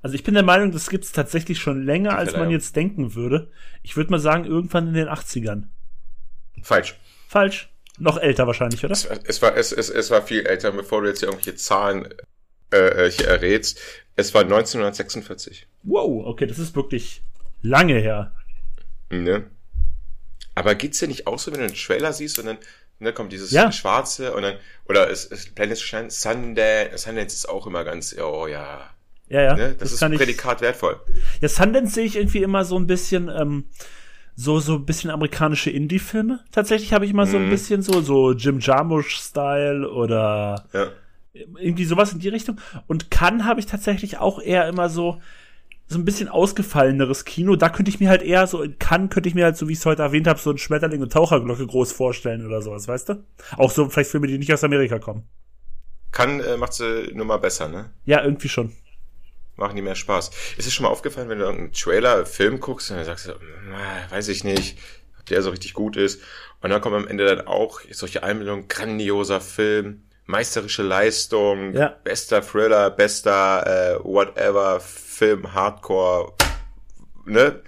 [0.00, 3.50] Also ich bin der Meinung, das gibt's tatsächlich schon länger, als man jetzt denken würde.
[3.82, 5.64] Ich würde mal sagen, irgendwann in den 80ern.
[6.62, 6.98] Falsch.
[7.28, 7.68] Falsch.
[7.98, 8.92] Noch älter wahrscheinlich, oder?
[8.92, 11.56] Es, war- es, war, es, es, es war viel älter, bevor du jetzt hier irgendwelche
[11.56, 12.08] Zahlen
[12.72, 13.80] äh, äh, hier errätst.
[14.16, 15.66] Es war 1946.
[15.84, 17.22] Wow, okay, das ist wirklich
[17.62, 18.32] lange her.
[19.10, 19.44] Ne?
[20.54, 22.58] Aber geht's dir nicht auch so, wenn du einen Trailer siehst und dann
[22.98, 23.70] ne, kommt dieses Ja.
[23.72, 24.56] Schwarze und dann,
[24.88, 28.90] oder es, es Planet Sundance, Sundance ist auch immer ganz, oh ja,
[29.28, 29.54] Ja, ja.
[29.56, 29.74] ne?
[29.78, 30.18] das, ist kann ich.
[30.18, 31.00] Prädikat wertvoll.
[31.40, 33.66] Ja, Sundance sehe ich irgendwie immer so ein bisschen, ähm,
[34.40, 36.44] so, so ein bisschen amerikanische Indie-Filme.
[36.52, 37.50] Tatsächlich habe ich immer so ein Mhm.
[37.50, 40.86] bisschen so, so Jim Jarmusch-Style oder Ja.
[41.58, 42.60] irgendwie sowas in die Richtung.
[42.86, 45.20] Und Cannes habe ich tatsächlich auch eher immer so,
[45.88, 47.56] so ein bisschen ausgefalleneres Kino.
[47.56, 49.72] Da könnte ich mir halt eher so, in Cannes könnte ich mir halt, so wie
[49.72, 53.08] ich es heute erwähnt habe, so ein Schmetterling und Taucherglocke groß vorstellen oder sowas, weißt
[53.08, 53.24] du?
[53.56, 55.24] Auch so vielleicht Filme, die nicht aus Amerika kommen.
[56.12, 57.90] Kann, äh, macht sie nur mal besser, ne?
[58.04, 58.70] Ja, irgendwie schon.
[59.58, 60.30] Machen die mehr Spaß.
[60.56, 63.32] Ist dir schon mal aufgefallen, wenn du irgendeinen Trailer, Film guckst und dann sagst du,
[63.68, 64.78] "Na, weiß ich nicht,
[65.18, 66.22] ob der so richtig gut ist.
[66.62, 71.88] Und dann kommen am Ende dann auch solche Einmeldungen, grandioser Film, meisterische Leistung, Ja.
[72.04, 76.32] bester Thriller, bester äh, whatever, Film, Hardcore,
[77.26, 77.60] ne?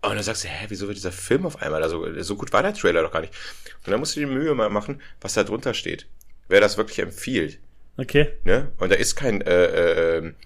[0.00, 2.62] Und dann sagst du, hä, wieso wird dieser Film auf einmal, also so gut war
[2.62, 3.34] der Trailer doch gar nicht.
[3.84, 6.06] Und dann musst du die Mühe mal machen, was da drunter steht.
[6.46, 7.58] Wer das wirklich empfiehlt.
[7.96, 8.28] Okay.
[8.44, 8.70] Ne?
[8.78, 10.36] Und da ist kein äh, äh, ähm,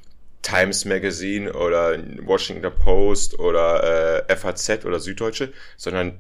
[0.43, 6.19] Times Magazine oder Washington Post oder äh, FAZ oder Süddeutsche, sondern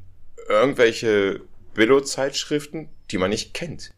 [0.48, 1.40] irgendwelche
[1.74, 3.92] Billo-Zeitschriften, die man nicht kennt.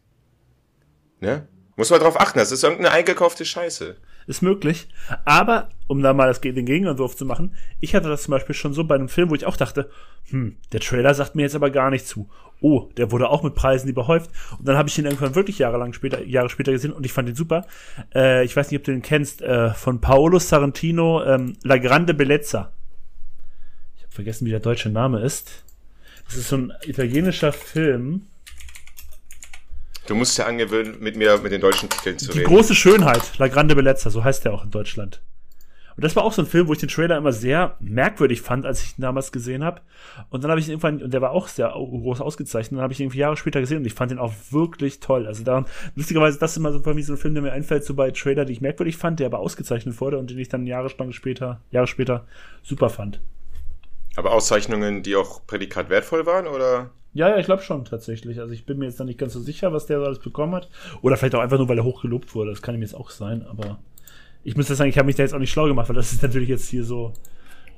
[1.19, 1.47] Ne?
[1.75, 3.97] Muss man drauf achten, das ist irgendeine eingekaufte Scheiße.
[4.27, 4.87] Ist möglich.
[5.23, 8.73] Aber, um da mal das, den Gegenentwurf zu machen, ich hatte das zum Beispiel schon
[8.73, 9.89] so bei einem Film, wo ich auch dachte,
[10.29, 12.27] hm, der Trailer sagt mir jetzt aber gar nicht zu.
[12.59, 14.31] Oh, der wurde auch mit Preisen überhäuft.
[14.57, 17.29] Und dann habe ich ihn irgendwann wirklich jahrelang später, Jahre später gesehen und ich fand
[17.29, 17.67] ihn super.
[18.15, 22.15] Äh, ich weiß nicht, ob du den kennst, äh, von Paolo Sorrentino, ähm, La Grande
[22.15, 22.71] Bellezza.
[23.97, 25.63] Ich habe vergessen, wie der deutsche Name ist.
[26.25, 28.27] Das ist so ein italienischer Film.
[30.07, 32.47] Du musst ja angewöhnen, mit mir mit den deutschen Titeln zu Die reden.
[32.47, 35.21] große Schönheit, La Grande Bellezza, so heißt der auch in Deutschland.
[35.95, 38.65] Und das war auch so ein Film, wo ich den Trailer immer sehr merkwürdig fand,
[38.65, 39.79] als ich ihn damals gesehen habe.
[40.29, 42.83] Und dann habe ich ihn irgendwann, und der war auch sehr groß ausgezeichnet, und dann
[42.83, 45.25] habe ich ihn irgendwie Jahre später gesehen und ich fand ihn auch wirklich toll.
[45.25, 47.85] Also daran, lustigerweise, das ist immer so für mich so ein Film, der mir einfällt,
[47.85, 50.67] so bei Trailer, die ich merkwürdig fand, der aber ausgezeichnet wurde und den ich dann
[50.67, 52.27] Jahre später, Jahre später
[52.61, 53.21] super fand.
[54.17, 56.91] Aber Auszeichnungen, die auch Prädikat wertvoll waren, oder?
[57.15, 58.41] Ja, ja, ich glaube schon tatsächlich.
[58.41, 60.53] Also ich bin mir jetzt da nicht ganz so sicher, was der so alles bekommen
[60.53, 60.67] hat.
[61.01, 62.49] Oder vielleicht auch einfach nur, weil er hoch gelobt wurde.
[62.49, 63.79] Das kann ihm jetzt auch sein, aber
[64.43, 66.21] ich muss sagen, ich habe mich da jetzt auch nicht schlau gemacht, weil das ist
[66.21, 67.13] natürlich jetzt hier so.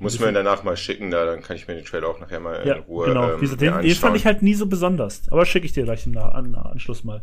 [0.00, 2.66] Muss mir danach mal schicken, da dann kann ich mir den Trailer auch nachher mal
[2.66, 3.06] ja, in Ruhe.
[3.06, 5.22] Genau, ähm, den, den fand ich halt nie so besonders.
[5.30, 7.22] Aber schicke ich dir gleich im An Anschluss mal.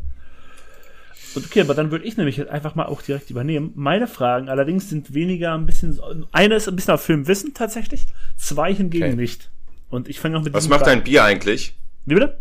[1.35, 3.73] Und okay, aber dann würde ich nämlich einfach mal auch direkt übernehmen.
[3.75, 5.99] Meine Fragen allerdings sind weniger ein bisschen.
[6.31, 8.07] Eine ist ein bisschen auf Filmwissen tatsächlich,
[8.37, 9.15] zwei hingegen okay.
[9.15, 9.49] nicht.
[9.89, 11.75] Und ich fange auch mit Was macht dein Bier eigentlich?
[12.05, 12.39] Wie bitte?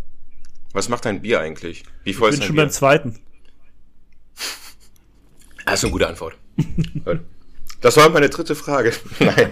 [0.73, 1.85] Was macht dein Bier eigentlich?
[2.03, 2.65] Wie voll ich bin schon Bier?
[2.65, 3.19] beim zweiten.
[5.65, 6.37] Das ist eine gute Antwort.
[7.81, 8.93] das war meine dritte Frage.
[9.21, 9.51] Nein.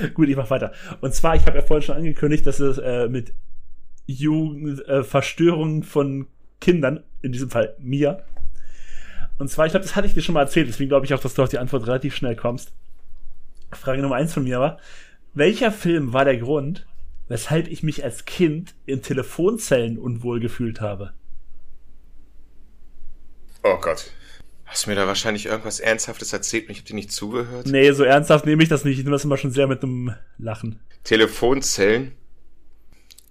[0.14, 0.72] Gut, ich mach weiter.
[1.00, 3.32] Und zwar, ich habe ja vorhin schon angekündigt, dass es äh, mit
[4.06, 6.26] Jugend, äh, Verstörungen von
[6.60, 8.24] Kindern, in diesem Fall mir.
[9.38, 11.20] Und zwar, ich glaube, das hatte ich dir schon mal erzählt, deswegen glaube ich auch,
[11.20, 12.72] dass du auf die Antwort relativ schnell kommst.
[13.72, 14.78] Frage Nummer eins von mir war,
[15.34, 16.86] welcher Film war der Grund,
[17.28, 21.12] weshalb ich mich als Kind in Telefonzellen unwohl gefühlt habe?
[23.62, 24.10] Oh Gott.
[24.64, 27.66] Hast du mir da wahrscheinlich irgendwas Ernsthaftes erzählt und ich habe dir nicht zugehört?
[27.66, 28.98] Nee, so ernsthaft nehme ich das nicht.
[28.98, 30.80] Ich nehme das immer schon sehr mit einem Lachen.
[31.04, 32.12] Telefonzellen?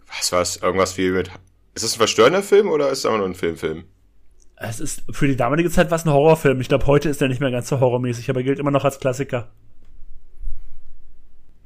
[0.07, 0.57] Was war's?
[0.57, 1.29] Irgendwas wie mit.
[1.75, 3.83] Ist das ein verstörender Film oder ist es einfach nur ein Filmfilm?
[4.55, 6.59] Es ist für die damalige Zeit was ein Horrorfilm.
[6.59, 8.99] Ich glaube, heute ist er nicht mehr ganz so horrormäßig, aber gilt immer noch als
[8.99, 9.51] Klassiker.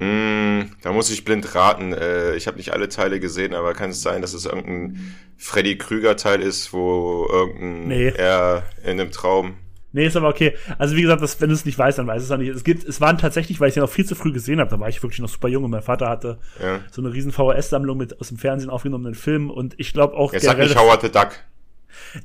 [0.01, 1.93] Mm, da muss ich blind raten.
[1.93, 5.77] Äh, ich habe nicht alle Teile gesehen, aber kann es sein, dass es irgendein Freddy
[5.77, 8.07] Krüger Teil ist, wo irgendein nee.
[8.07, 9.57] er in einem Traum.
[9.93, 10.55] Nee, ist aber okay.
[10.79, 12.49] Also wie gesagt, das, wenn du es nicht weißt, dann weiß es auch nicht.
[12.49, 14.79] Es gibt, es waren tatsächlich, weil ich den auch viel zu früh gesehen habe, da
[14.79, 16.79] war ich wirklich noch super jung und mein Vater hatte ja.
[16.89, 20.33] so eine riesen VHS-Sammlung mit aus dem Fernsehen aufgenommenen Filmen und ich glaube auch.
[20.33, 21.31] Jetzt sag nicht Howard the Duck.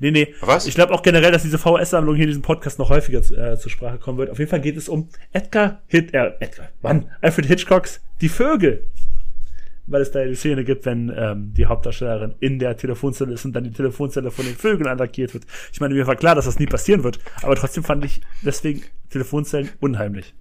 [0.01, 0.35] Nee, nee.
[0.41, 0.67] Was?
[0.67, 3.71] Ich glaube auch generell, dass diese VS-Sammlung hier in diesem Podcast noch häufiger äh, zur
[3.71, 4.31] Sprache kommen wird.
[4.31, 8.85] Auf jeden Fall geht es um Edgar Hit, äh, Edgar, Mann, Alfred Hitchcocks Die Vögel.
[9.89, 13.45] Weil es da ja die Szene gibt, wenn ähm, die Hauptdarstellerin in der Telefonzelle ist
[13.45, 15.45] und dann die Telefonzelle von den Vögeln attackiert wird.
[15.73, 18.83] Ich meine, mir war klar, dass das nie passieren wird, aber trotzdem fand ich deswegen
[19.11, 20.35] Telefonzellen unheimlich.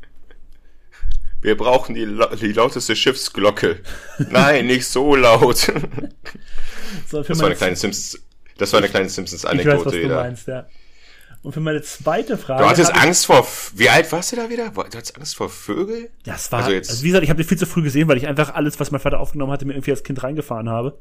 [1.45, 2.07] Wir brauchen die,
[2.41, 3.81] die lauteste Schiffsglocke.
[4.31, 5.57] Nein, nicht so laut.
[7.07, 8.19] so, das war eine kleine Simpsons
[8.57, 9.77] das war eine kleine Simpsons-Anekdote.
[9.77, 10.65] Ich weiß, was du meinst, ja.
[11.43, 12.63] Und für meine zweite Frage.
[12.63, 14.69] Du hattest Angst vor, wie alt warst du da wieder?
[14.69, 16.09] Du hattest Angst vor Vögel?
[16.25, 18.07] Ja, es war, also, jetzt, also wie gesagt, ich habe den viel zu früh gesehen,
[18.07, 20.97] weil ich einfach alles, was mein Vater aufgenommen hatte, mir irgendwie als Kind reingefahren habe.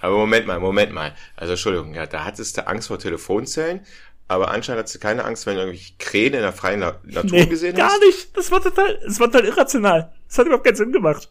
[0.00, 1.16] Aber Moment mal, Moment mal.
[1.34, 3.80] Also Entschuldigung, ja, da hattest du Angst vor Telefonzellen,
[4.28, 7.46] aber anscheinend hattest du keine Angst, wenn du irgendwie Krähen in der freien Natur nee,
[7.46, 7.90] gesehen hast.
[7.90, 8.36] gar nicht.
[8.36, 10.12] Das war total, das war total irrational.
[10.28, 11.28] Das hat überhaupt keinen Sinn gemacht.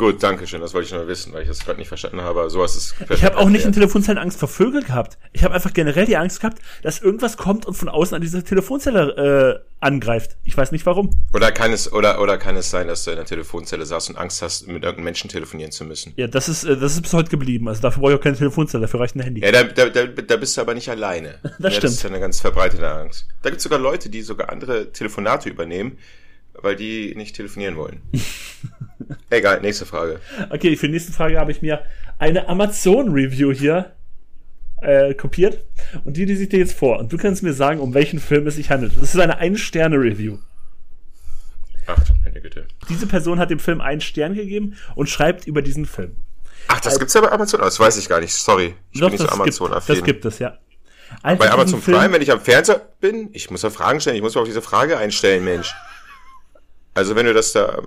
[0.00, 0.62] Gut, danke schön.
[0.62, 2.40] Das wollte ich nur wissen, weil ich das gerade nicht verstanden habe.
[2.40, 2.94] Aber sowas ist.
[3.10, 5.18] Ich habe auch nicht in Telefonzellen Angst vor Vögeln gehabt.
[5.34, 8.42] Ich habe einfach generell die Angst gehabt, dass irgendwas kommt und von außen an diese
[8.42, 10.38] Telefonzelle äh, angreift.
[10.42, 11.10] Ich weiß nicht warum.
[11.34, 14.16] Oder kann es oder oder kann es sein, dass du in der Telefonzelle saßt und
[14.16, 16.14] Angst hast, mit irgendeinem Menschen telefonieren zu müssen?
[16.16, 17.68] Ja, das ist äh, das ist bis heute geblieben.
[17.68, 18.80] Also dafür brauche ich auch keine Telefonzelle.
[18.80, 19.42] Dafür reicht ein Handy.
[19.42, 21.34] Ja, da, da, da, da bist du aber nicht alleine.
[21.42, 21.84] das ja, stimmt.
[21.84, 23.26] Das ist ja eine ganz verbreitete Angst.
[23.42, 25.98] Da gibt es sogar Leute, die sogar andere Telefonate übernehmen
[26.62, 28.02] weil die nicht telefonieren wollen.
[29.30, 30.20] Egal, nächste Frage.
[30.50, 31.82] Okay, für die nächste Frage habe ich mir
[32.18, 33.92] eine Amazon-Review hier
[34.82, 35.64] äh, kopiert
[36.04, 36.98] und die, die sich dir jetzt vor.
[36.98, 38.92] Und du kannst mir sagen, um welchen Film es sich handelt.
[38.96, 40.38] Das ist eine Ein-Sterne-Review.
[41.86, 42.66] Ach, meine Güte.
[42.88, 46.16] Diese Person hat dem Film einen Stern gegeben und schreibt über diesen Film.
[46.68, 47.60] Ach, das Als, gibt's ja bei Amazon?
[47.60, 48.32] Das weiß ich gar nicht.
[48.32, 48.74] Sorry.
[48.92, 49.94] Ich doch, bin nicht so Amazon-affin.
[49.96, 50.58] Das gibt es, ja.
[51.22, 54.22] Als bei Amazon Prime, wenn ich am Fernseher bin, ich muss ja Fragen stellen, ich
[54.22, 55.74] muss mir auf diese Frage einstellen, Mensch.
[57.00, 57.80] Also wenn du das da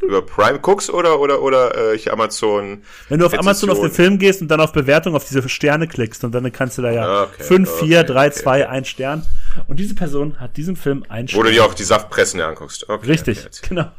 [0.00, 2.84] über Prime guckst oder oder oder äh, ich Amazon.
[3.08, 3.48] Wenn du auf Rezession.
[3.48, 6.52] Amazon auf den Film gehst und dann auf Bewertung auf diese Sterne klickst und dann
[6.52, 9.26] kannst du da ja 5, 4, 3, 2, 1 Stern.
[9.66, 11.40] Und diese Person hat diesem Film einen Stern.
[11.40, 12.88] Wo du dir auch die Saftpressen anguckst.
[12.88, 13.90] Okay, Richtig, okay, genau.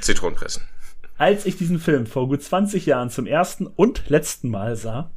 [0.00, 0.62] Zitronenpressen.
[1.18, 5.10] Als ich diesen Film vor gut 20 Jahren zum ersten und letzten Mal sah,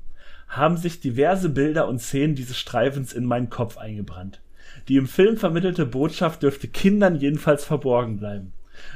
[0.50, 4.42] haben sich diverse Bilder und Szenen dieses Streifens in meinen Kopf eingebrannt.
[4.90, 8.54] Die im Film vermittelte Botschaft dürfte Kindern jedenfalls verborgen bleiben.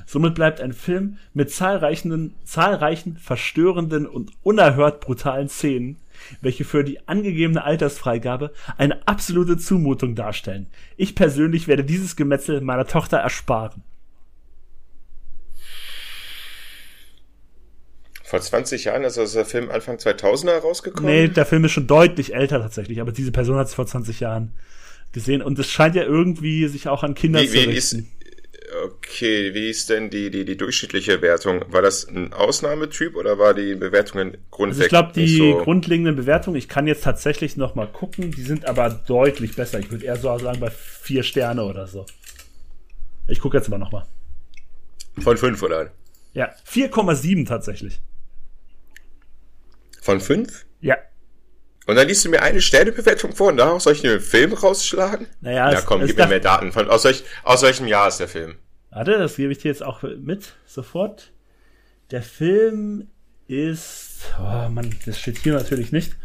[0.08, 5.98] Somit bleibt ein Film mit zahlreichen, zahlreichen verstörenden und unerhört brutalen Szenen,
[6.42, 10.68] welche für die angegebene Altersfreigabe eine absolute Zumutung darstellen.
[10.98, 13.84] Ich persönlich werde dieses Gemetzel meiner Tochter ersparen.
[18.24, 21.06] Vor 20 Jahren, also ist der Film Anfang 2000er rausgekommen?
[21.06, 24.22] Nee, der Film ist schon deutlich älter tatsächlich, aber diese Person hat es vor 20
[24.22, 24.54] Jahren
[25.14, 28.00] gesehen und es scheint ja irgendwie sich auch an Kinder wie, zu richten.
[28.00, 28.06] Ist,
[28.82, 31.64] Okay, wie ist denn die, die, die durchschnittliche Wertung?
[31.72, 34.82] War das ein Ausnahmetyp oder war die Bewertungen grundlegend?
[34.82, 38.42] Also ich glaube, die so grundlegenden Bewertungen, ich kann jetzt tatsächlich noch mal gucken, die
[38.42, 39.80] sind aber deutlich besser.
[39.80, 42.06] Ich würde eher so sagen bei vier Sterne oder so.
[43.28, 44.08] Ich gucke jetzt mal noch mal.
[45.20, 45.92] Von fünf oder?
[46.34, 48.02] Ja, 4,7 tatsächlich.
[50.02, 50.66] Von fünf?
[50.82, 50.98] Ja.
[51.86, 55.28] Und dann liest du mir eine Sternebewertung vor und daraus soll ich einen Film rausschlagen?
[55.42, 56.72] Naja, Na komm, gib mir mehr Daten.
[56.72, 58.56] Von, aus, welch, aus welchem Jahr ist der Film?
[58.90, 61.32] Warte, das gebe ich dir jetzt auch mit, sofort.
[62.12, 63.08] Der Film
[63.48, 66.16] ist, oh Mann, das steht hier natürlich nicht.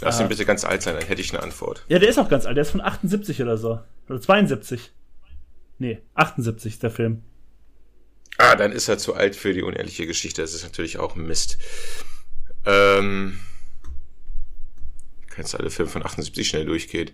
[0.00, 1.84] Lass ihn bitte ganz alt sein, dann hätte ich eine Antwort.
[1.88, 3.80] Ja, der ist auch ganz alt, der ist von 78 oder so.
[4.08, 4.92] Oder 72.
[5.78, 7.22] Nee, 78 ist der Film.
[8.38, 10.42] Ah, dann ist er zu alt für die unehrliche Geschichte.
[10.42, 11.58] Das ist natürlich auch Mist.
[12.66, 13.38] Ähm,
[15.34, 17.12] kannst alle Filme von 78 schnell durchgeht.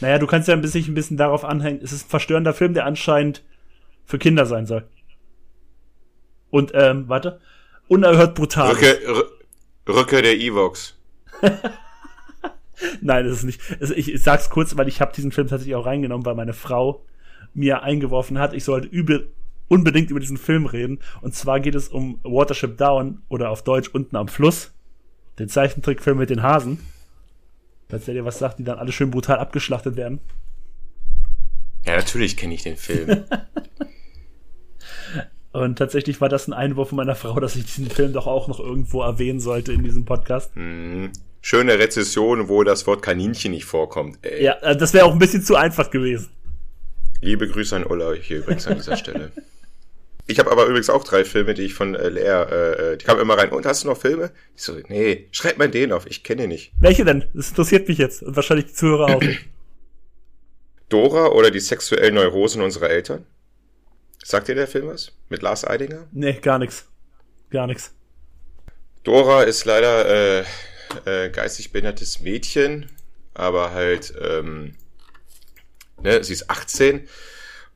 [0.00, 1.80] Naja, du kannst ja ein bisschen, ein bisschen darauf anhängen.
[1.82, 3.42] Es ist ein verstörender Film, der anscheinend
[4.04, 4.84] für Kinder sein soll.
[6.50, 7.40] Und, ähm, warte.
[7.88, 8.72] Unerhört brutal.
[8.72, 8.98] Rücke,
[9.88, 10.96] Rücke der Evox.
[13.00, 13.60] Nein, das ist nicht.
[13.80, 16.52] Also ich, ich sag's kurz, weil ich habe diesen Film tatsächlich auch reingenommen, weil meine
[16.52, 17.04] Frau
[17.54, 19.30] mir eingeworfen hat, ich sollte übel
[19.68, 21.00] unbedingt über diesen Film reden.
[21.20, 24.72] Und zwar geht es um Watership Down oder auf Deutsch unten am Fluss.
[25.38, 26.78] Den Zeichentrickfilm mit den Hasen.
[27.92, 30.20] Falls der dir was sagt, die dann alle schön brutal abgeschlachtet werden.
[31.84, 33.24] Ja, natürlich kenne ich den Film.
[35.52, 38.48] Und tatsächlich war das ein Einwurf von meiner Frau, dass ich diesen Film doch auch
[38.48, 40.56] noch irgendwo erwähnen sollte in diesem Podcast.
[40.56, 41.12] Mhm.
[41.42, 44.20] Schöne Rezession, wo das Wort Kaninchen nicht vorkommt.
[44.22, 44.42] Ey.
[44.42, 46.30] Ja, äh, das wäre auch ein bisschen zu einfach gewesen.
[47.20, 49.32] Liebe Grüße an Ulla hier übrigens an dieser Stelle.
[50.26, 53.20] Ich habe aber übrigens auch drei Filme, die ich von äh, Lea, äh, die kamen
[53.20, 53.50] immer rein.
[53.50, 54.30] Und hast du noch Filme?
[54.56, 56.72] Ich so, nee, schreib mal den auf, ich kenne den nicht.
[56.78, 57.24] Welche denn?
[57.34, 59.22] Das interessiert mich jetzt und wahrscheinlich die Zuhörer auch.
[60.88, 63.24] Dora oder die sexuellen Neurosen unserer Eltern?
[64.22, 65.12] Sagt dir der Film was?
[65.28, 66.06] Mit Lars Eidinger?
[66.12, 66.86] Nee, gar nix.
[67.50, 67.92] Gar nix.
[69.02, 70.44] Dora ist leider äh,
[71.06, 72.90] äh, geistig behindertes Mädchen,
[73.34, 74.74] aber halt, ähm,
[76.02, 77.08] ne, sie ist 18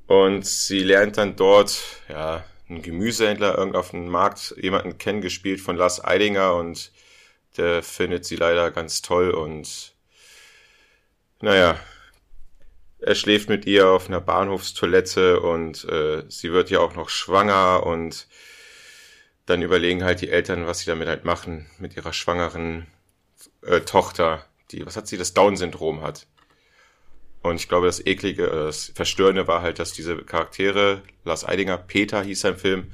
[0.06, 5.60] und sie lernt dann dort, ja, einen Gemüsehändler irgend auf dem Markt, jemanden kennen, gespielt
[5.60, 6.90] von Lars Eidinger und
[7.56, 9.94] der findet sie leider ganz toll und
[11.40, 11.78] naja,
[12.98, 17.84] er schläft mit ihr auf einer Bahnhofstoilette und äh, sie wird ja auch noch schwanger
[17.84, 18.26] und
[19.44, 22.86] dann überlegen halt die Eltern, was sie damit halt machen mit ihrer schwangeren
[23.62, 26.26] äh, Tochter, die, was hat sie, das Down-Syndrom hat.
[27.48, 32.22] Und ich glaube, das eklige, das Verstörende war halt, dass diese Charaktere, Lars Eidinger, Peter
[32.22, 32.90] hieß sein Film,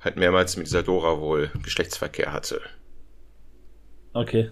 [0.00, 2.60] halt mehrmals mit dieser Dora wohl Geschlechtsverkehr hatte.
[4.12, 4.50] Okay.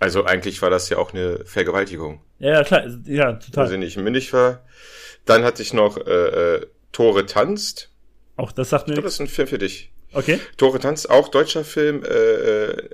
[0.00, 2.20] Also eigentlich war das ja auch eine Vergewaltigung.
[2.38, 3.64] Ja, klar, ja, total.
[3.64, 4.64] Also nicht mündig war.
[5.24, 7.90] Dann hatte ich noch äh, äh, Tore tanzt.
[8.36, 8.92] Auch das sagt mir.
[8.92, 9.92] Ich glaube, das ist ein Film für dich.
[10.12, 10.40] Okay.
[10.56, 12.04] Tore tanzt, auch deutscher Film.
[12.04, 12.88] Äh, äh,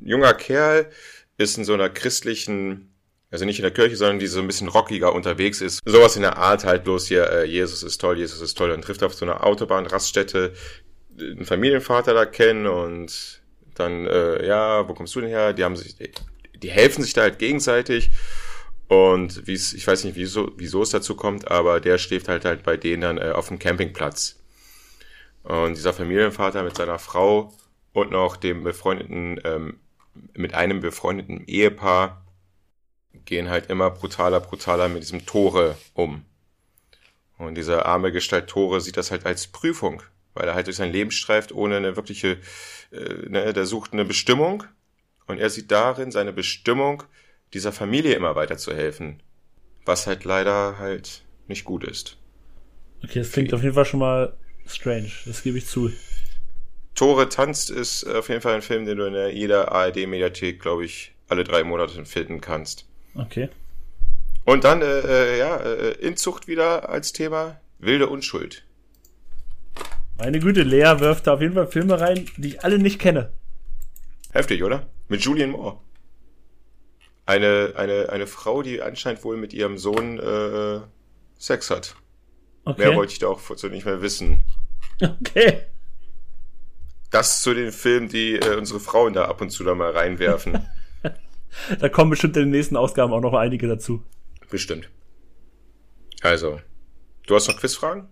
[0.00, 0.90] junger Kerl
[1.38, 2.91] ist in so einer christlichen
[3.32, 5.80] also nicht in der Kirche, sondern die so ein bisschen rockiger unterwegs ist.
[5.86, 8.68] Sowas in der Art halt bloß hier, äh, Jesus ist toll, Jesus ist toll.
[8.68, 10.52] Dann trifft auf so einer Autobahnraststätte
[11.18, 13.40] einen Familienvater da kennen und
[13.74, 15.54] dann, äh, ja, wo kommst du denn her?
[15.54, 15.96] Die haben sich,
[16.54, 18.10] die helfen sich da halt gegenseitig.
[18.88, 22.44] Und wie es, ich weiß nicht, wieso, wieso es dazu kommt, aber der schläft halt
[22.44, 24.38] halt bei denen dann äh, auf dem Campingplatz.
[25.42, 27.54] Und dieser Familienvater mit seiner Frau
[27.94, 29.80] und noch dem befreundeten, ähm,
[30.34, 32.21] mit einem befreundeten Ehepaar
[33.24, 36.24] gehen halt immer brutaler, brutaler mit diesem Tore um.
[37.38, 40.02] Und dieser arme Gestalt Tore sieht das halt als Prüfung,
[40.34, 42.38] weil er halt durch sein Leben streift, ohne eine wirkliche,
[42.92, 44.64] äh, ne, der sucht eine Bestimmung
[45.26, 47.02] und er sieht darin seine Bestimmung,
[47.52, 49.22] dieser Familie immer weiter zu helfen,
[49.84, 52.16] was halt leider halt nicht gut ist.
[53.04, 54.36] Okay, das klingt auf jeden Fall schon mal
[54.66, 55.90] strange, das gebe ich zu.
[56.94, 61.14] Tore tanzt ist auf jeden Fall ein Film, den du in jeder ARD-Mediathek, glaube ich,
[61.28, 62.86] alle drei Monate finden kannst.
[63.14, 63.48] Okay.
[64.44, 68.64] Und dann, äh, äh, ja, äh, Inzucht wieder als Thema, wilde Unschuld.
[70.18, 73.32] Meine Güte, Lea wirft da auf jeden Fall Filme rein, die ich alle nicht kenne.
[74.32, 74.86] Heftig, oder?
[75.08, 75.78] Mit Julian Moore.
[77.26, 80.80] Eine, eine, eine Frau, die anscheinend wohl mit ihrem Sohn äh,
[81.38, 81.94] Sex hat.
[82.64, 82.82] Okay.
[82.82, 84.42] Mehr wollte ich da auch so nicht mehr wissen.
[85.00, 85.62] Okay.
[87.10, 90.68] Das zu den Filmen, die äh, unsere Frauen da ab und zu da mal reinwerfen.
[91.80, 94.02] da kommen bestimmt in den nächsten Ausgaben auch noch einige dazu.
[94.50, 94.88] Bestimmt.
[96.20, 96.60] Also,
[97.26, 98.04] du hast noch Quizfragen?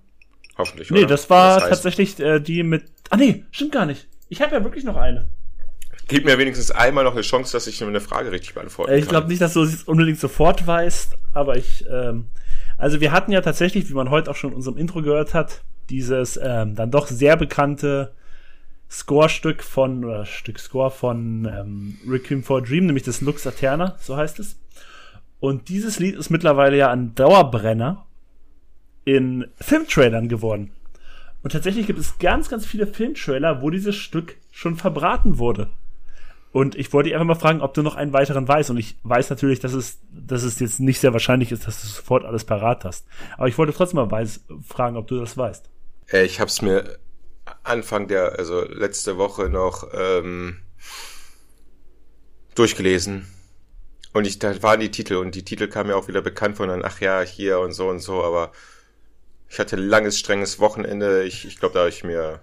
[0.59, 0.91] Hoffentlich.
[0.91, 1.09] Nee, oder?
[1.09, 2.85] das war das heißt, tatsächlich äh, die mit.
[3.11, 4.09] Ah nee, stimmt gar nicht.
[4.29, 5.29] Ich habe ja wirklich noch eine.
[6.09, 9.09] Gib mir wenigstens einmal noch eine Chance, dass ich eine Frage richtig beantworten äh, ich
[9.09, 11.85] glaube nicht, dass du es unbedingt sofort weißt, aber ich.
[11.91, 12.27] Ähm,
[12.79, 15.63] Also wir hatten ja tatsächlich, wie man heute auch schon in unserem Intro gehört hat,
[15.91, 18.15] dieses ähm, dann doch sehr bekannte
[18.91, 23.97] Score-Stück von, oder Stück Score von ähm, Requiem for a Dream, nämlich das Lux Aeterna,
[24.01, 24.59] so heißt es.
[25.39, 28.07] Und dieses Lied ist mittlerweile ja ein Dauerbrenner
[29.05, 30.73] in Filmtrailern geworden.
[31.43, 35.71] Und tatsächlich gibt es ganz, ganz viele Filmtrailer, wo dieses Stück schon verbraten wurde.
[36.53, 38.71] Und ich wollte dich einfach mal fragen, ob du noch einen weiteren weißt.
[38.71, 41.87] Und ich weiß natürlich, dass es, dass es jetzt nicht sehr wahrscheinlich ist, dass du
[41.87, 43.07] sofort alles parat hast.
[43.39, 45.71] Aber ich wollte trotzdem mal weiß, fragen, ob du das weißt.
[46.13, 46.99] Äh, ich habe es mir
[47.71, 50.61] Anfang der, also letzte Woche noch ähm,
[52.55, 53.27] durchgelesen.
[54.13, 56.69] Und ich, da waren die Titel und die Titel kamen mir auch wieder bekannt von
[56.69, 58.53] dann, ach ja, hier und so und so, aber
[59.49, 61.25] ich hatte ein langes, strenges Wochenende.
[61.25, 62.41] Ich, ich glaube, da habe ich mir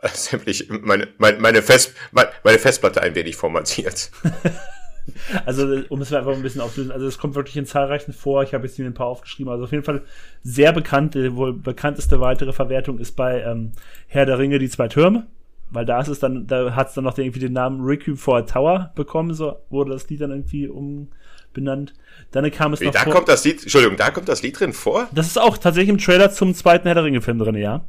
[0.14, 4.10] sämtlich meine, meine, meine, Fest, meine Festplatte ein wenig formatiert.
[5.46, 8.42] also, um es einfach ein bisschen aufzulösen, also es kommt wirklich in zahlreichen vor.
[8.42, 9.50] Ich habe jetzt hier ein paar aufgeschrieben.
[9.50, 10.02] Also auf jeden Fall
[10.42, 13.72] sehr bekannte, wohl bekannteste weitere Verwertung ist bei ähm,
[14.06, 15.26] Herr der Ringe, die zwei Türme.
[15.70, 18.36] Weil da ist es dann, da hat es dann noch irgendwie den Namen Requiem for
[18.36, 21.94] a Tower bekommen, so wurde das Lied dann irgendwie umbenannt.
[22.30, 23.14] Dann kam es Wie, noch da vor.
[23.14, 25.08] kommt das Lied, Entschuldigung, da kommt das Lied drin vor?
[25.12, 27.84] Das ist auch tatsächlich im Trailer zum zweiten Herr der Ringe-Film drin, ja.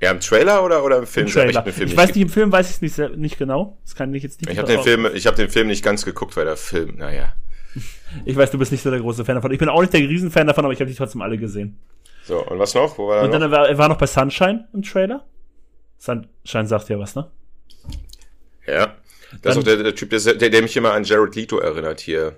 [0.00, 1.26] Ja, im Trailer oder, oder im Film?
[1.26, 1.50] Im Trailer.
[1.50, 3.36] Ich, hab den Film ich weiß nicht, im Film weiß ich es nicht, sehr- nicht
[3.38, 3.78] genau.
[3.84, 4.50] Das kann ich jetzt nicht.
[4.50, 6.96] Ich habe den aus- Film, ich habe den Film nicht ganz geguckt, weil der Film,
[6.98, 7.32] naja.
[8.24, 9.50] Ich weiß, du bist nicht so der große Fan davon.
[9.50, 11.78] Ich bin auch nicht der Riesenfan davon, aber ich habe die trotzdem alle gesehen.
[12.24, 12.96] So, und was noch?
[12.96, 13.38] Wo war Und noch?
[13.40, 15.24] dann war, er war noch bei Sunshine im Trailer.
[15.98, 17.30] Sunshine sagt ja was, ne?
[18.66, 18.96] Ja.
[19.42, 22.00] Das ist auch der, der Typ, der, der, der mich immer an Jared Leto erinnert
[22.00, 22.36] hier.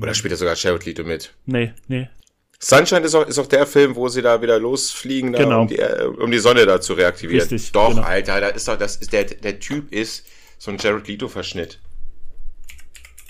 [0.00, 1.34] Oder spielt er sogar Jared Leto mit?
[1.46, 2.08] Nee, nee.
[2.60, 5.60] Sunshine ist auch, ist auch der Film, wo sie da wieder losfliegen, da, Genau.
[5.62, 7.40] um, die, äh, um die Sonne da zu reaktivieren.
[7.48, 8.02] Richtig, Doch, genau.
[8.02, 10.26] Alter, da ist doch, das ist, der, der Typ ist
[10.58, 11.78] so ein Jared Leto-Verschnitt.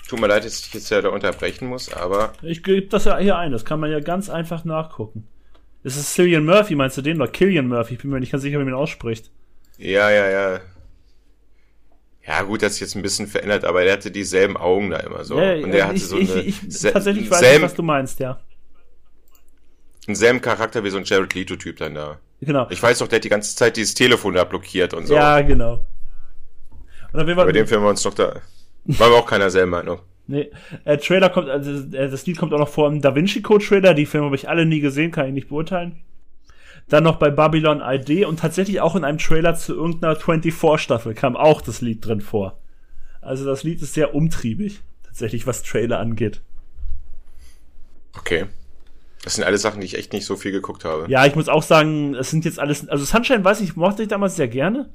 [0.07, 3.19] Tut mir leid, dass ich jetzt ja da unterbrechen muss, aber Ich gebe das ja
[3.19, 3.51] hier ein.
[3.51, 5.27] Das kann man ja ganz einfach nachgucken.
[5.83, 7.21] Ist es Cillian Murphy, meinst du den?
[7.21, 7.93] Oder Killian Murphy?
[7.93, 9.29] Ich bin mir nicht ganz sicher, wie man ihn ausspricht.
[9.77, 10.59] ja, ja, ja.
[12.27, 15.23] Ja, gut, das ist jetzt ein bisschen verändert, aber er hatte dieselben Augen da immer
[15.23, 15.39] so.
[15.39, 18.19] Ja, und er hatte ich, so ich, eine, ich, tatsächlich weiß ich, was du meinst,
[18.19, 18.39] ja.
[20.07, 22.19] Denselben Charakter wie so ein Jared Leto-Typ dann da.
[22.41, 22.67] Genau.
[22.69, 25.13] Ich weiß doch, der hat die ganze Zeit dieses Telefon da blockiert und so.
[25.13, 25.85] Ja, genau.
[27.11, 28.41] Und auf jeden Fall, Bei dem Film wir uns doch da.
[28.85, 29.99] Waren wir auch keiner selben Meinung.
[30.27, 30.51] Nee,
[30.85, 33.65] äh, Trailer kommt, also äh, das Lied kommt auch noch vor im Da Vinci Code
[33.65, 33.93] Trailer.
[33.93, 36.01] Die Filme habe ich alle nie gesehen, kann ich nicht beurteilen.
[36.87, 41.35] Dann noch bei Babylon ID und tatsächlich auch in einem Trailer zu irgendeiner 24-Staffel kam
[41.35, 42.59] auch das Lied drin vor.
[43.21, 46.41] Also das Lied ist sehr umtriebig, tatsächlich, was Trailer angeht.
[48.17, 48.45] Okay.
[49.23, 51.09] Das sind alles Sachen, die ich echt nicht so viel geguckt habe.
[51.11, 54.07] Ja, ich muss auch sagen, es sind jetzt alles, also Sunshine weiß ich, mochte ich
[54.07, 54.89] damals sehr gerne.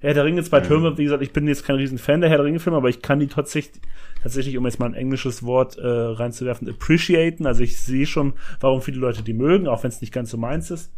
[0.00, 2.38] Herr der Ringe, zwei Türme, wie gesagt, ich bin jetzt kein riesen Fan der Herr
[2.38, 3.80] der Ringe Filme, aber ich kann die tatsächlich,
[4.22, 7.46] tatsächlich, um jetzt mal ein englisches Wort äh, reinzuwerfen, appreciaten.
[7.46, 10.36] Also ich sehe schon, warum viele Leute die mögen, auch wenn es nicht ganz so
[10.38, 10.90] meins ist.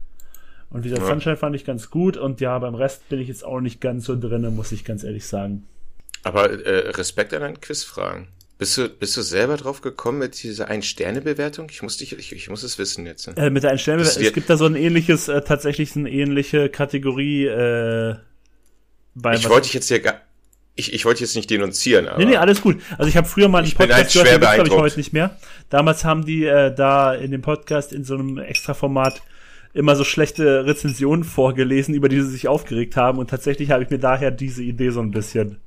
[0.71, 1.13] Und wie gesagt, Ja.
[1.13, 4.07] Sunshine fand ich ganz gut und ja, beim Rest bin ich jetzt auch nicht ganz
[4.07, 5.67] so drinne, muss ich ganz ehrlich sagen.
[6.23, 8.29] Aber äh, Respekt an deinen Quizfragen.
[8.61, 11.69] Bist du, bist du selber drauf gekommen mit dieser Ein-Sterne-Bewertung?
[11.71, 13.27] Ich muss dich, ich, ich muss es wissen jetzt.
[13.39, 16.69] Äh, mit der Das es gibt da so ein ähnliches, äh, tatsächlich so eine ähnliche
[16.69, 18.17] Kategorie, äh,
[19.15, 20.21] bei ich wollte dich jetzt hier gar,
[20.75, 22.83] ich, ich wollte jetzt nicht denunzieren, aber Nee, nee, alles gut.
[22.99, 25.39] Also ich habe früher mal einen Ich Podcast gehört, den glaube ich, heute nicht mehr.
[25.71, 29.23] Damals haben die äh, da in dem Podcast in so einem Extra-Format
[29.73, 33.21] immer so schlechte Rezensionen vorgelesen, über die sie sich aufgeregt haben.
[33.21, 35.61] Und tatsächlich habe ich mir daher diese Idee so ein bisschen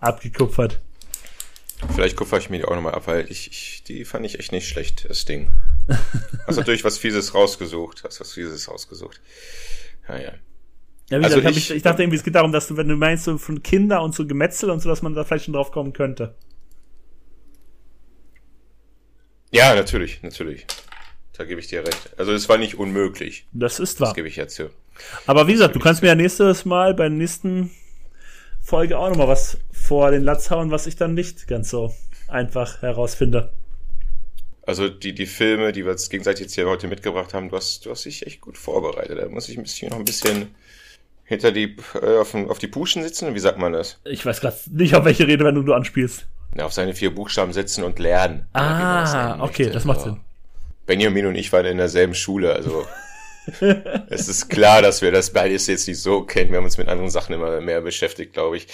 [0.00, 0.80] abgekupfert.
[1.94, 4.52] Vielleicht kupfer ich mir die auch nochmal ab, weil ich, ich, die fand ich echt
[4.52, 5.50] nicht schlecht, das Ding.
[6.46, 9.20] Hast natürlich was Fieses rausgesucht, hast was Fieses rausgesucht.
[10.08, 10.32] Naja.
[11.10, 12.88] Ja, wie Also gesagt, ich- ich, ich dachte irgendwie, es geht darum, dass du, wenn
[12.88, 15.54] du meinst, so von Kinder und so Gemetzel und so, dass man da vielleicht schon
[15.54, 16.34] drauf kommen könnte.
[19.52, 20.66] Ja, natürlich, natürlich.
[21.36, 22.10] Da gebe ich dir recht.
[22.18, 24.14] Also es war nicht unmöglich, Das ist das wahr.
[24.14, 24.70] gebe ich ja zu.
[25.26, 27.70] Aber wie gesagt, du kannst mir ja nächstes Mal bei der nächsten
[28.70, 31.92] Folge auch nochmal was vor den Latz hauen, was ich dann nicht ganz so
[32.28, 33.50] einfach herausfinde.
[34.66, 37.84] Also die, die Filme, die wir jetzt gegenseitig jetzt hier heute mitgebracht haben, du hast,
[37.84, 39.18] du hast dich echt gut vorbereitet.
[39.18, 40.54] Da muss ich ein bisschen noch ein bisschen
[41.24, 43.34] hinter die äh, auf, auf die Puschen sitzen.
[43.34, 43.98] Wie sagt man das?
[44.04, 46.26] Ich weiß gerade nicht, auf welche Redewendung du anspielst.
[46.54, 48.46] Na, auf seine vier Buchstaben sitzen und lernen.
[48.52, 49.70] Das Ah, okay, möchte.
[49.70, 50.02] das macht.
[50.02, 50.20] Sinn.
[50.86, 52.86] Benjamin und ich waren in derselben Schule, also
[54.10, 56.50] es ist klar, dass wir das beides jetzt nicht so kennen.
[56.50, 58.66] Wir haben uns mit anderen Sachen immer mehr beschäftigt, glaube ich.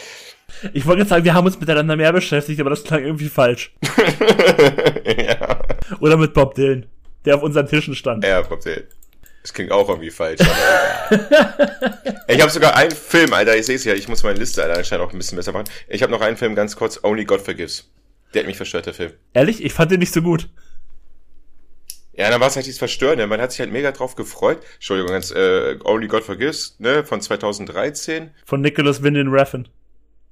[0.73, 3.75] Ich wollte jetzt sagen, wir haben uns miteinander mehr beschäftigt, aber das klang irgendwie falsch.
[5.05, 5.63] ja,
[6.01, 6.87] Oder mit Bob Dylan,
[7.25, 8.25] der auf unseren Tischen stand.
[8.25, 8.85] ja, Cocktail.
[9.43, 10.41] Das klingt auch irgendwie falsch.
[10.41, 11.23] Aber
[12.29, 14.79] ich habe sogar einen Film, Alter, ich sehe es ja, ich muss meine Liste Alter,
[14.79, 15.69] anscheinend auch ein bisschen besser machen.
[15.89, 17.89] Ich habe noch einen Film, ganz kurz, Only God Forgives.
[18.35, 19.13] Der hat mich verstört, der Film.
[19.35, 20.49] Ehrlich, ich fand den nicht so gut.
[22.17, 23.27] Ja, dann war es halt dieses Verstörende.
[23.27, 24.63] Man hat sich halt mega drauf gefreut.
[24.75, 28.31] Entschuldigung, ganz, äh, Only God Forgives, ne, von 2013.
[28.45, 29.69] Von Nicholas Winding Refn.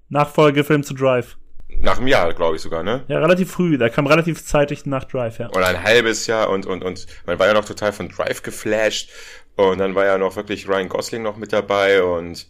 [0.08, 1.36] Nachfolgefilm zu Drive.
[1.68, 3.04] Nach einem Jahr, glaube ich sogar, ne?
[3.08, 3.76] Ja, relativ früh.
[3.76, 5.50] Der kam relativ zeitig nach Drive, ja.
[5.50, 9.10] Oder ein halbes Jahr und, und, und man war ja noch total von Drive geflasht.
[9.56, 12.48] Und dann war ja noch wirklich Ryan Gosling noch mit dabei und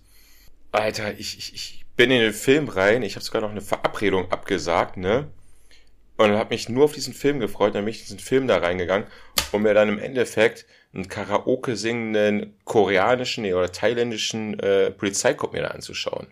[0.72, 3.02] Alter, ich, ich, ich bin in den Film rein.
[3.02, 5.28] Ich habe sogar noch eine Verabredung abgesagt, ne?
[6.16, 8.58] Und habe mich nur auf diesen Film gefreut, dann bin ich in diesen Film da
[8.58, 9.08] reingegangen,
[9.52, 15.62] um mir dann im Endeffekt einen Karaoke singenden koreanischen nee, oder thailändischen äh, Polizeikopf mir
[15.62, 16.28] da anzuschauen.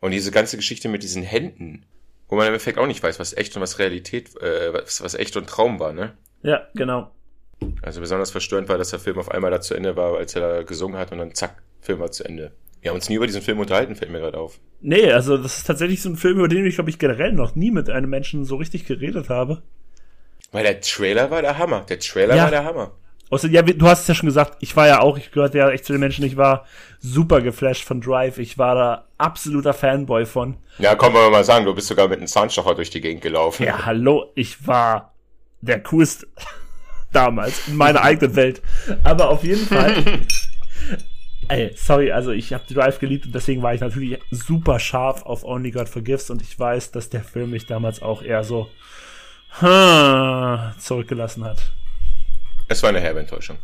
[0.00, 1.86] Und diese ganze Geschichte mit diesen Händen,
[2.28, 5.14] wo man im Endeffekt auch nicht weiß, was echt und was Realität, äh, was, was
[5.14, 6.12] echt und Traum war, ne?
[6.42, 7.10] Ja, genau.
[7.80, 10.42] Also besonders verstörend war, dass der Film auf einmal da zu Ende war, als er
[10.42, 12.52] da gesungen hat und dann zack, Film war zu Ende.
[12.86, 14.60] Wir haben uns nie über diesen Film unterhalten, fällt mir gerade auf.
[14.80, 17.56] Nee, also das ist tatsächlich so ein Film, über den ich, glaube ich, generell noch
[17.56, 19.62] nie mit einem Menschen so richtig geredet habe.
[20.52, 21.80] Weil der Trailer war der Hammer.
[21.88, 22.44] Der Trailer Ja.
[22.44, 22.92] war der Hammer.
[23.28, 25.68] Außer, ja, du hast es ja schon gesagt, ich war ja auch, ich gehörte ja
[25.70, 26.64] echt zu den Menschen, ich war
[27.00, 30.56] super geflasht von Drive, ich war da absoluter Fanboy von.
[30.78, 33.20] Ja, komm, wollen wir mal sagen, du bist sogar mit einem Zahnstocher durch die Gegend
[33.20, 33.64] gelaufen.
[33.64, 35.12] Ja, hallo, ich war
[35.60, 36.28] der coolste
[37.12, 38.62] damals in meiner eigenen Welt.
[39.02, 40.04] Aber auf jeden Fall.
[41.48, 45.44] Ey, sorry, also ich habe Drive geliebt und deswegen war ich natürlich super scharf auf
[45.44, 48.68] Only God Forgives und ich weiß, dass der Film mich damals auch eher so
[49.60, 51.72] hm, zurückgelassen hat.
[52.68, 53.58] Es war eine herbe Enttäuschung.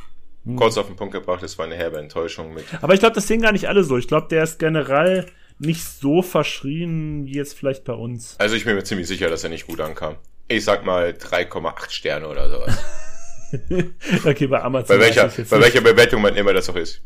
[0.44, 0.56] Hm.
[0.56, 2.64] Kurz auf den Punkt gebracht, es war eine herbe Enttäuschung mit.
[2.80, 3.98] Aber ich glaube, das sehen gar nicht alle so.
[3.98, 5.26] Ich glaube, der ist generell
[5.58, 8.36] nicht so verschrien wie jetzt vielleicht bei uns.
[8.38, 10.16] Also ich bin mir ziemlich sicher, dass er nicht gut ankam.
[10.46, 12.78] Ich sag mal 3,8 Sterne oder sowas.
[14.24, 14.96] Okay, bei Amazon.
[14.96, 17.02] bei welcher, bei welcher Bewertung man immer das auch ist.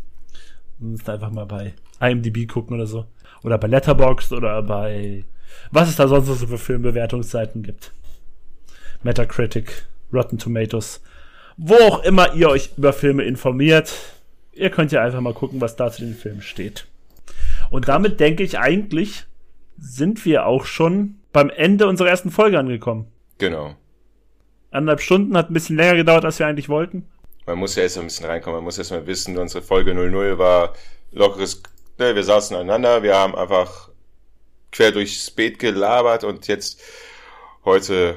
[0.78, 3.07] Müssen einfach mal bei IMDb gucken oder so.
[3.43, 5.24] Oder bei Letterboxd oder bei
[5.70, 7.93] was es da sonst noch so für Filmbewertungsseiten gibt.
[9.03, 11.03] Metacritic, Rotten Tomatoes.
[11.57, 13.94] Wo auch immer ihr euch über Filme informiert.
[14.53, 16.86] Ihr könnt ja einfach mal gucken, was da zu den Filmen steht.
[17.70, 19.24] Und damit denke ich eigentlich,
[19.78, 23.07] sind wir auch schon beim Ende unserer ersten Folge angekommen.
[23.39, 23.74] Genau.
[24.70, 27.07] Anderthalb Stunden hat ein bisschen länger gedauert, als wir eigentlich wollten.
[27.47, 30.39] Man muss ja erst ein bisschen reinkommen, man muss erst mal wissen, unsere Folge 00
[30.39, 30.74] war
[31.12, 31.62] lockeres,
[31.98, 33.89] ne, wir saßen aneinander, wir haben einfach
[34.73, 36.81] quer durchs Beet gelabert und jetzt
[37.64, 38.16] heute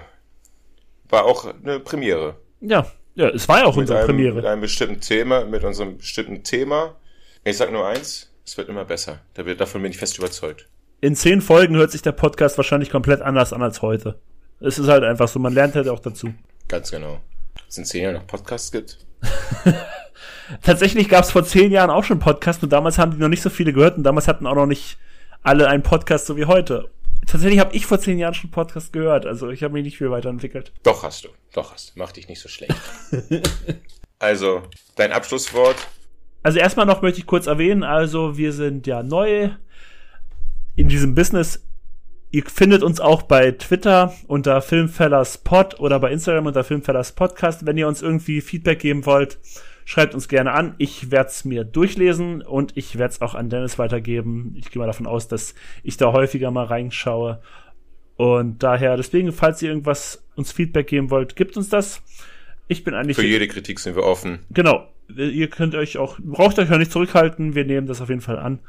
[1.10, 2.36] war auch eine Premiere.
[2.62, 4.36] Ja, ja, es war ja auch Mit unsere einem, Premiere.
[4.36, 6.96] mit einem bestimmten Thema, mit unserem bestimmten Thema.
[7.44, 9.20] Ich sag nur eins, es wird immer besser.
[9.36, 10.68] Da wird- Davon bin ich fest überzeugt.
[11.02, 14.20] in zehn Folgen hört sich der Podcast wahrscheinlich komplett anders an als heute.
[14.60, 16.34] Es ist halt einfach so, man lernt halt auch dazu.
[16.68, 17.22] Ganz genau.
[17.70, 18.98] Es in zehn Jahren noch Podcasts gibt.
[20.64, 23.44] Tatsächlich gab es vor zehn Jahren auch schon Podcasts und damals haben die noch nicht
[23.44, 24.98] so viele gehört und damals hatten auch noch nicht
[25.44, 26.90] alle einen Podcast so wie heute.
[27.28, 30.10] Tatsächlich habe ich vor zehn Jahren schon Podcast gehört, also ich habe mich nicht viel
[30.10, 30.72] weiterentwickelt.
[30.82, 31.30] Doch hast du.
[31.54, 32.00] Doch hast du.
[32.00, 32.74] Mach dich nicht so schlecht.
[34.20, 34.64] also,
[34.96, 35.76] dein Abschlusswort.
[36.42, 39.52] Also erstmal noch möchte ich kurz erwähnen, also wir sind ja neu
[40.76, 41.62] in diesem Business.
[42.32, 47.66] Ihr findet uns auch bei Twitter unter Filmfellerspod oder bei Instagram unter Filmfellerspodcast.
[47.66, 49.40] Wenn ihr uns irgendwie Feedback geben wollt,
[49.84, 50.76] schreibt uns gerne an.
[50.78, 54.54] Ich werde es mir durchlesen und ich werde es auch an Dennis weitergeben.
[54.60, 57.42] Ich gehe mal davon aus, dass ich da häufiger mal reinschaue.
[58.16, 62.04] Und daher, deswegen, falls ihr irgendwas uns Feedback geben wollt, gibt uns das.
[62.68, 64.40] Ich bin eigentlich Für jede Kritik sind wir offen.
[64.52, 64.88] Genau.
[65.16, 67.56] Ihr könnt euch auch, braucht euch auch nicht zurückhalten.
[67.56, 68.60] Wir nehmen das auf jeden Fall an.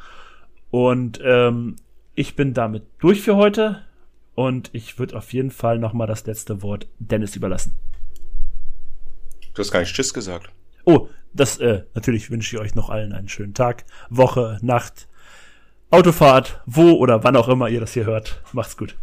[0.70, 1.77] Und ähm,
[2.15, 3.85] ich bin damit durch für heute.
[4.35, 7.74] Und ich würde auf jeden Fall nochmal das letzte Wort Dennis überlassen.
[9.53, 10.51] Du hast gar nicht Tschüss gesagt.
[10.85, 15.09] Oh, das, äh, natürlich wünsche ich euch noch allen einen schönen Tag, Woche, Nacht,
[15.91, 18.43] Autofahrt, wo oder wann auch immer ihr das hier hört.
[18.53, 18.97] Macht's gut.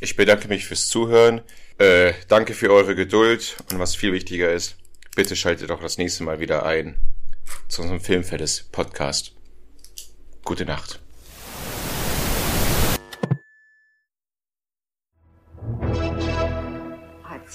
[0.00, 1.40] Ich bedanke mich fürs Zuhören.
[1.78, 3.56] Äh, danke für eure Geduld.
[3.70, 4.76] Und was viel wichtiger ist,
[5.16, 6.96] bitte schaltet auch das nächste Mal wieder ein
[7.68, 9.34] zu unserem Filmfelles Podcast.
[10.44, 11.00] Gute Nacht.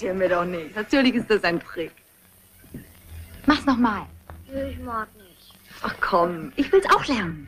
[0.03, 0.75] Erzähl mir doch nicht.
[0.75, 1.93] Natürlich ist das ein Trick.
[3.45, 4.01] Mach's nochmal.
[4.69, 5.53] Ich mag nicht.
[5.81, 7.47] Ach komm, Ich will's auch lernen.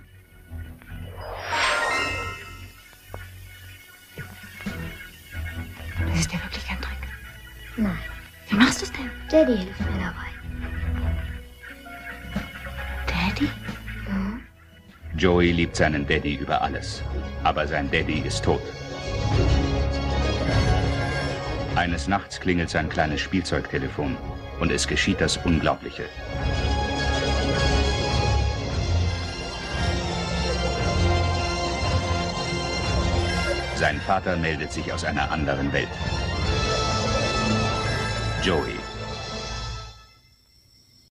[6.07, 6.97] Das ist ja wirklich kein Trick.
[7.75, 7.97] Nein.
[8.47, 9.11] Wie machst du's denn?
[9.29, 10.31] Daddy hilft mir dabei.
[13.05, 13.49] Daddy?
[15.17, 17.03] Joey liebt seinen Daddy über alles.
[17.43, 18.61] Aber sein Daddy ist tot.
[21.75, 24.15] Eines Nachts klingelt sein kleines Spielzeugtelefon
[24.61, 26.03] und es geschieht das Unglaubliche.
[33.75, 35.89] Sein Vater meldet sich aus einer anderen Welt.
[38.41, 38.79] Joey,